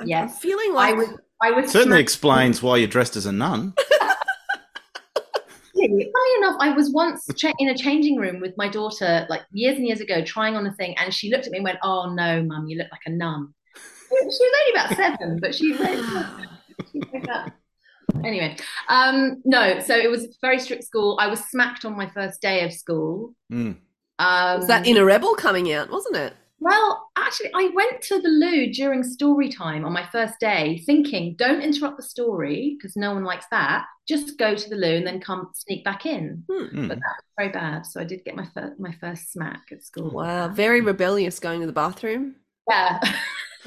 I'm, 0.00 0.04
I'm 0.04 0.08
Yes. 0.08 0.38
feeling 0.40 0.70
I 0.72 0.74
like 0.74 0.96
was, 0.96 1.08
I 1.40 1.50
was 1.52 1.70
Certainly 1.70 1.96
smacked- 1.98 2.00
explains 2.02 2.62
why 2.62 2.78
you're 2.78 2.88
dressed 2.88 3.14
as 3.16 3.26
a 3.26 3.32
nun. 3.32 3.74
Funny 5.88 6.36
enough, 6.38 6.56
I 6.60 6.70
was 6.70 6.90
once 6.90 7.26
cha- 7.36 7.52
in 7.58 7.68
a 7.68 7.76
changing 7.76 8.16
room 8.16 8.40
with 8.40 8.54
my 8.56 8.68
daughter, 8.68 9.26
like 9.28 9.42
years 9.52 9.76
and 9.76 9.86
years 9.86 10.00
ago, 10.00 10.24
trying 10.24 10.56
on 10.56 10.66
a 10.66 10.72
thing, 10.74 10.96
and 10.98 11.12
she 11.12 11.30
looked 11.30 11.46
at 11.46 11.52
me 11.52 11.58
and 11.58 11.64
went, 11.64 11.78
"Oh 11.82 12.12
no, 12.12 12.42
mum, 12.42 12.66
you 12.66 12.78
look 12.78 12.88
like 12.90 13.00
a 13.06 13.10
nun." 13.10 13.52
She 13.74 14.24
was 14.24 14.40
only 14.40 14.72
about 14.72 14.96
seven, 14.96 15.38
but 15.40 15.54
she 15.54 15.72
went, 17.12 17.26
that. 17.26 17.52
Anyway, 18.24 18.56
um, 18.88 19.42
no, 19.44 19.80
so 19.80 19.96
it 19.96 20.10
was 20.10 20.24
a 20.24 20.28
very 20.40 20.58
strict 20.58 20.84
school. 20.84 21.18
I 21.20 21.26
was 21.26 21.40
smacked 21.40 21.84
on 21.84 21.96
my 21.96 22.08
first 22.08 22.40
day 22.40 22.64
of 22.64 22.72
school. 22.72 23.34
Mm. 23.52 23.76
Um, 24.18 24.58
Was 24.58 24.68
that 24.68 24.86
Inner 24.86 25.04
Rebel 25.04 25.34
coming 25.34 25.72
out, 25.72 25.90
wasn't 25.90 26.16
it? 26.16 26.34
Well, 26.64 27.10
actually, 27.16 27.50
I 27.54 27.70
went 27.74 28.00
to 28.04 28.22
the 28.22 28.28
loo 28.30 28.72
during 28.72 29.02
story 29.04 29.50
time 29.50 29.84
on 29.84 29.92
my 29.92 30.06
first 30.10 30.40
day, 30.40 30.82
thinking, 30.86 31.34
don't 31.36 31.60
interrupt 31.60 31.98
the 31.98 32.02
story 32.02 32.74
because 32.78 32.96
no 32.96 33.12
one 33.12 33.22
likes 33.22 33.44
that. 33.50 33.84
Just 34.08 34.38
go 34.38 34.54
to 34.54 34.68
the 34.70 34.76
loo 34.76 34.96
and 34.96 35.06
then 35.06 35.20
come 35.20 35.50
sneak 35.54 35.84
back 35.84 36.06
in. 36.06 36.42
Hmm. 36.50 36.62
Mm. 36.78 36.88
But 36.88 36.98
that 37.00 37.16
was 37.18 37.24
very 37.38 37.50
bad. 37.50 37.84
So 37.84 38.00
I 38.00 38.04
did 38.04 38.24
get 38.24 38.34
my 38.34 38.46
first 38.54 38.80
my 38.80 38.92
first 38.98 39.30
smack 39.30 39.60
at 39.72 39.84
school. 39.84 40.10
Wow, 40.10 40.48
very 40.48 40.80
rebellious 40.80 41.38
going 41.38 41.60
to 41.60 41.66
the 41.66 41.72
bathroom. 41.72 42.36
Yeah. 42.70 42.98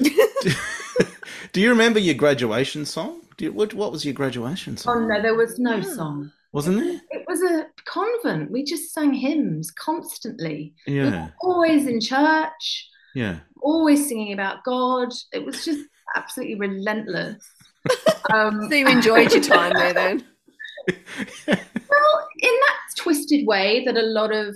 Do 1.52 1.60
you 1.60 1.70
remember 1.70 1.98
your 2.00 2.14
graduation 2.16 2.84
song? 2.84 3.20
Do 3.36 3.44
you, 3.46 3.52
what, 3.52 3.72
what 3.74 3.92
was 3.92 4.04
your 4.04 4.14
graduation 4.14 4.76
song? 4.76 5.04
oh 5.04 5.06
no, 5.06 5.22
there 5.22 5.36
was 5.36 5.58
no 5.60 5.76
Yeah. 5.76 5.82
song. 5.94 6.32
Wasn't 6.52 6.78
it? 6.82 7.02
It 7.10 7.24
was 7.28 7.42
a 7.42 7.66
convent. 7.84 8.50
We 8.50 8.64
just 8.64 8.92
sang 8.94 9.12
hymns 9.12 9.70
constantly. 9.70 10.74
We 10.86 10.98
were 11.00 11.06
Yeah, 11.06 11.28
always 11.42 11.86
in 11.86 12.00
church, 12.00 12.88
yeah. 13.14 13.40
always 13.60 14.08
singing 14.08 14.32
about 14.32 14.64
God. 14.64 15.08
It 15.32 15.44
was 15.44 15.64
just 15.64 15.84
absolutely 16.16 16.56
relentless. 16.56 17.42
Um, 18.30 18.68
So 18.68 18.74
you 18.74 18.86
enjoyed 18.86 19.32
your 19.32 19.42
time 19.42 19.72
there 19.74 19.94
then? 19.94 20.24
Well, 21.46 22.28
in 22.40 22.50
that 22.66 22.78
twisted 22.96 23.46
way 23.46 23.84
that 23.86 23.96
a 23.96 24.02
lot 24.02 24.34
of 24.34 24.54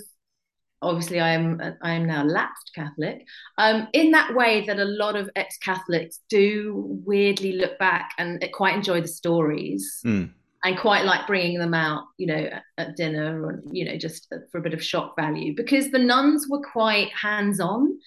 obviously 0.83 1.19
I 1.19 1.29
am 1.29 1.59
I 1.81 1.93
am 1.93 2.05
now 2.05 2.23
lapsed 2.23 2.71
Catholic. 2.75 3.25
Um, 3.57 3.87
in 3.93 4.11
that 4.11 4.35
way 4.35 4.63
that 4.67 4.77
a 4.79 4.85
lot 4.85 5.15
of 5.15 5.29
ex-Catholics 5.35 6.19
do 6.29 6.99
weirdly 7.05 7.53
look 7.53 7.79
back 7.79 8.11
and 8.19 8.43
quite 8.53 8.75
enjoy 8.75 9.01
the 9.01 9.07
stories 9.07 10.01
Mm. 10.05 10.29
And 10.63 10.77
quite 10.77 11.05
like 11.05 11.27
bringing 11.27 11.59
them 11.59 11.73
out, 11.73 12.05
you 12.17 12.27
know, 12.27 12.35
at, 12.35 12.63
at 12.77 12.95
dinner 12.95 13.43
or 13.43 13.63
you 13.71 13.85
know 13.85 13.97
just 13.97 14.33
for 14.51 14.57
a 14.57 14.61
bit 14.61 14.73
of 14.73 14.83
shock 14.83 15.15
value 15.17 15.53
because 15.55 15.91
the 15.91 15.99
nuns 15.99 16.47
were 16.49 16.61
quite 16.61 17.09
hands-on. 17.09 17.97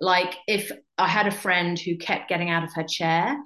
Like 0.00 0.34
if 0.46 0.70
I 0.98 1.08
had 1.08 1.26
a 1.26 1.30
friend 1.30 1.78
who 1.78 1.96
kept 1.96 2.28
getting 2.28 2.50
out 2.50 2.64
of 2.64 2.72
her 2.74 2.84
chair, 2.84 3.36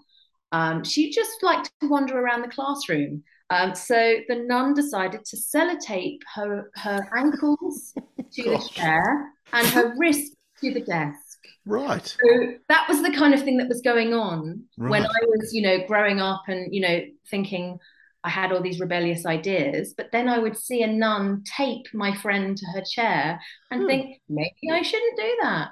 um, 0.53 0.85
she 0.85 1.13
just 1.13 1.43
liked 1.43 1.71
to 1.81 1.89
wander 1.89 2.19
around 2.19 2.43
the 2.43 2.49
classroom. 2.49 3.23
Um, 3.51 3.75
so 3.75 4.17
the 4.29 4.45
nun 4.47 4.75
decided 4.75 5.25
to 5.27 5.37
sellotape 5.37 6.19
her 6.35 6.71
her 6.75 7.09
ankles 7.17 7.95
to 8.33 8.43
the 8.43 8.69
chair 8.73 9.31
and 9.53 9.67
her 9.69 9.95
wrists 9.97 10.35
to 10.61 10.73
the 10.73 10.81
desk. 10.81 11.39
Right. 11.67 12.07
So 12.07 12.55
that 12.69 12.89
was 12.89 13.03
the 13.03 13.13
kind 13.13 13.35
of 13.35 13.43
thing 13.43 13.59
that 13.59 13.69
was 13.69 13.83
going 13.83 14.15
on 14.15 14.65
when 14.77 15.05
I 15.05 15.21
was, 15.27 15.53
you 15.53 15.63
know, 15.63 15.87
growing 15.87 16.21
up 16.21 16.43
and 16.49 16.75
you 16.75 16.81
know 16.81 17.01
thinking 17.31 17.79
I 18.27 18.31
had 18.31 18.53
all 18.53 18.61
these 18.63 18.81
rebellious 18.81 19.25
ideas. 19.25 19.95
But 19.97 20.11
then 20.13 20.29
I 20.29 20.39
would 20.39 20.57
see 20.59 20.83
a 20.83 20.87
nun 20.89 21.45
tape 21.57 21.87
my 21.95 22.13
friend 22.23 22.57
to 22.57 22.67
her 22.75 22.83
chair 22.83 23.41
and 23.71 23.83
Hmm. 23.83 23.87
think 23.87 24.21
maybe 24.29 24.71
I 24.71 24.83
shouldn't 24.83 25.17
do 25.17 25.31
that. 25.43 25.69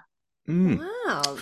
Mm. 0.48 0.78
Wow. 0.78 1.38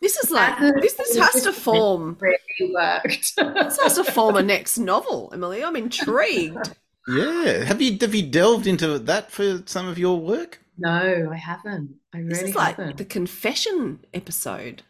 This 0.00 0.16
is 0.16 0.30
like 0.38 0.58
this 0.82 0.94
this 0.94 1.16
has 1.18 1.42
to 1.44 1.52
form 1.68 2.16
Really 2.20 2.72
worked. 2.74 3.26
this 3.36 3.78
has 3.82 3.94
to 3.96 4.04
form 4.04 4.36
a 4.36 4.42
next 4.42 4.78
novel, 4.78 5.30
Emily. 5.32 5.62
I'm 5.64 5.76
intrigued. 5.76 6.70
Yeah. 7.06 7.64
Have 7.64 7.82
you 7.82 7.98
have 8.00 8.14
you 8.14 8.22
delved 8.22 8.66
into 8.66 8.98
that 8.98 9.30
for 9.30 9.62
some 9.66 9.86
of 9.86 9.98
your 9.98 10.18
work? 10.18 10.60
no, 10.78 11.28
I 11.30 11.36
haven't. 11.36 11.96
I 12.14 12.18
really 12.18 12.28
This 12.30 12.38
really 12.38 12.50
is 12.50 12.56
like 12.56 12.76
haven't. 12.76 12.96
the 12.96 13.04
confession 13.04 14.00
episode. 14.14 14.82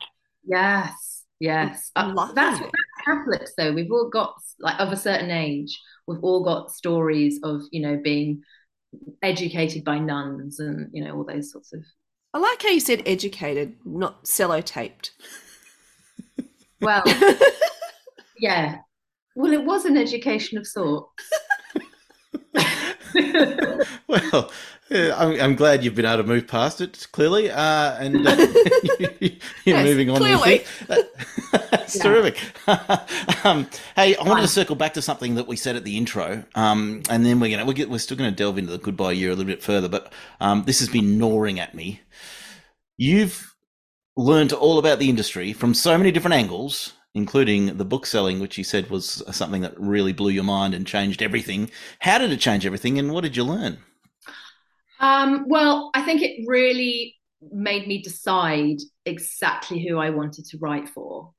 Yes, 0.47 1.25
yes. 1.41 1.91
Uh, 1.97 2.13
Lovely. 2.15 2.35
that's 2.37 2.61
that's 2.61 2.71
Catholics 3.05 3.53
though. 3.57 3.73
We've 3.73 3.91
all 3.91 4.09
got 4.09 4.35
like 4.61 4.79
of 4.81 4.93
a 4.93 4.97
certain 4.97 5.31
age. 5.31 5.81
We've 6.07 6.23
all 6.23 6.45
got 6.45 6.73
stories 6.73 7.41
of 7.43 7.63
you 7.71 7.81
know 7.81 8.01
being 8.03 8.43
educated 9.23 9.85
by 9.85 9.99
nuns 9.99 10.61
and 10.61 10.89
you 10.93 11.05
know 11.05 11.15
all 11.17 11.25
those 11.25 11.53
sorts 11.53 11.73
of. 11.73 11.83
I 12.33 12.39
like 12.39 12.63
how 12.63 12.71
you 12.71 12.81
said 12.81 13.03
educated, 13.07 13.77
not 13.85 14.25
cellotaped. 14.25 15.11
Well, 16.81 17.03
yeah. 18.39 18.79
Well, 19.37 19.53
it 19.53 19.65
was 19.65 19.85
an 19.85 19.97
education 19.97 20.59
of 20.59 20.67
sorts. 20.67 21.11
Well, 24.09 24.23
yeah, 24.33 24.51
I'm, 24.91 25.41
I'm 25.41 25.55
glad 25.57 25.83
you've 25.83 25.95
been 25.95 26.05
able 26.05 26.23
to 26.23 26.29
move 26.29 26.47
past 26.47 26.81
it 26.81 27.07
clearly, 27.13 27.51
uh, 27.51 27.97
and 27.99 28.27
uh, 28.27 28.37
you're 29.21 29.31
Yes, 29.65 29.85
moving 29.87 30.11
on. 30.11 30.17
clearly. 30.19 30.65
That- 30.89 31.11
That's 31.71 31.97
Yeah. 31.97 32.03
terrific. 32.03 32.39
um, 33.47 33.67
hey, 33.97 34.17
I 34.17 34.23
wanted 34.25 34.43
to 34.43 34.49
circle 34.49 34.77
back 34.77 34.95
to 34.95 35.03
something 35.03 35.37
that 35.37 35.47
we 35.47 35.57
said 35.57 35.77
at 35.77 35.85
the 35.85 35.97
intro, 35.97 36.45
um, 36.55 37.03
and 37.09 37.25
then 37.25 37.41
we're 37.41 37.51
gonna 37.51 37.65
we're, 37.65 37.73
get, 37.73 37.89
we're 37.91 37.99
still 37.99 38.17
going 38.17 38.31
to 38.31 38.37
delve 38.37 38.59
into 38.59 38.73
the 38.73 38.79
goodbye 38.79 39.13
year 39.13 39.31
a 39.31 39.35
little 39.35 39.51
bit 39.51 39.63
further. 39.63 39.89
But 39.89 40.13
um, 40.41 40.65
this 40.65 40.81
has 40.81 40.89
been 40.89 41.19
gnawing 41.19 41.59
at 41.61 41.75
me. 41.75 42.01
You've 42.97 43.55
learned 44.17 44.53
all 44.53 44.79
about 44.79 44.99
the 44.99 45.09
industry 45.09 45.53
from 45.53 45.75
so 45.75 45.97
many 45.99 46.11
different 46.13 46.35
angles, 46.35 46.93
including 47.15 47.77
the 47.79 47.85
book 47.85 48.07
selling, 48.07 48.39
which 48.41 48.59
you 48.59 48.65
said 48.65 48.91
was 48.91 49.23
something 49.31 49.63
that 49.63 49.79
really 49.81 50.13
blew 50.13 50.31
your 50.31 50.45
mind 50.45 50.75
and 50.75 50.87
changed 50.87 51.23
everything. 51.23 51.71
How 52.01 52.19
did 52.19 52.31
it 52.33 52.41
change 52.41 52.67
everything, 52.67 52.99
and 52.99 53.13
what 53.13 53.23
did 53.25 53.37
you 53.37 53.45
learn? 53.45 53.79
Um, 55.01 55.47
well, 55.49 55.91
I 55.95 56.03
think 56.03 56.23
it 56.23 56.45
really 56.47 57.17
made 57.53 57.87
me 57.87 58.03
decide 58.03 58.79
exactly 59.05 59.87
who 59.87 59.99
I 59.99 60.11
wanted 60.11 60.47
to 60.47 60.59
write 60.59 60.89
for. 60.89 61.33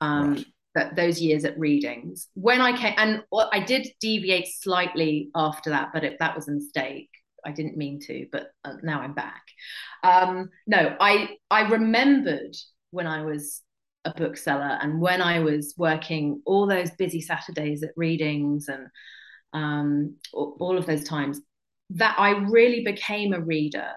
Um, 0.00 0.34
Right. 0.34 0.46
that 0.74 0.96
those 0.96 1.20
years 1.20 1.44
at 1.44 1.58
readings 1.58 2.28
when 2.34 2.60
I 2.60 2.76
came, 2.76 2.94
and 2.96 3.22
I 3.52 3.60
did 3.60 3.88
deviate 4.00 4.48
slightly 4.48 5.30
after 5.34 5.70
that, 5.70 5.90
but 5.92 6.02
it, 6.02 6.16
that 6.18 6.34
was 6.34 6.48
a 6.48 6.52
mistake. 6.52 7.10
I 7.44 7.52
didn't 7.52 7.76
mean 7.76 8.00
to, 8.06 8.26
but 8.32 8.52
uh, 8.64 8.74
now 8.82 9.00
I'm 9.00 9.14
back. 9.14 9.42
Um, 10.02 10.48
no, 10.66 10.96
I 11.00 11.36
I 11.50 11.68
remembered 11.68 12.56
when 12.90 13.06
I 13.06 13.22
was 13.24 13.62
a 14.04 14.14
bookseller 14.14 14.78
and 14.80 15.00
when 15.00 15.20
I 15.20 15.40
was 15.40 15.74
working 15.76 16.42
all 16.46 16.66
those 16.66 16.90
busy 16.92 17.20
Saturdays 17.20 17.82
at 17.82 17.90
readings 17.96 18.68
and 18.68 18.86
um, 19.52 20.16
all 20.32 20.56
all 20.58 20.78
of 20.78 20.86
those 20.86 21.04
times 21.04 21.40
that 21.94 22.16
I 22.18 22.30
really 22.30 22.84
became 22.84 23.32
a 23.32 23.40
reader, 23.40 23.90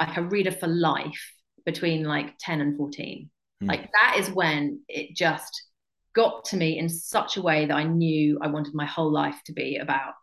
like 0.00 0.16
a 0.16 0.22
reader 0.22 0.52
for 0.52 0.66
life 0.66 1.32
between 1.64 2.04
like 2.04 2.34
10 2.40 2.60
and 2.60 2.76
14. 2.76 3.30
Hmm. 3.60 3.66
Like 3.66 3.90
that 4.00 4.16
is 4.18 4.30
when 4.30 4.80
it 4.88 5.14
just 5.14 5.68
got 6.14 6.44
to 6.46 6.56
me 6.56 6.78
in 6.78 6.88
such 6.88 7.36
a 7.36 7.42
way 7.42 7.66
that 7.66 7.76
I 7.76 7.84
knew 7.84 8.38
I 8.42 8.48
wanted 8.48 8.74
my 8.74 8.86
whole 8.86 9.12
life 9.12 9.40
to 9.46 9.52
be 9.52 9.76
about 9.76 10.14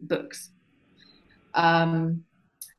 books. 0.00 0.50
Um, 1.54 2.24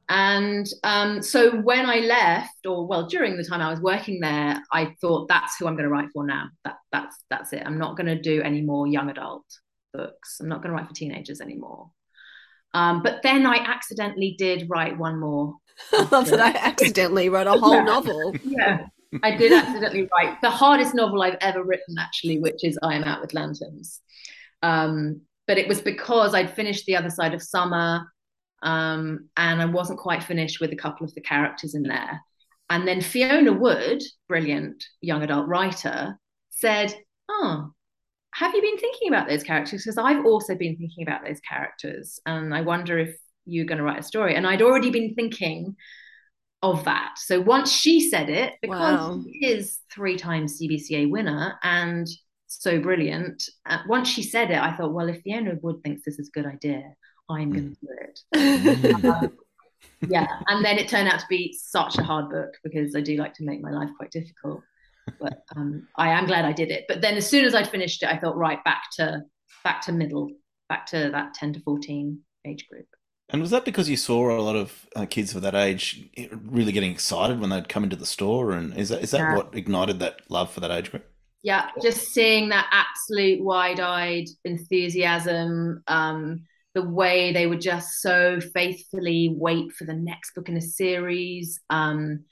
and 0.09 0.67
um, 0.83 1.21
so 1.21 1.51
when 1.51 1.85
I 1.85 1.97
left, 1.97 2.65
or 2.65 2.87
well, 2.87 3.07
during 3.07 3.37
the 3.37 3.43
time 3.43 3.61
I 3.61 3.69
was 3.69 3.79
working 3.79 4.19
there, 4.19 4.61
I 4.71 4.95
thought 5.01 5.27
that's 5.27 5.57
who 5.57 5.67
I'm 5.67 5.75
going 5.75 5.83
to 5.83 5.89
write 5.89 6.09
for 6.13 6.25
now. 6.25 6.49
That 6.65 6.77
that's 6.91 7.23
that's 7.29 7.53
it. 7.53 7.61
I'm 7.63 7.77
not 7.77 7.95
going 7.95 8.07
to 8.07 8.19
do 8.19 8.41
any 8.41 8.61
more 8.61 8.87
young 8.87 9.09
adult 9.09 9.45
books. 9.93 10.39
I'm 10.39 10.49
not 10.49 10.63
going 10.63 10.71
to 10.71 10.75
write 10.75 10.87
for 10.87 10.95
teenagers 10.95 11.41
anymore. 11.41 11.91
Um, 12.73 13.01
but 13.01 13.21
then 13.23 13.45
I 13.45 13.57
accidentally 13.57 14.35
did 14.37 14.67
write 14.69 14.97
one 14.97 15.19
more. 15.19 15.55
I 15.93 16.07
love 16.11 16.29
that 16.29 16.39
I 16.39 16.51
accidentally 16.59 17.29
wrote 17.29 17.47
a 17.47 17.53
whole 17.53 17.73
Yeah. 17.75 17.83
novel. 17.83 18.35
Yeah, 18.43 18.85
I 19.23 19.35
did 19.35 19.51
accidentally 19.51 20.07
write 20.15 20.39
the 20.41 20.49
hardest 20.49 20.93
novel 20.93 21.21
I've 21.21 21.37
ever 21.41 21.63
written, 21.63 21.97
actually, 21.97 22.39
which 22.39 22.63
is 22.63 22.77
I 22.83 22.95
Am 22.95 23.03
Out 23.05 23.21
with 23.21 23.33
Lanterns. 23.33 24.01
Um, 24.61 25.21
but 25.47 25.57
it 25.57 25.67
was 25.67 25.81
because 25.81 26.35
I'd 26.35 26.53
finished 26.53 26.85
The 26.85 26.95
Other 26.97 27.09
Side 27.09 27.33
of 27.33 27.41
Summer 27.41 28.11
um, 28.61 29.29
and 29.37 29.61
I 29.61 29.65
wasn't 29.65 29.99
quite 29.99 30.21
finished 30.23 30.59
with 30.59 30.71
a 30.73 30.75
couple 30.75 31.05
of 31.05 31.15
the 31.15 31.21
characters 31.21 31.73
in 31.75 31.83
there. 31.83 32.21
And 32.69 32.87
then 32.87 33.01
Fiona 33.01 33.51
Wood, 33.53 34.03
brilliant 34.27 34.83
young 35.01 35.23
adult 35.23 35.47
writer, 35.47 36.19
said, 36.51 36.93
Oh, 37.29 37.71
have 38.33 38.53
you 38.53 38.61
been 38.61 38.77
thinking 38.77 39.09
about 39.09 39.27
those 39.27 39.43
characters? 39.43 39.83
Because 39.83 39.97
I've 39.97 40.25
also 40.25 40.55
been 40.55 40.77
thinking 40.77 41.03
about 41.07 41.23
those 41.25 41.39
characters. 41.41 42.19
And 42.25 42.53
I 42.53 42.61
wonder 42.61 42.97
if 42.99 43.15
you're 43.45 43.65
going 43.65 43.79
to 43.79 43.83
write 43.83 43.99
a 43.99 44.03
story. 44.03 44.35
And 44.35 44.45
I'd 44.45 44.61
already 44.61 44.91
been 44.91 45.15
thinking 45.15 45.75
of 46.61 46.83
that. 46.85 47.15
So 47.17 47.39
once 47.39 47.71
she 47.71 48.09
said 48.09 48.29
it, 48.29 48.53
because 48.61 48.99
Wow. 48.99 49.23
she 49.23 49.45
is 49.45 49.79
three 49.91 50.17
times 50.17 50.59
CBCA 50.59 51.09
winner 51.09 51.57
and 51.63 52.07
so 52.47 52.79
brilliant, 52.79 53.43
uh, 53.65 53.79
once 53.87 54.07
she 54.09 54.23
said 54.23 54.51
it, 54.51 54.59
I 54.59 54.75
thought, 54.75 54.93
well, 54.93 55.09
if 55.09 55.21
Fiona 55.21 55.55
Wood 55.61 55.81
thinks 55.83 56.03
this 56.05 56.19
is 56.19 56.29
a 56.29 56.31
good 56.39 56.45
idea, 56.45 56.83
I'm 57.29 57.51
going 57.53 57.75
to 57.75 57.77
do 57.81 57.87
it. 58.01 58.19
Um, 59.05 59.31
yeah, 60.07 60.27
and 60.47 60.63
then 60.65 60.77
it 60.77 60.89
turned 60.89 61.09
out 61.09 61.19
to 61.19 61.25
be 61.29 61.53
such 61.59 61.97
a 61.97 62.03
hard 62.03 62.29
book 62.29 62.51
because 62.63 62.95
I 62.95 63.01
do 63.01 63.17
like 63.17 63.33
to 63.35 63.43
make 63.45 63.61
my 63.61 63.71
life 63.71 63.89
quite 63.97 64.11
difficult. 64.11 64.61
But 65.19 65.43
um, 65.55 65.87
I 65.95 66.09
am 66.09 66.25
glad 66.25 66.45
I 66.45 66.53
did 66.53 66.71
it. 66.71 66.85
But 66.87 67.01
then 67.01 67.15
as 67.17 67.29
soon 67.29 67.45
as 67.45 67.55
I'd 67.55 67.69
finished 67.69 68.03
it, 68.03 68.09
I 68.09 68.17
thought, 68.17 68.37
right, 68.37 68.63
back 68.63 68.83
to 68.97 69.21
back 69.63 69.81
to 69.83 69.91
middle, 69.91 70.29
back 70.67 70.85
to 70.87 71.09
that 71.11 71.33
10 71.33 71.53
to 71.53 71.59
14 71.61 72.19
age 72.45 72.67
group. 72.69 72.85
And 73.31 73.41
was 73.41 73.51
that 73.51 73.65
because 73.65 73.89
you 73.89 73.97
saw 73.97 74.31
a 74.35 74.41
lot 74.41 74.55
of 74.55 74.87
uh, 74.95 75.05
kids 75.05 75.35
of 75.35 75.43
that 75.43 75.53
age 75.53 76.09
really 76.31 76.71
getting 76.71 76.91
excited 76.91 77.39
when 77.39 77.51
they'd 77.51 77.69
come 77.69 77.83
into 77.83 77.95
the 77.95 78.05
store? 78.05 78.51
And 78.53 78.75
is 78.75 78.89
that 78.89 79.03
is 79.03 79.11
that 79.11 79.19
Yeah. 79.21 79.35
what 79.35 79.55
ignited 79.55 79.99
that 79.99 80.21
love 80.29 80.51
for 80.51 80.61
that 80.61 80.71
age 80.71 80.91
group? 80.91 81.05
yeah 81.41 81.69
just 81.81 82.09
seeing 82.09 82.49
that 82.49 82.67
absolute 82.71 83.41
wide-eyed 83.41 84.27
enthusiasm 84.43 85.81
um 85.87 86.41
the 86.75 86.81
way 86.81 87.31
they 87.31 87.47
would 87.47 87.61
just 87.61 88.01
so 88.01 88.39
faithfully 88.53 89.33
wait 89.33 89.71
for 89.71 89.85
the 89.85 89.93
next 89.93 90.35
book 90.35 90.49
in 90.49 90.57
a 90.57 90.61
series 90.61 91.59
um 91.69 92.25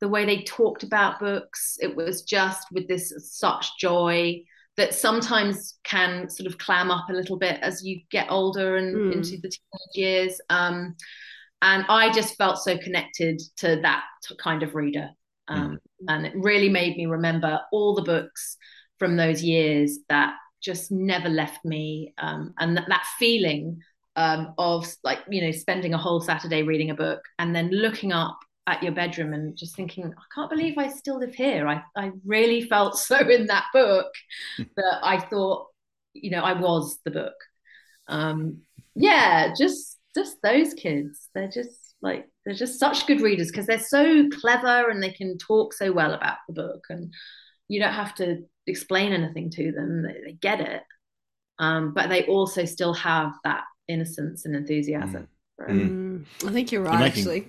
the 0.00 0.08
way 0.08 0.24
they 0.24 0.42
talked 0.42 0.82
about 0.82 1.20
books 1.20 1.76
it 1.80 1.94
was 1.94 2.22
just 2.22 2.66
with 2.72 2.88
this 2.88 3.12
such 3.18 3.78
joy 3.78 4.42
that 4.76 4.94
sometimes 4.94 5.78
can 5.84 6.28
sort 6.30 6.46
of 6.46 6.56
clam 6.58 6.90
up 6.90 7.08
a 7.10 7.12
little 7.12 7.36
bit 7.36 7.58
as 7.60 7.84
you 7.84 8.00
get 8.10 8.30
older 8.30 8.76
and 8.76 8.96
Mm. 8.96 9.12
into 9.12 9.32
the 9.32 9.50
teenage 9.50 9.94
years. 9.94 10.40
Um 10.48 10.94
and 11.62 11.84
i 11.90 12.10
just 12.10 12.36
felt 12.36 12.56
so 12.58 12.78
connected 12.78 13.40
to 13.58 13.80
that 13.82 14.04
kind 14.38 14.62
of 14.62 14.74
reader. 14.74 15.10
Um, 15.48 15.78
and 16.08 16.26
it 16.26 16.32
really 16.36 16.68
made 16.68 16.96
me 16.96 17.06
remember 17.06 17.60
all 17.72 17.94
the 17.94 18.02
books 18.02 18.56
from 18.98 19.16
those 19.16 19.42
years 19.42 19.98
that 20.08 20.34
just 20.62 20.92
never 20.92 21.28
left 21.28 21.64
me. 21.64 22.14
Um, 22.18 22.54
and 22.58 22.76
that, 22.76 22.84
that 22.88 23.04
feeling 23.18 23.80
um, 24.16 24.54
of 24.58 24.86
like 25.04 25.18
you 25.28 25.42
know 25.42 25.50
spending 25.50 25.92
a 25.94 25.98
whole 25.98 26.20
saturday 26.20 26.62
reading 26.62 26.90
a 26.90 26.94
book 26.94 27.20
and 27.38 27.54
then 27.54 27.70
looking 27.70 28.12
up 28.12 28.38
at 28.70 28.82
your 28.82 28.92
bedroom 28.92 29.32
and 29.34 29.56
just 29.56 29.74
thinking 29.74 30.04
i 30.06 30.24
can't 30.34 30.50
believe 30.50 30.78
i 30.78 30.88
still 30.88 31.18
live 31.18 31.34
here. 31.34 31.66
I, 31.66 31.82
I 31.96 32.12
really 32.24 32.62
felt 32.62 32.96
so 33.08 33.18
in 33.18 33.46
that 33.46 33.66
book 33.72 34.12
that 34.58 34.98
i 35.02 35.18
thought 35.18 35.66
you 36.12 36.30
know 36.30 36.42
i 36.42 36.52
was 36.52 36.98
the 37.04 37.10
book. 37.10 37.34
Um, 38.08 38.62
yeah 38.94 39.52
just 39.56 39.98
just 40.14 40.36
those 40.42 40.74
kids. 40.74 41.28
They're 41.34 41.48
just 41.48 41.94
like 42.02 42.26
they're 42.44 42.54
just 42.54 42.80
such 42.80 43.06
good 43.06 43.20
readers 43.20 43.48
because 43.48 43.66
they're 43.66 43.78
so 43.78 44.28
clever 44.40 44.90
and 44.90 45.02
they 45.02 45.12
can 45.12 45.38
talk 45.38 45.72
so 45.74 45.92
well 45.92 46.14
about 46.14 46.38
the 46.48 46.54
book 46.54 46.84
and 46.88 47.12
you 47.68 47.80
don't 47.80 47.92
have 47.92 48.14
to 48.16 48.42
explain 48.66 49.12
anything 49.12 49.50
to 49.50 49.72
them. 49.72 50.02
They, 50.02 50.16
they 50.24 50.32
get 50.32 50.60
it. 50.60 50.82
Um, 51.58 51.92
but 51.94 52.08
they 52.08 52.24
also 52.24 52.64
still 52.64 52.94
have 52.94 53.32
that 53.44 53.64
innocence 53.86 54.46
and 54.46 54.56
enthusiasm. 54.56 55.28
For 55.56 55.66
it. 55.66 55.72
Mm, 55.72 56.24
I 56.46 56.50
think 56.52 56.72
you're 56.72 56.82
right, 56.82 57.00
making- 57.00 57.20
actually. 57.20 57.48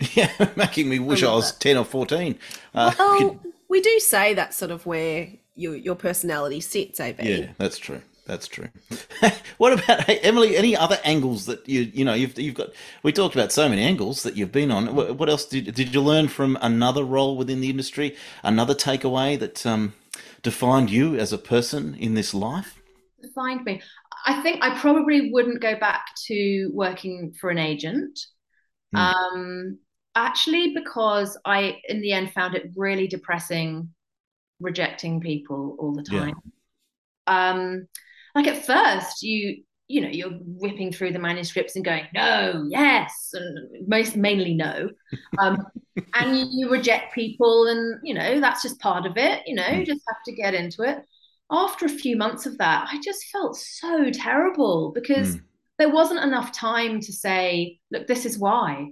Yeah, 0.14 0.30
making 0.56 0.88
me 0.88 0.98
wish 0.98 1.22
I, 1.22 1.26
love 1.26 1.36
was 1.36 1.52
that. 1.52 1.60
10 1.60 1.76
or 1.76 1.84
14. 1.84 2.38
Uh, 2.74 2.92
Well, 2.98 3.18
could- 3.18 3.52
we 3.68 3.80
do 3.80 3.98
say 3.98 4.34
that's 4.34 4.56
sort 4.56 4.70
of 4.70 4.86
where 4.86 5.28
your 5.56 5.74
your 5.74 5.96
personality 5.96 6.60
sits, 6.60 7.00
AB. 7.00 7.22
yeah, 7.22 7.52
that's 7.58 7.78
true. 7.78 8.00
That's 8.26 8.48
true. 8.48 8.68
what 9.58 9.72
about 9.72 10.04
hey, 10.04 10.18
Emily? 10.18 10.56
Any 10.56 10.76
other 10.76 10.98
angles 11.04 11.46
that 11.46 11.68
you 11.68 11.82
you 11.94 12.04
know 12.04 12.14
you've 12.14 12.38
you've 12.38 12.54
got? 12.54 12.68
We 13.02 13.12
talked 13.12 13.34
about 13.34 13.52
so 13.52 13.68
many 13.68 13.82
angles 13.82 14.22
that 14.22 14.36
you've 14.36 14.52
been 14.52 14.70
on. 14.70 14.94
What, 14.94 15.16
what 15.16 15.28
else 15.28 15.44
did 15.46 15.74
did 15.74 15.94
you 15.94 16.00
learn 16.00 16.28
from 16.28 16.56
another 16.60 17.04
role 17.04 17.36
within 17.36 17.60
the 17.60 17.70
industry? 17.70 18.16
Another 18.42 18.74
takeaway 18.74 19.38
that 19.38 19.64
um, 19.66 19.94
defined 20.42 20.90
you 20.90 21.16
as 21.16 21.32
a 21.32 21.38
person 21.38 21.94
in 21.94 22.14
this 22.14 22.34
life? 22.34 22.80
Defined 23.22 23.64
me 23.64 23.82
i 24.24 24.42
think 24.42 24.62
i 24.62 24.76
probably 24.78 25.30
wouldn't 25.30 25.60
go 25.60 25.76
back 25.78 26.06
to 26.26 26.70
working 26.72 27.32
for 27.40 27.50
an 27.50 27.58
agent 27.58 28.18
Hmm. 28.96 29.06
um 29.06 29.78
actually 30.14 30.74
because 30.74 31.38
i 31.44 31.78
in 31.88 32.00
the 32.00 32.12
end 32.12 32.32
found 32.32 32.54
it 32.54 32.70
really 32.76 33.06
depressing 33.06 33.88
rejecting 34.60 35.20
people 35.20 35.76
all 35.78 35.94
the 35.94 36.02
Yeah. 36.06 36.24
time 36.24 36.34
um 37.26 37.86
like 38.34 38.46
at 38.46 38.64
first 38.64 39.22
you 39.22 39.62
you 39.88 40.00
know 40.00 40.08
you're 40.08 40.30
whipping 40.42 40.92
through 40.92 41.12
the 41.12 41.18
manuscripts 41.18 41.76
and 41.76 41.84
going 41.84 42.04
no 42.14 42.66
yes 42.70 43.30
and 43.34 43.88
most 43.88 44.16
mainly 44.16 44.54
no 44.54 44.88
um 45.38 45.56
and 46.14 46.36
you, 46.38 46.46
you 46.50 46.70
reject 46.70 47.14
people 47.14 47.66
and 47.66 48.00
you 48.02 48.14
know 48.14 48.40
that's 48.40 48.62
just 48.62 48.80
part 48.80 49.06
of 49.06 49.16
it 49.16 49.42
you 49.46 49.54
know 49.54 49.68
you 49.68 49.84
just 49.84 50.02
have 50.08 50.22
to 50.24 50.32
get 50.32 50.54
into 50.54 50.82
it 50.82 50.98
after 51.50 51.86
a 51.86 51.90
few 51.90 52.16
months 52.16 52.46
of 52.46 52.56
that 52.58 52.88
i 52.90 53.00
just 53.02 53.24
felt 53.30 53.56
so 53.56 54.10
terrible 54.10 54.92
because 54.94 55.36
Mm. 55.36 55.42
There 55.78 55.90
wasn't 55.90 56.24
enough 56.24 56.52
time 56.52 57.00
to 57.00 57.12
say 57.12 57.78
look 57.90 58.06
this 58.06 58.24
is 58.24 58.38
why. 58.38 58.90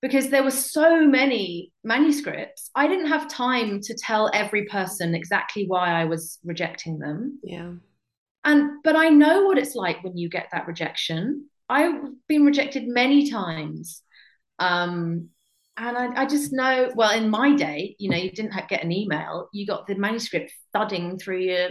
Because 0.00 0.30
there 0.30 0.44
were 0.44 0.52
so 0.52 1.04
many 1.06 1.72
manuscripts 1.82 2.70
i 2.74 2.86
didn't 2.86 3.08
have 3.08 3.28
time 3.28 3.80
to 3.80 3.94
tell 3.94 4.30
every 4.32 4.64
person 4.66 5.14
exactly 5.14 5.66
why 5.66 5.90
i 5.90 6.04
was 6.04 6.38
rejecting 6.44 6.98
them. 6.98 7.38
Yeah. 7.42 7.72
and 8.44 8.82
but 8.84 8.96
i 8.96 9.08
know 9.08 9.44
what 9.44 9.58
it's 9.58 9.74
like 9.74 10.02
when 10.04 10.16
you 10.16 10.28
get 10.28 10.48
that 10.52 10.66
rejection. 10.66 11.46
I've 11.70 12.00
been 12.28 12.44
rejected 12.46 12.88
many 12.88 13.30
times. 13.30 14.02
Um 14.58 15.28
and 15.76 15.96
I, 15.96 16.22
I 16.22 16.26
just 16.26 16.52
know 16.52 16.90
well 16.94 17.16
in 17.16 17.28
my 17.30 17.54
day 17.54 17.94
you 17.98 18.10
know 18.10 18.16
you 18.16 18.30
didn't 18.30 18.52
have, 18.52 18.68
get 18.68 18.84
an 18.84 18.92
email. 18.92 19.48
You 19.52 19.66
got 19.66 19.86
the 19.86 19.94
manuscript 19.94 20.52
thudding 20.72 21.18
through 21.18 21.40
your 21.40 21.68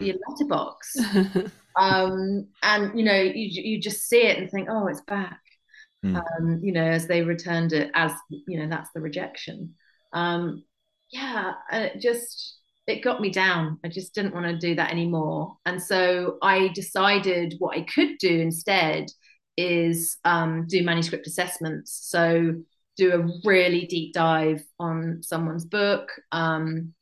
your 0.00 0.16
letterbox 0.28 0.96
um 1.76 2.46
and 2.62 2.98
you 2.98 3.04
know 3.04 3.20
you, 3.20 3.62
you 3.62 3.80
just 3.80 4.08
see 4.08 4.22
it 4.22 4.38
and 4.38 4.50
think 4.50 4.68
oh 4.70 4.86
it's 4.86 5.02
back. 5.02 5.40
Mm. 6.04 6.16
um 6.16 6.60
you 6.62 6.72
know 6.72 6.84
as 6.84 7.06
they 7.06 7.20
returned 7.20 7.74
it 7.74 7.90
as 7.94 8.12
you 8.30 8.58
know 8.58 8.68
that's 8.68 8.90
the 8.94 9.00
rejection. 9.00 9.74
Um 10.12 10.64
yeah 11.10 11.52
and 11.70 11.84
it 11.84 12.00
just 12.00 12.58
it 12.86 13.02
got 13.04 13.20
me 13.20 13.30
down. 13.30 13.78
I 13.84 13.88
just 13.88 14.14
didn't 14.14 14.34
want 14.34 14.46
to 14.46 14.58
do 14.58 14.74
that 14.74 14.90
anymore. 14.90 15.56
And 15.66 15.82
so 15.82 16.38
i 16.42 16.68
decided 16.68 17.54
what 17.58 17.76
i 17.76 17.82
could 17.82 18.18
do 18.18 18.40
instead 18.40 19.06
is 19.56 20.16
um 20.24 20.66
do 20.66 20.82
manuscript 20.82 21.26
assessments. 21.26 21.98
So 22.10 22.54
do 22.96 23.12
a 23.12 23.48
really 23.48 23.86
deep 23.86 24.12
dive 24.12 24.62
on 24.78 25.22
someone's 25.22 25.64
book 25.64 26.10
um 26.32 26.94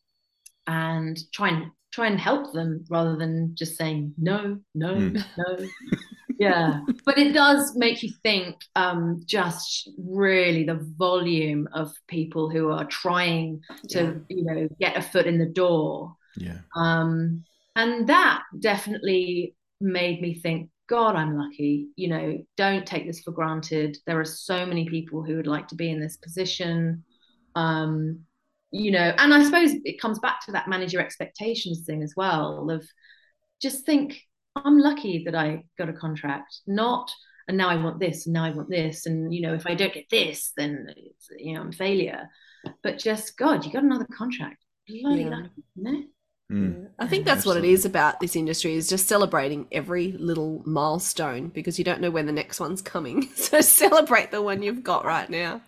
and 0.67 1.19
try 1.33 1.49
and 1.49 1.71
try 1.93 2.07
and 2.07 2.21
help 2.21 2.53
them 2.53 2.85
rather 2.91 3.17
than 3.17 3.55
just 3.55 3.77
saying 3.77 4.15
no 4.19 4.59
no 4.75 4.95
Mm. 4.95 5.25
no. 5.39 5.67
Yeah. 6.39 6.83
But 7.05 7.19
it 7.19 7.33
does 7.33 7.75
make 7.75 8.03
you 8.05 8.11
think 8.23 8.57
um 8.77 9.23
just 9.27 9.91
really 9.99 10.63
the 10.65 10.79
volume 10.97 11.69
of 11.73 11.93
people 12.07 12.49
who 12.49 12.71
are 12.71 12.85
trying 12.85 13.61
to 13.89 14.21
you 14.29 14.45
know 14.45 14.69
get 14.81 14.97
a 14.97 15.03
foot 15.03 15.27
in 15.27 15.39
the 15.39 15.47
door. 15.47 16.15
Yeah. 16.37 16.59
um 16.77 17.43
and 17.75 18.09
that 18.09 18.43
definitely 18.61 19.55
made 19.81 20.21
me 20.21 20.35
think 20.35 20.71
god 20.89 21.17
i'm 21.17 21.37
lucky. 21.37 21.89
You 21.97 22.09
know 22.09 22.39
don't 22.57 22.87
take 22.87 23.07
this 23.07 23.21
for 23.21 23.33
granted. 23.33 23.99
There 24.07 24.21
are 24.21 24.25
so 24.25 24.65
many 24.65 24.89
people 24.89 25.25
who 25.25 25.37
would 25.37 25.47
like 25.49 25.67
to 25.69 25.75
be 25.77 25.91
in 25.91 25.99
this 26.01 26.17
position. 26.19 27.03
Um 27.57 28.21
you 28.71 28.91
know 28.91 29.13
and 29.19 29.33
i 29.33 29.43
suppose 29.43 29.73
it 29.85 30.01
comes 30.01 30.19
back 30.19 30.45
to 30.45 30.53
that 30.53 30.69
manage 30.69 30.93
your 30.93 31.03
expectations 31.03 31.85
thing 31.87 32.03
as 32.03 32.15
well 32.17 32.71
of 32.71 32.87
just 33.63 33.87
think 33.87 34.21
i'm 34.57 34.79
lucky 34.79 35.25
that 35.25 35.35
i 35.35 35.63
got 35.79 35.89
a 35.89 35.93
contract 35.93 36.61
not 36.67 37.11
and 37.49 37.57
now 37.57 37.69
i 37.69 37.77
want 37.77 37.99
this 37.99 38.27
and 38.27 38.35
now 38.35 38.45
i 38.45 38.51
want 38.51 38.69
this 38.69 39.07
and 39.07 39.33
you 39.35 39.41
know 39.41 39.55
if 39.55 39.67
i 39.67 39.75
don't 39.75 39.95
get 39.95 40.09
this 40.11 40.53
then 40.57 40.87
it's, 40.97 41.29
you 41.39 41.55
know 41.55 41.61
i'm 41.61 41.73
failure 41.73 42.29
but 42.83 42.99
just 42.99 43.37
god 43.39 43.65
you 43.65 43.73
got 43.73 43.85
another 43.85 44.07
contract 44.13 44.63
bloody 44.87 45.23
Yeah. 45.23 45.29
lucky 45.31 45.51
isn't 45.79 45.95
it? 45.97 46.07
Mm. 46.51 46.89
I 46.99 47.07
think 47.07 47.27
that's 47.27 47.45
what 47.45 47.59
it 47.59 47.65
is 47.67 47.85
about 47.85 48.21
this 48.21 48.35
industry 48.35 48.75
is 48.75 48.89
just 48.89 49.07
celebrating 49.07 49.67
every 49.71 50.13
little 50.13 50.63
milestone 50.65 51.49
because 51.49 51.79
you 51.79 51.85
don't 51.85 52.01
know 52.01 52.11
when 52.11 52.25
the 52.25 52.33
next 52.33 52.59
one's 52.59 52.81
coming. 52.81 53.29
So 53.37 53.61
celebrate 53.61 54.31
the 54.31 54.41
one 54.41 54.63
you've 54.63 54.83
got 54.83 55.05
right 55.05 55.29
now. 55.29 55.61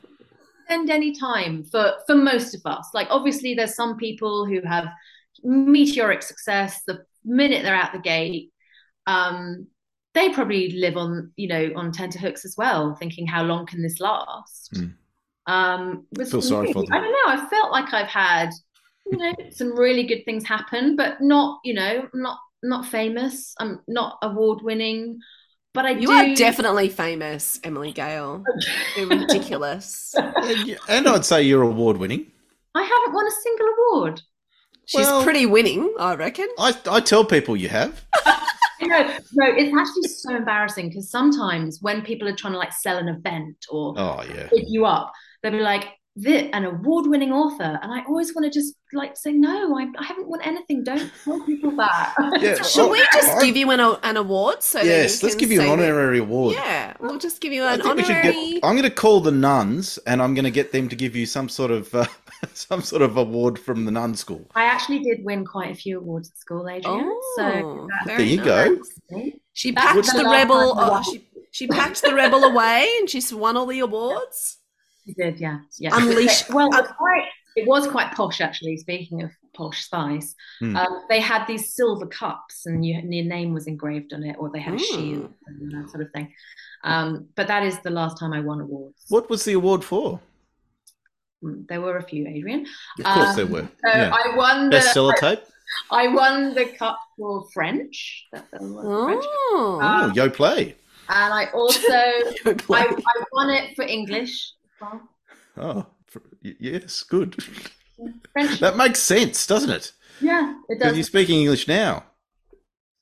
Spend 0.71 0.91
any 0.91 1.13
time 1.13 1.65
for 1.65 1.95
for 2.07 2.15
most 2.15 2.55
of 2.55 2.63
us. 2.65 2.89
Like 2.95 3.09
obviously 3.11 3.55
there's 3.55 3.75
some 3.75 3.97
people 3.97 4.47
who 4.47 4.61
have 4.63 4.87
meteoric 5.43 6.23
success 6.23 6.83
the 6.87 7.05
minute 7.25 7.63
they're 7.63 7.75
out 7.75 7.93
the 7.93 7.99
gate. 7.99 8.51
Um 9.07 9.67
they 10.15 10.31
probably 10.31 10.73
live 10.73 10.97
on 10.97 11.33
you 11.37 11.49
know 11.49 11.71
on 11.77 11.93
tenterhooks 11.93 12.45
as 12.45 12.55
well 12.57 12.95
thinking 12.95 13.27
how 13.27 13.43
long 13.43 13.67
can 13.67 13.83
this 13.83 14.01
last? 14.01 14.73
Mm. 14.75 14.95
um 15.47 16.07
Feel 16.17 16.43
sorry 16.43 16.73
for 16.73 16.83
them. 16.85 16.93
i 16.93 17.01
don't 17.01 17.13
know. 17.13 17.45
I 17.45 17.49
felt 17.49 17.73
like 17.73 17.93
i've 17.93 18.09
had 18.09 18.51
you 19.11 19.19
know 19.19 19.35
some 19.51 19.77
really 19.77 20.05
good 20.05 20.25
things 20.25 20.47
happen 20.47 20.95
but 20.95 21.21
not 21.21 21.61
you 21.65 21.75
know 21.75 22.09
not 22.15 22.39
not 22.63 22.87
famous. 22.87 23.55
I'm 23.59 23.81
not 23.89 24.19
award 24.23 24.61
winning 24.63 25.19
but 25.73 25.87
i 25.87 25.91
You 25.91 26.07
do 26.09 26.13
are 26.13 26.35
definitely 26.35 26.89
famous, 26.89 27.61
Emily 27.65 27.93
Gale. 27.93 28.43
You're 28.97 29.07
ridiculous. 29.09 30.15
And, 30.89 31.07
I'd 31.09 31.25
say 31.25 31.43
you're 31.43 31.63
award 31.63 31.97
winning. 31.97 32.27
i 32.75 32.83
haven't 32.83 33.15
won 33.15 33.27
a 33.27 33.31
single 33.43 33.67
award 33.93 34.21
She's 34.87 35.07
Well- 35.07 35.23
pretty 35.23 35.47
winning, 35.47 35.95
I 36.01 36.15
reckon. 36.17 36.49
I, 36.59 36.75
I 36.91 37.01
tell 37.01 37.25
people 37.25 37.57
you 37.57 37.69
have. 37.69 38.05
No, 38.83 38.99
no, 39.35 39.45
it's 39.47 39.77
actually 39.79 40.09
so 40.09 40.35
embarrassing 40.35 40.89
because 40.89 41.11
sometimes 41.11 41.81
when 41.83 42.01
people 42.01 42.27
are 42.27 42.35
trying 42.35 42.55
to 42.55 42.59
like 42.59 42.73
sell 42.73 42.97
an 42.97 43.09
event 43.09 43.55
or 43.69 43.95
Oh, 43.99 44.25
yeah. 44.27 44.49
pick 44.49 44.65
you 44.69 44.87
up, 44.87 45.13
they'll 45.43 45.53
be 45.53 45.61
like, 45.61 45.85
the, 46.17 46.55
an 46.55 46.65
award-winning 46.65 47.33
author, 47.33 47.79
and 47.83 47.93
I 47.93 48.03
always 48.07 48.35
want 48.35 48.45
to 48.45 48.59
just 48.59 48.75
like 48.93 49.17
say, 49.17 49.33
no, 49.33 49.79
I, 49.79 49.87
I 49.99 50.05
haven't 50.05 50.29
won 50.29 50.41
anything. 50.43 50.83
Don't 50.83 51.11
tell 51.25 51.41
people 51.47 51.71
that. 51.77 52.15
Yeah, 52.41 52.61
Should 52.63 52.91
we 52.91 53.01
Oh, 53.01 53.07
just 53.13 53.29
I- 53.39 53.45
give 53.47 53.57
you 53.57 53.71
an, 53.71 53.81
an 53.81 54.17
award? 54.17 54.63
So 54.63 54.81
Yes, 54.83 55.23
let's 55.23 55.37
give 55.37 55.51
you 55.53 55.61
an 55.61 55.67
say 55.67 55.77
that- 55.77 55.83
honorary 55.85 56.19
award. 56.19 56.57
Yeah, 56.57 56.95
we'll 57.01 57.19
just 57.19 57.41
give 57.41 57.53
you 57.53 57.63
an 57.65 57.81
think 57.81 57.95
we 57.97 58.03
should 58.03 58.17
honorary. 58.17 58.53
get. 58.55 58.65
I'm 58.65 58.75
going 58.75 58.83
to 58.83 58.91
call 58.91 59.21
the 59.21 59.31
nuns, 59.31 59.99
and 60.07 60.21
I'm 60.21 60.35
going 60.35 60.45
to 60.45 60.51
get 60.51 60.73
them 60.73 60.89
to 60.89 60.97
give 60.97 61.15
you 61.15 61.27
some 61.27 61.49
sort 61.49 61.71
of 61.71 61.95
uh, 61.95 62.07
some 62.55 62.83
sort 62.83 63.03
of 63.03 63.17
award 63.17 63.59
from 63.59 63.85
the 63.85 63.93
nun 63.93 64.15
school. 64.17 64.47
I 64.55 64.65
actually 64.65 64.99
did 65.01 65.25
win 65.25 65.45
quite 65.45 65.71
a 65.71 65.75
few 65.77 65.99
awards 65.99 66.31
at 66.31 66.37
school, 66.39 66.69
Adrian. 66.69 67.05
Oh, 67.05 67.35
so 67.37 67.89
There 68.07 68.17
very 68.19 68.29
you 68.29 68.43
go. 68.43 68.79
She 69.53 69.71
That's 69.71 69.87
packed 69.95 70.17
the 70.17 70.25
the 70.25 70.29
rebel. 70.31 70.75
Oh, 70.77 71.03
she 71.03 71.27
she 71.53 71.67
packed 71.69 72.03
the 72.03 72.15
rebel 72.15 72.43
away, 72.45 72.89
and 72.99 73.09
she's 73.09 73.33
won 73.33 73.57
all 73.57 73.67
the 73.67 73.79
awards. 73.81 74.57
You 75.05 75.15
did, 75.15 75.41
yeah, 75.41 75.59
yeah. 75.79 75.91
Unleash- 75.97 76.49
Well, 76.51 76.67
it 76.69 76.77
was 76.83 76.89
quite, 76.97 77.25
it 77.57 77.67
was 77.67 77.87
quite 77.89 78.13
posh 78.13 78.41
actually. 78.41 78.77
Speaking 78.77 79.23
of 79.23 79.31
posh 79.55 79.85
spice, 79.85 80.35
Hmm. 80.61 80.77
um, 80.77 81.05
they 81.09 81.21
had 81.21 81.47
these 81.47 81.75
silver 81.75 82.07
cups, 82.07 82.67
and 82.67 82.85
you, 82.85 82.97
and 82.99 83.13
your 83.15 83.25
name 83.25 83.53
was 83.55 83.67
engraved 83.67 84.13
on 84.13 84.23
it, 84.25 84.37
or 84.39 84.51
they 84.51 84.61
had 84.61 84.75
a 84.75 84.79
Hmm. 84.79 84.85
shield 84.95 85.35
and 85.47 85.73
that 85.73 85.91
sort 85.91 86.03
of 86.05 86.13
thing. 86.13 86.33
Um, 86.85 87.29
but 87.35 87.47
that 87.49 87.63
is 87.65 87.79
the 87.81 87.91
last 87.91 88.19
time 88.19 88.33
I 88.33 88.41
won 88.41 88.61
awards. 88.61 89.05
What 89.09 89.29
was 89.29 89.45
the 89.45 89.55
award 89.55 89.83
for? 89.85 90.21
Mm, 91.43 91.67
There 91.69 91.81
were 91.81 91.97
a 91.97 92.03
few, 92.03 92.27
Adrian. 92.27 92.67
Of 92.99 93.05
course, 93.05 93.31
Um, 93.31 93.37
there 93.37 93.47
were. 93.47 93.69
So 93.85 93.89
Yeah. 93.89 94.11
I 94.15 94.37
won 94.37 94.71
the 94.71 94.77
Bestseller 94.77 95.17
tape. 95.17 95.41
I 95.91 96.09
won 96.09 96.55
the 96.55 96.67
cup 96.67 96.99
for 97.17 97.49
French. 97.53 98.27
That, 98.33 98.51
that 98.51 98.61
was 98.61 99.05
French. 99.07 99.25
Oh, 99.27 99.79
Oh, 99.83 100.13
yo 100.15 100.29
play. 100.31 100.75
And 101.09 101.35
I 101.35 101.47
also 101.53 101.83
I, 102.81 102.87
I 103.15 103.25
won 103.33 103.51
it 103.51 103.75
for 103.77 103.83
English. 103.85 104.53
Well, 104.81 105.09
Oh, 105.57 105.87
yes, 106.43 107.03
good. 107.03 107.37
French. 108.33 108.61
That 108.61 108.77
makes 108.77 109.01
sense, 109.01 109.47
doesn't 109.47 109.71
it? 109.71 109.93
yeah, 110.21 110.55
it 110.69 110.79
does. 110.81 110.97
you're 110.97 111.05
speaking 111.05 111.41
English 111.41 111.69
now. 111.69 112.05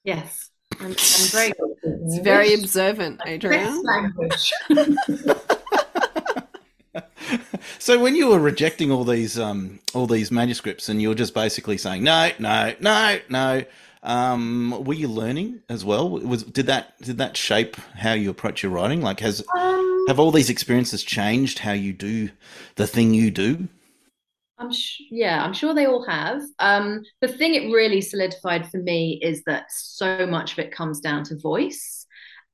Yes, 0.05 0.51
I'm, 0.81 0.87
I'm 0.89 0.93
very 1.31 1.53
good. 1.53 1.71
it's 1.85 2.19
very 2.19 2.55
observant, 2.55 3.19
Best 3.19 3.29
Adrian. 3.31 3.83
language. 3.83 4.53
So 7.81 7.99
when 8.01 8.15
you 8.17 8.29
were 8.29 8.39
rejecting 8.39 8.91
all 8.91 9.05
these 9.05 9.39
um, 9.39 9.81
all 9.95 10.07
these 10.07 10.31
manuscripts, 10.31 10.89
and 10.89 11.01
you're 11.01 11.15
just 11.15 11.33
basically 11.35 11.79
saying 11.79 12.03
no, 12.03 12.31
no, 12.39 12.75
no, 12.81 13.19
no, 13.29 13.65
um, 14.03 14.83
were 14.85 14.95
you 14.95 15.09
learning 15.09 15.61
as 15.69 15.85
well? 15.85 16.09
Was 16.11 16.43
did 16.43 16.67
that 16.67 17.01
did 17.01 17.19
that 17.19 17.37
shape 17.37 17.77
how 17.95 18.13
you 18.15 18.31
approach 18.31 18.63
your 18.63 18.73
writing? 18.73 19.01
Like, 19.01 19.21
has 19.21 19.45
um, 19.57 19.78
have 20.09 20.19
all 20.19 20.31
these 20.31 20.51
experiences 20.51 21.03
changed 21.03 21.59
how 21.61 21.73
you 21.73 21.93
do 21.93 22.31
the 22.77 22.87
thing 22.87 23.15
you 23.15 23.31
do? 23.31 23.69
I'm 24.59 24.73
sh- 24.73 25.03
yeah, 25.11 25.45
I'm 25.45 25.53
sure 25.53 25.73
they 25.75 25.87
all 25.87 26.05
have. 26.07 26.43
Um, 26.59 27.03
the 27.21 27.29
thing 27.29 27.55
it 27.55 27.73
really 27.73 28.01
solidified 28.01 28.69
for 28.71 28.79
me 28.79 29.21
is 29.23 29.43
that 29.45 29.67
so 29.71 30.27
much 30.27 30.53
of 30.53 30.59
it 30.59 30.73
comes 30.73 30.99
down 31.01 31.23
to 31.25 31.39
voice, 31.39 32.07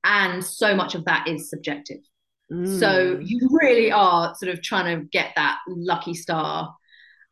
and 0.03 0.43
so 0.43 0.75
much 0.75 0.93
of 0.95 1.05
that 1.05 1.27
is 1.27 1.49
subjective. 1.49 2.01
So 2.51 3.15
Mm. 3.17 3.27
you 3.27 3.49
really 3.51 3.91
are 3.91 4.35
sort 4.35 4.53
of 4.53 4.61
trying 4.61 4.99
to 4.99 5.05
get 5.07 5.33
that 5.35 5.57
lucky 5.67 6.13
star 6.13 6.75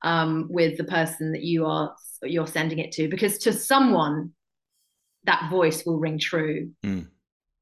um, 0.02 0.48
with 0.50 0.78
the 0.78 0.84
person 0.86 1.34
that 1.34 1.44
you 1.44 1.68
are 1.68 1.96
you're 2.24 2.48
sending 2.48 2.80
it 2.80 2.94
to, 2.94 3.08
because 3.10 3.38
to 3.40 3.54
someone 3.54 4.32
that 5.26 5.50
voice 5.52 5.86
will 5.86 6.00
ring 6.00 6.18
true, 6.18 6.72
Mm. 6.84 7.08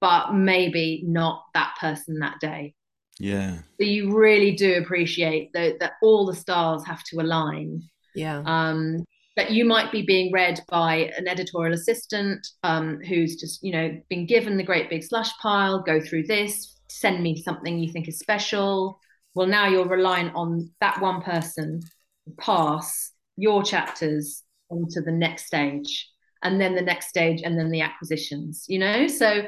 But 0.01 0.33
maybe 0.33 1.03
not 1.05 1.45
that 1.53 1.75
person 1.79 2.19
that 2.19 2.39
day. 2.41 2.73
Yeah, 3.19 3.59
So 3.79 3.85
you 3.85 4.17
really 4.17 4.55
do 4.55 4.77
appreciate 4.81 5.53
that 5.53 5.79
that 5.79 5.93
all 6.01 6.25
the 6.25 6.35
stars 6.35 6.83
have 6.87 7.03
to 7.05 7.21
align. 7.21 7.83
yeah. 8.15 8.41
Um, 8.45 9.05
that 9.37 9.51
you 9.51 9.63
might 9.63 9.93
be 9.93 10.01
being 10.01 10.29
read 10.33 10.59
by 10.67 11.09
an 11.17 11.25
editorial 11.27 11.73
assistant 11.73 12.45
um, 12.63 12.99
who's 13.07 13.37
just 13.37 13.63
you 13.63 13.71
know 13.71 13.97
been 14.09 14.25
given 14.25 14.57
the 14.57 14.63
great 14.63 14.89
big 14.89 15.03
slush 15.03 15.31
pile. 15.41 15.81
Go 15.83 16.01
through 16.01 16.23
this. 16.23 16.75
Send 16.89 17.23
me 17.23 17.41
something 17.41 17.79
you 17.79 17.91
think 17.93 18.07
is 18.09 18.19
special. 18.19 18.99
Well, 19.35 19.47
now 19.47 19.67
you're 19.69 19.87
relying 19.87 20.31
on 20.31 20.69
that 20.81 20.99
one 20.99 21.21
person 21.21 21.79
to 22.27 22.31
pass 22.37 23.11
your 23.37 23.63
chapters 23.63 24.43
onto 24.69 25.01
the 25.01 25.11
next 25.13 25.45
stage, 25.45 26.09
and 26.43 26.59
then 26.59 26.75
the 26.75 26.81
next 26.81 27.07
stage, 27.07 27.41
and 27.43 27.57
then 27.57 27.69
the 27.71 27.81
acquisitions. 27.81 28.65
You 28.67 28.79
know, 28.79 29.07
so 29.07 29.43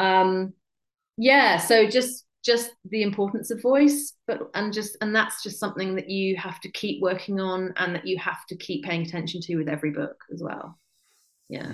um, 0.00 0.52
yeah. 1.16 1.56
So 1.58 1.86
just 1.88 2.24
just 2.42 2.70
the 2.88 3.02
importance 3.02 3.50
of 3.50 3.60
voice 3.60 4.14
but 4.26 4.50
and 4.54 4.72
just 4.72 4.96
and 5.02 5.14
that's 5.14 5.42
just 5.42 5.60
something 5.60 5.94
that 5.94 6.08
you 6.08 6.34
have 6.36 6.58
to 6.58 6.70
keep 6.70 7.02
working 7.02 7.38
on 7.38 7.70
and 7.76 7.94
that 7.94 8.06
you 8.06 8.16
have 8.18 8.46
to 8.48 8.56
keep 8.56 8.82
paying 8.82 9.02
attention 9.02 9.42
to 9.42 9.56
with 9.56 9.68
every 9.68 9.90
book 9.90 10.16
as 10.32 10.42
well 10.42 10.78
yeah 11.50 11.70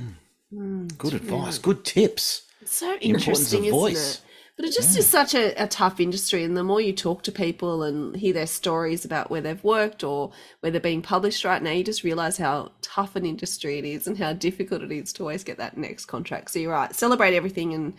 Mm, 0.55 0.97
good 0.99 1.15
advice, 1.15 1.59
really- 1.59 1.63
good 1.75 1.85
tips. 1.85 2.43
It's 2.63 2.75
so 2.77 2.97
The 3.01 3.11
importance 3.11 3.53
of 3.53 3.61
isn't 3.65 3.71
voice. 3.71 4.23
It? 4.57 4.63
But 4.63 4.69
it 4.69 4.75
just 4.75 4.95
Yeah. 4.95 5.01
is 5.01 5.07
such 5.07 5.35
a, 5.35 5.63
a 5.63 5.67
tough 5.67 6.01
industry, 6.01 6.45
and 6.45 6.57
the 6.57 6.65
more 6.65 6.81
you 6.81 6.93
talk 6.93 7.23
to 7.25 7.33
people 7.33 7.83
and 7.83 8.17
hear 8.17 8.33
their 8.33 8.47
stories 8.47 9.05
about 9.05 9.31
where 9.31 9.41
they've 9.41 9.63
worked 9.65 10.03
or 10.05 10.33
where 10.61 10.73
they're 10.73 10.81
being 10.81 11.03
published 11.03 11.45
right 11.45 11.63
now, 11.63 11.71
you 11.73 11.85
just 11.85 12.05
realize 12.05 12.39
how 12.39 12.73
tough 12.83 13.17
an 13.17 13.27
industry 13.27 13.79
it 13.79 13.85
is 13.85 14.07
and 14.07 14.19
how 14.19 14.33
difficult 14.33 14.83
it 14.83 14.93
is 14.93 15.13
to 15.15 15.23
always 15.23 15.45
get 15.45 15.59
that 15.59 15.77
next 15.77 16.07
contract. 16.07 16.51
So 16.51 16.59
you're 16.59 16.73
right, 16.73 16.95
celebrate 16.95 17.35
everything 17.35 17.75
and 17.75 17.95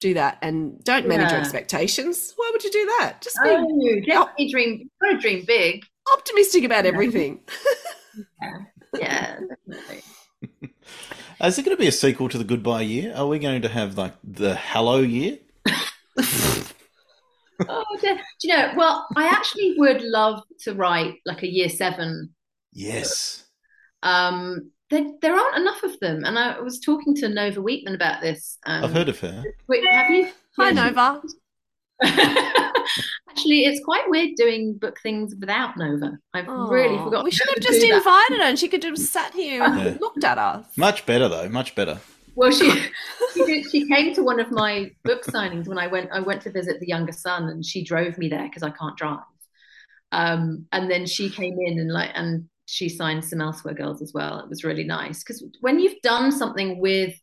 do 0.00 0.14
that, 0.14 0.38
and 0.42 0.82
don't 0.84 1.06
manage 1.06 1.30
your 1.30 1.40
expectations. 1.40 2.32
Why 2.36 2.50
would 2.52 2.64
you 2.64 2.70
do 2.70 2.86
that? 2.98 3.20
Just 3.20 3.36
be 3.42 3.50
oh 3.50 4.00
definitely 4.06 4.50
dream 4.50 4.78
you've 4.80 4.90
got 5.00 5.10
to 5.10 5.18
dream 5.18 5.44
big 5.46 5.84
optimistic 6.12 6.64
about 6.64 6.86
everything. 6.86 7.40
yeah 8.98 9.38
definitely 9.68 10.02
Is 11.42 11.56
there 11.56 11.64
going 11.64 11.76
to 11.76 11.80
be 11.80 11.86
a 11.86 11.92
sequel 11.92 12.28
to 12.28 12.36
the 12.38 12.44
Goodbye 12.44 12.82
Year? 12.82 13.14
Are 13.14 13.26
we 13.26 13.38
going 13.38 13.62
to 13.62 13.68
have 13.68 13.96
like 13.96 14.14
the 14.24 14.54
Hello 14.56 14.98
Year? 14.98 15.38
Oh 17.68 17.84
dear. 18.00 18.14
do 18.40 18.48
you 18.48 18.56
know 18.56 18.72
well 18.74 19.06
i 19.16 19.26
actually 19.26 19.74
would 19.76 20.00
love 20.00 20.42
to 20.60 20.72
write 20.72 21.16
like 21.26 21.42
a 21.42 21.46
year 21.50 21.68
seven 21.68 22.30
Yes. 22.72 23.44
um 24.02 24.70
there, 24.88 25.04
there 25.20 25.34
aren't 25.34 25.58
enough 25.58 25.82
of 25.82 25.98
them 26.00 26.24
and 26.24 26.38
i 26.38 26.58
was 26.58 26.80
talking 26.80 27.14
to 27.16 27.28
Nova 27.28 27.60
Weetman 27.60 27.94
about 27.94 28.22
this 28.22 28.56
um, 28.64 28.84
I've 28.84 28.92
heard 28.92 29.10
of 29.10 29.20
her. 29.20 29.44
wait, 29.68 29.84
have 29.90 30.10
you 30.10 30.28
Hi, 30.56 30.70
Nova. 30.72 31.22
Actually, 32.02 33.64
it's 33.66 33.82
quite 33.84 34.08
weird 34.10 34.30
doing 34.36 34.76
book 34.76 34.98
things 35.00 35.34
without 35.38 35.76
Nova. 35.76 36.18
I've 36.34 36.48
really 36.48 36.96
Aw, 36.96 37.04
forgotten. 37.04 37.24
We 37.24 37.30
should 37.30 37.48
have 37.50 37.60
just 37.60 37.80
do 37.80 37.88
that. 37.88 37.98
invited 37.98 38.38
her, 38.38 38.42
and 38.44 38.58
she 38.58 38.66
could 38.68 38.82
have 38.84 38.98
sat 38.98 39.32
here 39.32 39.62
and 39.62 39.78
Yeah. 39.78 39.96
looked 40.00 40.24
at 40.24 40.36
us. 40.38 40.66
Much 40.76 41.06
better 41.06 41.28
though. 41.28 41.48
Much 41.48 41.74
better. 41.76 42.00
Well, 42.40 42.50
she 42.50 42.70
she, 43.34 43.44
did, 43.44 43.70
she 43.70 43.86
came 43.86 44.14
to 44.14 44.22
one 44.22 44.40
of 44.40 44.50
my 44.50 44.90
book 45.04 45.24
signings 45.24 45.68
when 45.68 45.76
I 45.76 45.88
went. 45.88 46.10
I 46.10 46.20
went 46.20 46.40
to 46.42 46.50
visit 46.50 46.80
the 46.80 46.88
younger 46.88 47.12
son, 47.12 47.50
and 47.50 47.62
she 47.64 47.84
drove 47.84 48.16
me 48.16 48.30
there 48.30 48.44
because 48.44 48.62
I 48.62 48.70
can't 48.70 48.96
drive. 48.96 49.18
Um, 50.10 50.66
and 50.72 50.90
then 50.90 51.04
she 51.04 51.28
came 51.28 51.58
in 51.60 51.78
and 51.78 51.92
like 51.92 52.12
and 52.14 52.48
she 52.64 52.88
signed 52.88 53.26
some 53.26 53.42
Elsewhere 53.42 53.74
Girls 53.74 54.00
as 54.00 54.14
well. 54.14 54.38
It 54.38 54.48
was 54.48 54.64
really 54.64 54.84
nice 54.84 55.22
because 55.22 55.44
when 55.60 55.80
you've 55.80 56.00
done 56.02 56.32
something 56.32 56.80
with 56.80 57.14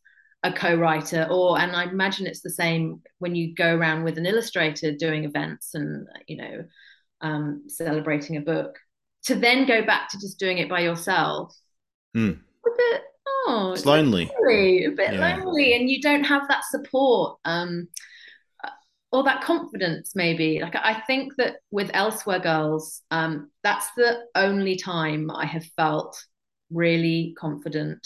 a 0.44 0.54
co-writer 0.54 1.28
or 1.32 1.60
and 1.60 1.76
I 1.76 1.86
imagine 1.86 2.28
it's 2.28 2.42
the 2.42 2.52
same 2.52 3.02
when 3.18 3.34
you 3.34 3.56
go 3.56 3.76
around 3.76 4.04
with 4.04 4.20
an 4.20 4.28
illustrator 4.28 4.92
doing 4.92 5.24
events 5.24 5.74
and 5.74 6.08
you 6.28 6.38
know 6.38 6.64
um, 7.22 7.64
celebrating 7.68 8.38
a 8.38 8.42
book 8.42 8.78
to 9.24 9.34
then 9.34 9.66
go 9.66 9.84
back 9.84 10.12
to 10.12 10.20
just 10.20 10.38
doing 10.38 10.60
it 10.60 10.70
by 10.70 10.82
yourself. 10.82 11.56
A 12.68 13.00
It's 13.74 13.86
lonely. 13.86 14.32
lonely, 14.42 14.86
a 14.86 14.92
bit 14.92 15.14
Yeah. 15.14 15.38
lonely, 15.38 15.76
and 15.76 15.90
you 15.90 16.02
don't 16.02 16.24
have 16.24 16.48
that 16.48 16.64
support 16.66 17.40
um, 17.46 17.88
or 19.12 19.24
that 19.24 19.42
confidence. 19.44 20.14
Maybe 20.16 20.60
like 20.62 20.76
I 20.76 21.02
think 21.08 21.36
that 21.38 21.58
with 21.72 21.92
Elsewhere 21.94 22.40
Girls, 22.40 23.02
um, 23.12 23.52
that's 23.64 23.88
the 23.96 24.26
only 24.36 24.76
time 24.78 25.32
I 25.32 25.46
have 25.46 25.66
felt 25.78 26.22
really 26.72 27.34
confident 27.40 28.06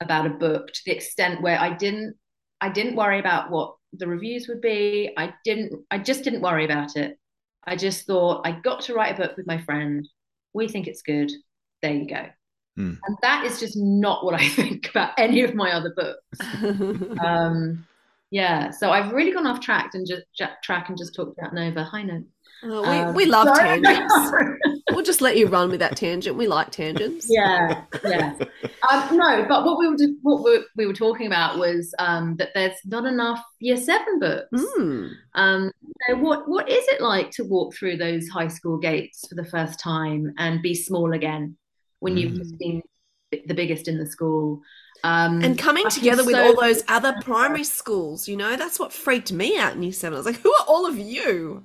about 0.00 0.26
a 0.26 0.30
book 0.30 0.66
to 0.72 0.80
the 0.84 0.92
extent 0.92 1.42
where 1.42 1.58
I 1.58 1.74
didn't 1.74 2.16
I 2.60 2.68
didn't 2.70 2.96
worry 2.96 3.18
about 3.18 3.50
what 3.50 3.76
the 3.92 4.06
reviews 4.06 4.48
would 4.48 4.60
be. 4.60 5.12
I 5.16 5.34
didn't 5.44 5.72
I 5.90 5.98
just 5.98 6.24
didn't 6.24 6.42
worry 6.42 6.64
about 6.64 6.96
it. 6.96 7.18
I 7.66 7.76
just 7.76 8.06
thought 8.06 8.46
I 8.46 8.52
got 8.52 8.82
to 8.82 8.94
write 8.94 9.14
a 9.18 9.22
book 9.22 9.36
with 9.36 9.46
my 9.46 9.58
friend. 9.58 10.06
We 10.52 10.68
think 10.68 10.86
it's 10.86 11.02
good. 11.02 11.30
There 11.82 11.94
you 11.94 12.08
go. 12.08 12.26
Hmm. 12.76 12.94
And 13.06 13.16
that 13.22 13.44
is 13.44 13.58
just 13.58 13.76
not 13.76 14.24
what 14.24 14.34
I 14.34 14.48
think 14.50 14.88
about 14.90 15.12
any 15.18 15.42
of 15.42 15.54
my 15.54 15.72
other 15.72 15.92
books. 15.96 16.38
Um, 17.24 17.86
yeah, 18.32 18.70
so 18.70 18.90
I've 18.90 19.12
really 19.12 19.32
gone 19.32 19.46
off 19.46 19.60
track 19.60 19.90
and 19.94 20.06
just 20.06 20.24
ja- 20.38 20.48
track 20.62 20.88
and 20.88 20.98
just 20.98 21.14
talked 21.14 21.38
about 21.38 21.54
Nova. 21.54 21.84
Hi, 21.84 22.02
Nova. 22.02 22.24
Oh, 22.64 22.82
we, 22.82 22.88
Um, 22.98 23.14
we 23.14 23.24
love 23.26 23.48
so- 23.48 23.54
tangents. 23.62 24.14
We'll 24.92 25.04
just 25.04 25.20
let 25.20 25.36
you 25.36 25.48
run 25.48 25.68
with 25.70 25.80
that 25.80 25.96
tangent. 25.96 26.36
We 26.36 26.46
like 26.46 26.70
tangents. 26.70 27.26
yeah, 27.28 27.82
yeah. 28.04 28.34
Um, 28.90 29.16
no, 29.16 29.44
but 29.48 29.64
what 29.64 29.78
we 29.78 29.88
were 29.88 29.96
what 30.22 30.44
we, 30.44 30.64
we 30.76 30.86
were 30.86 30.92
talking 30.94 31.26
about 31.26 31.58
was 31.58 31.92
um, 31.98 32.36
that 32.36 32.50
there's 32.54 32.78
not 32.84 33.04
enough 33.04 33.42
year 33.58 33.76
seven 33.76 34.20
books. 34.20 34.48
Mm. 34.78 35.10
Um, 35.34 35.72
so 36.08 36.16
what 36.16 36.48
what 36.48 36.70
is 36.70 36.84
it 36.88 37.00
like 37.00 37.30
to 37.32 37.42
walk 37.44 37.74
through 37.74 37.96
those 37.96 38.28
high 38.28 38.46
school 38.48 38.78
gates 38.78 39.26
for 39.28 39.34
the 39.34 39.44
first 39.44 39.80
time 39.80 40.32
and 40.38 40.62
be 40.62 40.72
small 40.74 41.12
again 41.12 41.56
when 42.06 42.16
you've 42.16 42.32
Mm. 42.32 42.38
just 42.38 42.56
been 42.58 42.82
the 43.50 43.54
biggest 43.54 43.88
in 43.88 43.98
the 43.98 44.06
school? 44.06 44.62
Um, 45.04 45.42
And 45.42 45.58
coming 45.58 45.86
I 45.86 45.90
together 45.90 46.24
with 46.24 46.36
so- 46.36 46.44
all 46.46 46.60
those 46.60 46.82
other 46.88 47.12
primary 47.20 47.64
schools, 47.64 48.28
you 48.28 48.36
know, 48.36 48.56
that's 48.56 48.78
what 48.78 48.92
freaked 48.92 49.32
me 49.32 49.58
out 49.58 49.74
in 49.74 49.82
Year 49.82 49.92
Seven. 49.92 50.14
I 50.16 50.20
was 50.20 50.26
like, 50.26 50.40
who 50.40 50.52
are 50.58 50.64
all 50.66 50.86
of 50.86 50.96
you? 50.98 51.64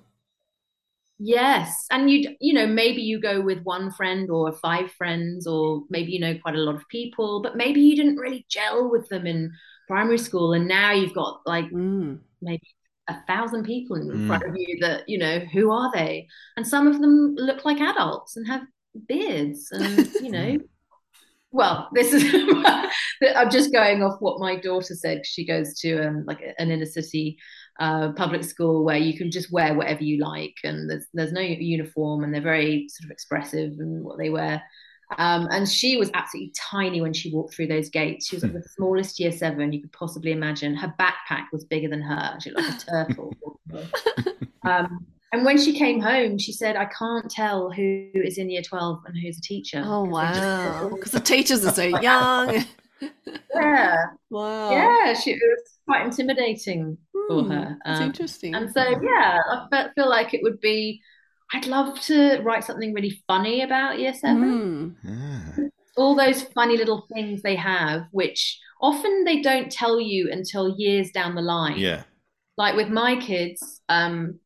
Yes, 1.23 1.85
and 1.91 2.09
you 2.09 2.35
you 2.39 2.53
know 2.53 2.65
maybe 2.65 3.01
you 3.03 3.19
go 3.21 3.41
with 3.41 3.61
one 3.63 3.91
friend 3.91 4.31
or 4.31 4.51
five 4.53 4.91
friends, 4.93 5.45
or 5.45 5.83
maybe 5.89 6.11
you 6.11 6.19
know 6.19 6.35
quite 6.41 6.55
a 6.55 6.65
lot 6.67 6.73
of 6.73 6.87
people, 6.89 7.41
but 7.43 7.55
maybe 7.55 7.79
you 7.79 7.95
didn't 7.95 8.15
really 8.17 8.43
gel 8.49 8.89
with 8.89 9.07
them 9.09 9.27
in 9.27 9.51
primary 9.87 10.17
school, 10.17 10.53
and 10.53 10.67
now 10.67 10.91
you've 10.91 11.13
got 11.13 11.41
like 11.45 11.69
Mm. 11.69 12.19
maybe 12.41 12.63
a 13.07 13.15
thousand 13.27 13.65
people 13.65 13.97
in 13.97 14.07
Mm. 14.07 14.27
front 14.27 14.43
of 14.49 14.55
you 14.57 14.79
that 14.81 15.07
you 15.07 15.19
know 15.19 15.37
who 15.53 15.69
are 15.71 15.91
they, 15.93 16.27
and 16.57 16.65
some 16.65 16.87
of 16.87 16.99
them 16.99 17.35
look 17.35 17.65
like 17.65 17.79
adults 17.79 18.35
and 18.35 18.47
have 18.47 18.63
beards, 19.07 19.69
and 19.71 20.07
you 20.21 20.31
know. 20.31 20.57
Well, 21.53 21.89
this 21.93 22.13
is 22.13 22.23
I'm 23.35 23.49
just 23.49 23.73
going 23.73 24.01
off 24.03 24.21
what 24.21 24.39
my 24.39 24.55
daughter 24.55 24.95
said. 24.95 25.25
She 25.25 25.45
goes 25.45 25.77
to 25.79 26.07
um, 26.07 26.23
like 26.25 26.39
an 26.57 26.71
inner 26.71 26.85
city 26.85 27.37
uh, 27.77 28.13
public 28.13 28.43
school 28.45 28.85
where 28.85 28.97
you 28.97 29.17
can 29.17 29.31
just 29.31 29.51
wear 29.51 29.73
whatever 29.73 30.03
you 30.03 30.19
like, 30.19 30.55
and 30.63 30.89
there's 30.89 31.07
there's 31.13 31.33
no 31.33 31.41
uniform, 31.41 32.23
and 32.23 32.33
they're 32.33 32.41
very 32.41 32.87
sort 32.87 33.05
of 33.05 33.11
expressive 33.11 33.73
in 33.79 34.03
what 34.03 34.17
they 34.17 34.29
wear. 34.29 34.63
Um, 35.17 35.47
and 35.51 35.67
she 35.67 35.97
was 35.97 36.09
absolutely 36.13 36.53
tiny 36.55 37.01
when 37.01 37.13
she 37.13 37.33
walked 37.33 37.53
through 37.53 37.67
those 37.67 37.89
gates. 37.89 38.27
She 38.27 38.35
was 38.35 38.43
like 38.43 38.53
the 38.53 38.63
smallest 38.63 39.19
year 39.19 39.31
seven 39.31 39.73
you 39.73 39.81
could 39.81 39.91
possibly 39.91 40.31
imagine. 40.31 40.75
Her 40.75 40.93
backpack 40.99 41.45
was 41.51 41.65
bigger 41.65 41.89
than 41.89 42.01
her. 42.01 42.37
She 42.39 42.51
looked 42.51 42.87
like 42.87 43.07
a 43.07 43.07
turtle. 43.13 43.33
um, 44.65 45.05
and 45.31 45.45
when 45.45 45.57
she 45.57 45.73
came 45.77 45.99
home, 46.01 46.37
she 46.37 46.51
said, 46.53 46.75
"I 46.75 46.85
can't 46.85 47.29
tell 47.29 47.71
who 47.71 48.09
is 48.13 48.37
in 48.37 48.49
year 48.49 48.61
twelve 48.61 48.99
and 49.05 49.17
who's 49.17 49.37
a 49.37 49.41
teacher." 49.41 49.83
Oh, 49.85 50.03
wow! 50.05 50.89
Because 50.95 51.11
the 51.11 51.19
teachers 51.19 51.65
are 51.65 51.73
so 51.73 51.83
young. 51.83 52.65
yeah, 53.55 53.95
Wow. 54.29 54.71
yeah. 54.71 55.13
She 55.13 55.31
it 55.31 55.39
was 55.41 55.77
quite 55.87 56.05
intimidating 56.05 56.97
for 57.27 57.43
Hmm, 57.43 57.51
her. 57.51 57.77
That's 57.85 57.99
Um, 57.99 58.07
interesting. 58.07 58.55
And 58.55 58.71
so, 58.71 58.83
yeah, 59.01 59.39
I 59.49 59.67
fe- 59.71 59.89
feel 59.95 60.09
like 60.09 60.33
it 60.33 60.41
would 60.43 60.59
be. 60.59 61.01
I'd 61.53 61.67
love 61.67 61.99
to 62.01 62.39
write 62.43 62.63
something 62.63 62.93
really 62.93 63.21
funny 63.27 63.61
about 63.61 63.99
year 63.99 64.13
seven. 64.13 64.95
Mm. 65.03 65.69
All 65.97 66.15
those 66.15 66.43
funny 66.43 66.77
little 66.77 67.05
things 67.13 67.41
they 67.41 67.55
have, 67.57 68.03
which 68.11 68.57
often 68.81 69.25
they 69.25 69.41
don't 69.41 69.69
tell 69.71 69.99
you 69.99 70.29
until 70.31 70.75
years 70.77 71.11
down 71.11 71.35
the 71.35 71.41
line. 71.41 71.77
Yeah. 71.77 72.03
Like 72.57 72.75
with 72.75 72.89
my 72.89 73.17
kids, 73.19 73.81
um, 73.89 74.39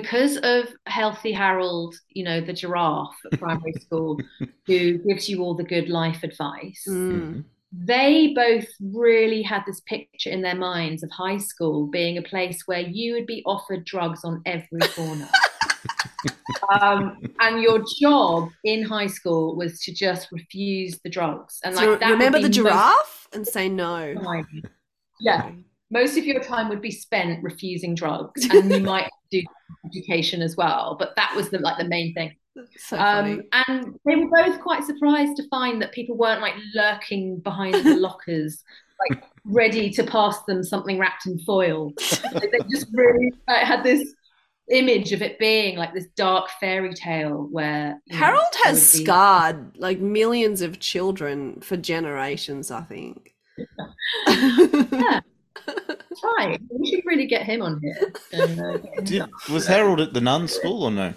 because 0.00 0.36
of 0.38 0.68
Healthy 0.86 1.32
Harold, 1.32 1.94
you 2.10 2.22
know, 2.22 2.40
the 2.40 2.52
giraffe 2.52 3.16
at 3.32 3.38
primary 3.40 3.72
school, 3.80 4.20
who 4.66 4.98
gives 4.98 5.28
you 5.28 5.42
all 5.42 5.54
the 5.54 5.64
good 5.64 5.88
life 5.88 6.22
advice 6.22 6.84
Mm. 6.88 7.44
they 7.70 8.32
both 8.34 8.68
really 8.80 9.42
had 9.42 9.62
this 9.66 9.80
picture 9.80 10.30
in 10.30 10.40
their 10.40 10.54
minds 10.54 11.02
of 11.02 11.10
high 11.10 11.36
school 11.36 11.86
being 11.86 12.16
a 12.16 12.22
place 12.22 12.62
where 12.66 12.80
you 12.80 13.12
would 13.14 13.26
be 13.26 13.42
offered 13.44 13.84
drugs 13.84 14.24
on 14.24 14.40
every 14.46 14.86
corner. 14.96 15.28
um, 16.80 17.20
and 17.40 17.60
your 17.60 17.84
job 18.00 18.50
in 18.64 18.82
high 18.82 19.06
school 19.06 19.56
was 19.56 19.80
to 19.82 19.92
just 19.92 20.28
refuse 20.32 20.98
the 21.04 21.10
drugs. 21.10 21.60
And 21.64 21.74
So 21.74 21.90
like 21.90 22.00
that 22.00 22.10
remember 22.10 22.38
be 22.38 22.44
the 22.44 22.48
most 22.48 22.56
giraffe 22.56 23.28
and 23.32 23.46
say 23.46 23.68
no. 23.68 24.14
Yeah, 25.20 25.50
most 25.90 26.16
of 26.16 26.24
your 26.24 26.40
time 26.40 26.68
would 26.68 26.82
be 26.82 26.90
spent 26.90 27.42
refusing 27.42 27.94
drugs, 27.94 28.44
and 28.50 28.70
you 28.70 28.80
might 28.80 29.10
do 29.30 29.42
education 29.86 30.42
as 30.42 30.56
well. 30.56 30.96
But 30.98 31.14
that 31.16 31.34
was 31.34 31.50
the 31.50 31.58
like 31.58 31.78
the 31.78 31.88
main 31.88 32.14
thing. 32.14 32.34
So. 32.76 32.98
Um, 32.98 33.42
and 33.52 33.98
they 34.04 34.16
were 34.16 34.28
both 34.28 34.60
quite 34.60 34.84
surprised 34.84 35.36
to 35.36 35.48
find 35.48 35.80
that 35.80 35.92
people 35.92 36.16
weren't 36.16 36.40
like 36.40 36.54
lurking 36.74 37.38
behind 37.38 37.74
the 37.74 37.96
lockers, 38.00 38.64
like 39.08 39.22
ready 39.44 39.90
to 39.90 40.02
pass 40.02 40.42
them 40.44 40.64
something 40.64 40.98
wrapped 40.98 41.26
in 41.26 41.38
foil. 41.40 41.92
They 42.32 42.58
just 42.70 42.88
really 42.92 43.32
like, 43.46 43.62
had 43.62 43.84
this 43.84 44.12
image 44.70 45.12
of 45.12 45.22
it 45.22 45.38
being 45.38 45.78
like 45.78 45.94
this 45.94 46.06
dark 46.16 46.50
fairy 46.60 46.92
tale 46.92 47.48
where 47.50 48.00
you 48.06 48.14
know, 48.14 48.26
Harold 48.26 48.54
has 48.64 48.92
be- 48.92 49.04
scarred 49.04 49.76
like 49.78 49.98
millions 50.00 50.60
of 50.60 50.80
children 50.80 51.60
for 51.60 51.76
generations, 51.76 52.70
I 52.70 52.82
think. 52.82 53.34
Yeah. 54.26 55.20
That's 55.76 56.22
right. 56.38 56.60
We 56.70 56.90
should 56.90 57.04
really 57.04 57.26
get 57.26 57.42
him 57.42 57.62
on 57.62 57.80
here. 57.82 58.12
And, 58.32 58.60
uh, 58.60 58.78
Did, 59.04 59.24
was 59.50 59.66
Harold 59.66 60.00
at 60.00 60.12
the 60.14 60.20
nun 60.20 60.48
school 60.48 60.84
or 60.84 60.90
no? 60.90 61.14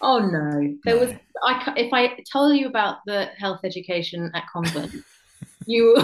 Oh 0.00 0.18
no, 0.18 0.74
there 0.84 0.94
No. 0.96 1.00
was. 1.00 1.10
I 1.44 1.72
if 1.76 1.92
I 1.92 2.18
tell 2.30 2.52
you 2.52 2.66
about 2.66 2.98
the 3.06 3.26
health 3.38 3.60
education 3.64 4.30
at 4.34 4.44
convent, 4.52 4.92
you 5.66 5.96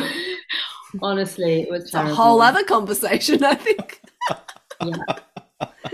honestly, 1.02 1.62
it 1.62 1.70
was 1.70 1.82
It's 1.84 1.94
a 1.94 1.98
terrible. 1.98 2.16
whole 2.16 2.40
other 2.40 2.64
conversation, 2.64 3.42
I 3.44 3.54
think. 3.54 4.00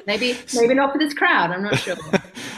Maybe, 0.06 0.36
maybe 0.54 0.74
not 0.74 0.92
for 0.92 0.98
this 0.98 1.12
crowd. 1.14 1.50
I'm 1.50 1.62
not 1.62 1.78
sure. 1.78 1.96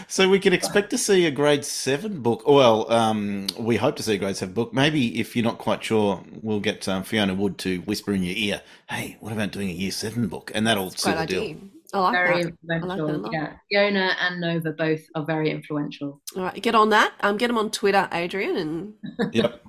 So 0.08 0.28
we 0.28 0.40
can 0.40 0.52
expect 0.52 0.90
to 0.90 0.98
see 0.98 1.24
a 1.26 1.30
grade 1.30 1.64
seven 1.64 2.20
book. 2.20 2.42
Well, 2.44 2.90
um, 2.90 3.46
we 3.56 3.76
hope 3.76 3.94
to 3.94 4.02
see 4.02 4.14
a 4.14 4.18
grade 4.18 4.36
seven 4.36 4.52
book. 4.54 4.74
Maybe 4.74 5.20
if 5.20 5.36
you're 5.36 5.44
not 5.44 5.58
quite 5.58 5.84
sure, 5.84 6.24
we'll 6.42 6.58
get 6.58 6.88
um, 6.88 7.04
Fiona 7.04 7.32
Wood 7.32 7.58
to 7.58 7.78
whisper 7.82 8.12
in 8.12 8.24
your 8.24 8.34
ear, 8.36 8.60
"Hey, 8.88 9.18
what 9.20 9.32
about 9.32 9.52
doing 9.52 9.68
a 9.70 9.72
year 9.72 9.92
seven 9.92 10.26
book?" 10.26 10.50
And 10.52 10.66
that'll 10.66 10.90
seal 10.90 11.12
Quite 11.12 11.28
the 11.28 11.32
deal. 11.34 11.42
idea. 11.42 11.56
I 11.94 11.98
like 12.00 12.12
very 12.12 12.42
that. 12.42 12.52
I 12.72 12.78
like 12.78 12.80
that 12.80 13.04
a 13.04 13.06
influential. 13.06 13.18
lot. 13.22 13.32
yeah, 13.32 13.52
Fiona 13.70 14.16
and 14.20 14.40
Nova 14.40 14.72
both 14.72 15.00
are 15.14 15.24
very 15.24 15.48
influential. 15.50 16.20
All 16.36 16.42
right, 16.42 16.60
get 16.60 16.74
on 16.74 16.88
that. 16.88 17.12
Um, 17.20 17.36
get 17.36 17.46
them 17.46 17.58
on 17.58 17.70
Twitter, 17.70 18.08
Adrian, 18.12 18.56
and 18.56 18.94
Yep. 19.34 19.62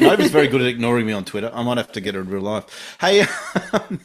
Nova's 0.00 0.30
very 0.30 0.48
good 0.48 0.60
at 0.60 0.66
ignoring 0.66 1.06
me 1.06 1.14
on 1.14 1.24
Twitter. 1.24 1.50
I 1.54 1.62
might 1.62 1.78
have 1.78 1.92
to 1.92 2.02
get 2.02 2.14
her 2.14 2.20
in 2.20 2.28
real 2.28 2.42
life. 2.42 2.96
Hey, 3.00 3.24
um, 3.72 4.00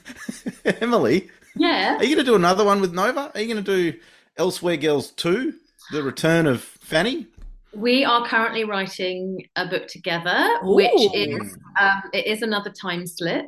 Emily, 0.63 1.29
Yeah, 1.55 1.97
are 1.97 2.03
you 2.03 2.15
going 2.15 2.25
to 2.25 2.31
do 2.31 2.35
another 2.35 2.65
one 2.65 2.81
with 2.81 2.93
Nova? 2.93 3.31
Are 3.33 3.41
you 3.41 3.53
going 3.53 3.63
to 3.63 3.91
do 3.91 3.99
Elsewhere 4.37 4.77
Girls 4.77 5.11
2, 5.11 5.53
The 5.91 6.03
Return 6.03 6.47
of 6.47 6.61
Fanny? 6.61 7.27
we 7.75 8.05
are 8.05 8.25
currently 8.25 8.63
writing 8.63 9.45
a 9.55 9.67
book 9.67 9.87
together, 9.87 10.47
which 10.63 11.13
is 11.13 11.57
um, 11.79 12.03
it 12.13 12.25
is 12.25 12.41
another 12.41 12.71
time 12.71 13.05
slip. 13.05 13.47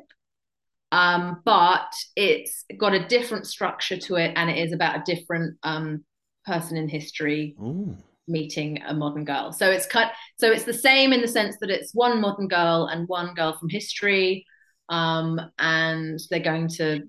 Um, 0.92 1.42
but 1.44 1.92
it's 2.16 2.64
got 2.78 2.94
a 2.94 3.08
different 3.08 3.46
structure 3.46 3.98
to 3.98 4.16
it, 4.16 4.34
and 4.36 4.50
it 4.50 4.58
is 4.58 4.74
about 4.74 4.98
a 4.98 5.04
different 5.06 5.58
um, 5.64 6.04
person 6.46 6.78
in 6.78 6.88
history 6.88 7.56
Ooh. 7.62 7.96
meeting 8.28 8.82
a 8.86 8.94
modern 8.94 9.26
girl. 9.26 9.52
So 9.52 9.70
it's 9.70 9.86
cut. 9.86 10.12
So 10.38 10.52
it's 10.52 10.64
the 10.64 10.74
same 10.74 11.14
in 11.14 11.22
the 11.22 11.28
sense 11.28 11.58
that 11.62 11.70
it's 11.70 11.94
one 11.94 12.22
modern 12.22 12.48
girl 12.48 12.88
and 12.92 13.08
one 13.08 13.34
girl 13.34 13.58
from 13.58 13.70
history, 13.70 14.46
um, 14.90 15.40
and 15.60 16.20
they're 16.30 16.40
going 16.40 16.68
to 16.70 17.04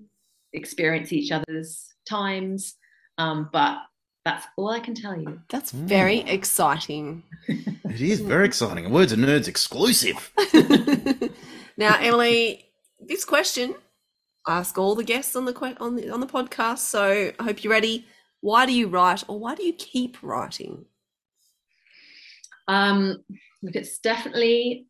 experience 0.53 1.11
each 1.13 1.31
other's 1.31 1.87
times. 2.07 2.75
Um, 3.17 3.49
but 3.51 3.77
that's 4.25 4.45
all 4.57 4.69
I 4.69 4.79
can 4.79 4.95
tell 4.95 5.17
you. 5.19 5.41
that's 5.49 5.71
Mm. 5.71 5.85
very 5.87 6.19
exciting. 6.21 7.23
It 7.89 8.01
is 8.01 8.19
very 8.21 8.45
exciting. 8.45 8.91
Words 8.91 9.11
and 9.13 9.23
Nerds 9.25 9.47
exclusive. 9.47 10.31
now, 11.77 11.97
Emily, 11.99 12.69
this 12.99 13.25
question 13.25 13.73
I 14.47 14.59
ask 14.59 14.77
all 14.77 14.93
the 14.95 15.03
guests 15.03 15.35
on 15.35 15.45
the 15.45 15.53
que- 15.53 15.75
on 15.79 15.95
the 15.95 16.09
on 16.11 16.19
the 16.19 16.27
podcast. 16.27 16.79
So 16.79 17.31
I 17.39 17.43
hope 17.43 17.63
you're 17.63 17.71
ready. 17.73 18.05
Why 18.41 18.65
do 18.67 18.73
you 18.73 18.87
write, 18.87 19.23
or 19.27 19.39
why 19.39 19.55
do 19.55 19.63
you 19.65 19.73
keep 19.73 20.17
writing? 20.21 20.85
Um, 22.67 23.23
look, 23.63 23.75
it's 23.75 23.99
definitely 23.99 24.85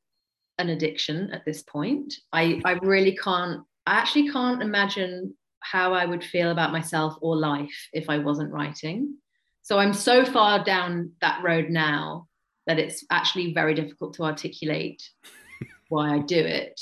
an 0.58 0.70
addiction 0.70 1.32
at 1.32 1.46
this 1.46 1.64
point. 1.64 2.14
I, 2.34 2.62
I 2.66 2.74
really 2.82 3.16
can't, 3.16 3.62
I 3.88 3.94
actually 3.94 4.30
can't 4.30 4.62
imagine 4.62 5.34
how 5.62 5.94
I 5.94 6.06
would 6.06 6.24
feel 6.24 6.52
about 6.52 6.72
myself 6.72 7.16
or 7.22 7.36
life 7.36 7.90
if 7.94 8.10
I 8.10 8.18
wasn't 8.18 8.52
writing. 8.52 9.16
So 9.62 9.78
I'm 9.78 9.94
so 9.94 10.26
far 10.26 10.64
down 10.64 11.12
that 11.22 11.44
road 11.44 11.70
now 11.70 12.28
that 12.66 12.80
it's 12.80 13.04
actually 13.12 13.54
very 13.54 13.74
difficult 13.74 14.14
to 14.16 14.24
articulate 14.24 15.08
why 15.90 16.16
I 16.16 16.20
do 16.20 16.40
it. 16.40 16.80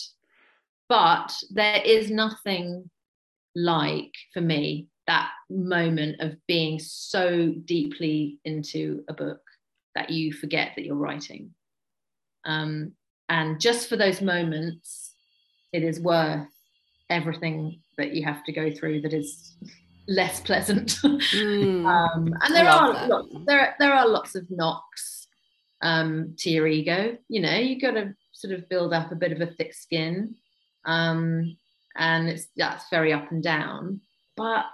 But 0.90 1.34
there 1.52 1.82
is 1.84 2.10
nothing 2.10 2.90
like, 3.56 4.14
for 4.34 4.42
me, 4.42 4.88
that 5.08 5.32
moment 5.50 6.22
of 6.22 6.36
being 6.48 6.80
so 6.80 7.54
deeply 7.66 8.40
into 8.46 9.04
a 9.10 9.14
book 9.14 9.42
that 9.96 10.10
you 10.10 10.32
forget 10.32 10.74
that 10.76 10.86
you're 10.86 10.96
writing. 10.96 11.52
Um, 12.46 12.94
and 13.30 13.60
just 13.60 13.90
for 13.90 13.98
those 13.98 14.22
moments, 14.22 15.14
it 15.74 15.84
is 15.84 16.00
worth 16.00 16.48
everything 17.10 17.82
that 17.98 18.14
you 18.14 18.24
have 18.24 18.44
to 18.46 18.52
go 18.52 18.72
through 18.72 19.02
that 19.02 19.14
is 19.14 19.56
less 20.08 20.40
pleasant. 20.40 21.00
Mm. 21.08 21.86
um, 21.86 22.34
and 22.42 22.56
there 22.56 22.70
are 22.70 22.94
that. 22.94 23.10
lots, 23.10 23.30
there 23.46 23.76
there 23.80 23.94
are 23.94 24.08
lots 24.08 24.36
of 24.36 24.50
knocks 24.50 25.28
um, 25.82 26.36
to 26.38 26.50
your 26.50 26.68
ego. 26.68 27.18
You 27.28 27.42
know, 27.42 27.56
you 27.56 27.80
got 27.80 27.92
to 27.92 28.16
sort 28.32 28.54
of 28.54 28.70
build 28.70 28.94
up 28.94 29.12
a 29.12 29.16
bit 29.16 29.32
of 29.32 29.42
a 29.42 29.48
thick 29.48 29.74
skin, 29.74 30.36
um, 30.86 31.58
and 31.96 32.30
it's 32.30 32.48
that's 32.56 32.90
very 32.90 33.14
up 33.14 33.32
and 33.32 33.44
down. 33.44 34.02
But 34.36 34.66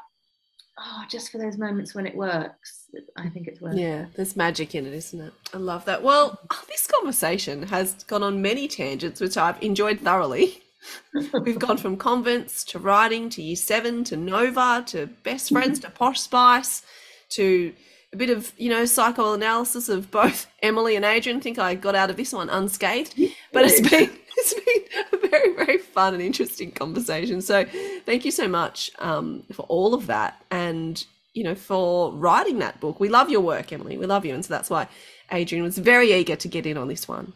oh, 0.78 1.04
just 1.10 1.32
for 1.32 1.38
those 1.38 1.58
moments 1.58 1.96
when 1.96 2.06
it 2.06 2.16
works, 2.16 2.86
I 3.16 3.30
think 3.30 3.48
it's 3.48 3.62
worth. 3.62 3.76
Yeah, 3.76 4.06
there's 4.16 4.36
magic 4.36 4.76
in 4.76 4.86
it, 4.86 4.94
isn't 4.94 5.22
it? 5.22 5.34
I 5.54 5.58
love 5.58 5.86
that. 5.86 6.04
Well, 6.04 6.40
this 6.68 6.88
conversation 6.88 7.64
has 7.64 8.04
gone 8.04 8.24
on 8.24 8.42
many 8.42 8.68
tangents, 8.68 9.20
which 9.20 9.38
I've 9.38 9.62
enjoyed 9.62 10.02
thoroughly. 10.02 10.63
We've 11.44 11.60
gone 11.60 11.78
from 11.78 11.98
convents 11.98 12.64
to 12.66 12.80
writing 12.80 13.30
to 13.30 13.42
year 13.42 13.56
seven 13.56 14.04
to 14.06 14.18
Nova 14.18 14.84
to 14.88 15.08
best 15.24 15.50
friends 15.50 15.80
to 15.80 15.90
Posh 15.90 16.22
Spice 16.22 16.84
to 17.30 17.74
a 18.12 18.18
bit 18.18 18.30
of, 18.30 18.54
you 18.58 18.70
know, 18.70 18.86
psychoanalysis 18.86 19.90
of 19.90 20.12
both 20.12 20.48
Emily 20.62 20.96
and 20.96 21.04
Adrian. 21.04 21.40
I 21.40 21.42
think 21.42 21.60
I 21.60 21.76
got 21.76 21.96
out 21.96 22.10
of 22.10 22.18
this 22.18 22.32
one 22.32 22.50
unscathed. 22.50 23.20
But 23.52 23.66
it's 23.66 23.82
been 23.88 24.10
it's 24.38 24.54
been 24.54 25.04
a 25.14 25.28
very, 25.28 25.56
very 25.56 25.78
fun 25.78 26.14
and 26.14 26.22
interesting 26.22 26.72
conversation. 26.72 27.42
So 27.42 27.66
thank 28.06 28.26
you 28.26 28.32
so 28.32 28.48
much 28.48 28.92
um, 29.00 29.44
for 29.52 29.64
all 29.64 29.94
of 29.94 30.08
that 30.08 30.44
and 30.52 31.04
you 31.34 31.44
know 31.44 31.56
for 31.56 32.12
writing 32.12 32.60
that 32.60 32.80
book. 32.80 33.00
We 33.00 33.10
love 33.10 33.30
your 33.30 33.42
work, 33.42 33.74
Emily. 33.74 33.98
We 33.98 34.06
love 34.06 34.26
you, 34.26 34.34
and 34.34 34.46
so 34.46 34.54
that's 34.54 34.70
why 34.70 34.88
Adrian 35.32 35.64
was 35.64 35.78
very 35.78 36.14
eager 36.14 36.36
to 36.36 36.48
get 36.48 36.66
in 36.66 36.78
on 36.78 36.88
this 36.88 37.08
one. 37.08 37.34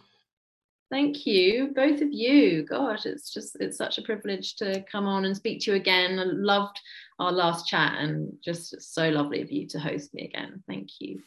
Thank 0.89 1.25
you, 1.25 1.73
both 1.75 2.01
of 2.01 2.13
you. 2.13 2.63
Gosh, 2.63 3.05
it's 3.05 3.33
just 3.33 3.57
it's 3.59 3.77
such 3.77 3.97
a 3.97 4.01
privilege 4.01 4.55
to 4.55 4.83
come 4.89 5.05
on 5.05 5.25
and 5.25 5.35
speak 5.35 5.61
to 5.61 5.71
you 5.71 5.77
again. 5.77 6.17
I 6.17 6.23
loved 6.23 6.79
our 7.19 7.31
last 7.31 7.67
chat 7.67 7.95
and 7.99 8.37
just 8.41 8.81
so 8.81 9.09
lovely 9.09 9.41
of 9.41 9.51
you 9.51 9.67
to 9.67 9.79
host 9.79 10.13
me 10.13 10.23
again. 10.23 10.63
Thank 10.65 11.01
you. 11.01 11.21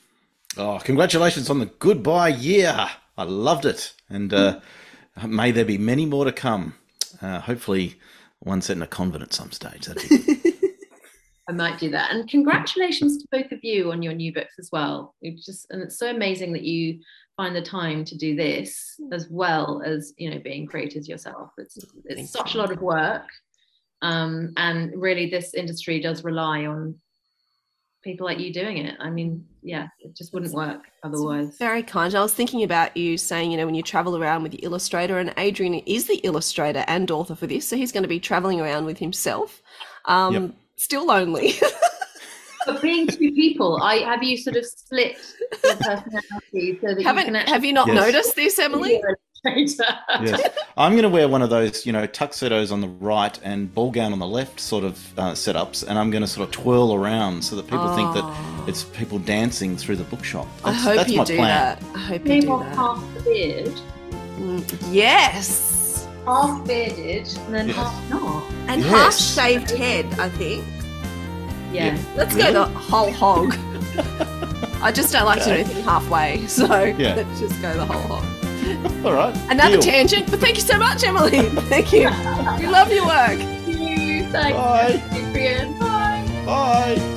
Oh, 0.56 0.80
congratulations 0.82 1.50
on 1.50 1.58
the 1.58 1.66
goodbye 1.66 2.28
year. 2.28 2.88
I 3.18 3.24
loved 3.24 3.66
it. 3.66 3.92
And 4.08 4.32
uh, 4.32 4.60
may 5.26 5.50
there 5.50 5.64
be 5.64 5.78
many 5.78 6.06
more 6.06 6.24
to 6.24 6.32
come. 6.32 6.74
Uh, 7.20 7.40
hopefully, 7.40 7.98
one 8.38 8.62
set 8.62 8.76
in 8.76 8.82
a 8.82 8.86
convent 8.86 9.22
at 9.22 9.34
some 9.34 9.52
stage. 9.52 9.86
That'd 9.86 10.08
be. 10.08 10.39
I 11.50 11.52
might 11.52 11.80
do 11.80 11.90
that. 11.90 12.12
And 12.12 12.30
congratulations 12.30 13.18
to 13.18 13.26
both 13.32 13.50
of 13.50 13.58
you 13.64 13.90
on 13.90 14.02
your 14.02 14.12
new 14.12 14.32
books 14.32 14.54
as 14.60 14.68
well. 14.70 15.16
It's 15.20 15.44
just 15.44 15.66
and 15.70 15.82
it's 15.82 15.98
so 15.98 16.08
amazing 16.08 16.52
that 16.52 16.62
you 16.62 17.00
find 17.36 17.56
the 17.56 17.60
time 17.60 18.04
to 18.04 18.16
do 18.16 18.36
this 18.36 19.00
as 19.12 19.26
well 19.28 19.82
as 19.84 20.12
you 20.16 20.30
know 20.30 20.38
being 20.38 20.64
creators 20.64 21.08
yourself. 21.08 21.50
It's 21.58 21.76
it's 22.04 22.14
Thank 22.14 22.28
such 22.28 22.54
you. 22.54 22.60
a 22.60 22.62
lot 22.62 22.70
of 22.70 22.80
work. 22.80 23.24
Um, 24.00 24.52
and 24.56 24.92
really 24.94 25.28
this 25.28 25.52
industry 25.52 26.00
does 26.00 26.22
rely 26.22 26.66
on 26.66 26.94
people 28.04 28.26
like 28.26 28.38
you 28.38 28.52
doing 28.52 28.78
it. 28.78 28.96
I 29.00 29.10
mean, 29.10 29.44
yeah, 29.60 29.88
it 29.98 30.16
just 30.16 30.32
wouldn't 30.32 30.54
work 30.54 30.84
otherwise. 31.02 31.58
Very 31.58 31.82
kind. 31.82 32.14
I 32.14 32.22
was 32.22 32.32
thinking 32.32 32.62
about 32.62 32.96
you 32.96 33.18
saying, 33.18 33.50
you 33.50 33.56
know, 33.56 33.66
when 33.66 33.74
you 33.74 33.82
travel 33.82 34.16
around 34.16 34.44
with 34.44 34.52
the 34.52 34.58
illustrator, 34.58 35.18
and 35.18 35.34
Adrian 35.36 35.74
is 35.74 36.06
the 36.06 36.16
illustrator 36.18 36.84
and 36.86 37.10
author 37.10 37.34
for 37.34 37.48
this, 37.48 37.66
so 37.66 37.76
he's 37.76 37.92
going 37.92 38.04
to 38.04 38.08
be 38.08 38.20
traveling 38.20 38.60
around 38.60 38.84
with 38.84 38.98
himself. 38.98 39.60
Um, 40.04 40.34
Yep. 40.34 40.54
Still 40.80 41.06
lonely. 41.06 41.54
But 42.66 42.82
being 42.82 43.06
two 43.06 43.32
people, 43.32 43.80
I 43.82 43.96
have 44.00 44.22
you 44.22 44.36
sort 44.36 44.54
of 44.56 44.66
split 44.66 45.16
your 45.64 45.74
personality 45.76 46.78
so 46.82 46.94
that 46.94 47.02
Haven't 47.02 47.24
can 47.24 47.34
actually 47.36 47.52
have 47.54 47.64
you 47.64 47.72
not 47.72 47.88
Yes. 47.88 47.96
noticed 47.96 48.36
this, 48.36 48.58
Emily? 48.58 49.00
be 49.00 49.02
an 49.02 49.14
illustrator. 49.56 49.98
yes. 50.22 50.58
I'm 50.76 50.92
going 50.92 51.04
to 51.04 51.08
wear 51.08 51.26
one 51.26 51.40
of 51.40 51.48
those, 51.48 51.86
you 51.86 51.92
know, 51.92 52.04
tuxedos 52.04 52.70
on 52.70 52.82
the 52.82 52.88
right 52.88 53.36
and 53.42 53.74
ball 53.74 53.90
gown 53.90 54.12
on 54.12 54.18
the 54.18 54.26
left 54.26 54.60
sort 54.60 54.84
of 54.84 55.18
uh, 55.18 55.32
setups, 55.32 55.86
and 55.88 55.98
I'm 55.98 56.10
going 56.10 56.20
to 56.20 56.28
sort 56.28 56.46
of 56.46 56.52
twirl 56.52 56.92
around 56.94 57.42
so 57.42 57.56
that 57.56 57.62
people 57.66 57.94
think 57.96 58.12
that 58.12 58.24
Oh. 58.24 58.64
it's 58.68 58.84
people 58.84 59.18
dancing 59.20 59.78
through 59.78 59.96
the 59.96 60.04
bookshop. 60.04 60.46
I 60.62 60.72
hope 60.74 60.96
that's 60.96 61.10
you 61.10 61.16
my 61.16 61.24
do 61.24 61.36
plan. 61.36 61.48
that. 61.48 61.82
I 61.96 61.98
hope 61.98 62.26
you 62.26 62.32
Leave 62.34 62.42
do 62.42 62.50
off 62.52 62.64
that. 62.66 62.76
half 62.76 63.14
the 63.14 63.20
beard, 63.22 63.80
Mm, 64.38 64.92
Yes. 64.92 65.79
Half 66.26 66.64
bearded, 66.66 67.28
and 67.46 67.54
then 67.54 67.68
Yes. 67.68 67.76
half 67.76 68.10
not. 68.10 68.42
And 68.68 68.82
Yes. 68.82 68.90
half 68.90 69.14
shaved 69.16 69.70
head, 69.70 70.06
I 70.18 70.28
think. 70.28 70.64
Yeah. 71.72 71.96
Let's 72.16 72.34
Really? 72.34 72.52
go 72.52 72.64
the 72.64 72.78
whole 72.78 73.12
hog. 73.12 73.56
I 74.82 74.90
just 74.92 75.12
don't 75.12 75.24
like 75.26 75.40
to 75.40 75.44
do 75.46 75.50
anything 75.52 75.84
halfway, 75.84 76.46
so 76.48 76.82
Yeah. 76.98 77.14
let's 77.14 77.40
just 77.40 77.60
go 77.62 77.72
the 77.74 77.84
whole 77.86 78.16
hog. 78.18 78.24
All 79.04 79.12
right. 79.14 79.34
Another 79.50 79.72
deal. 79.80 79.82
tangent, 79.82 80.30
but 80.30 80.38
thank 80.40 80.56
you 80.56 80.62
so 80.62 80.78
much, 80.78 81.02
Emily. 81.02 81.30
Thank 81.68 81.92
you. 81.92 82.10
we 82.58 82.66
love 82.66 82.92
your 82.92 83.06
work. 83.06 83.38
Thank 83.38 83.66
you. 83.66 84.24
Thanks, 84.30 84.56
Bye. 84.56 85.02
Adrian. 85.12 85.72
Bye. 85.78 86.24
Bye. 86.46 87.16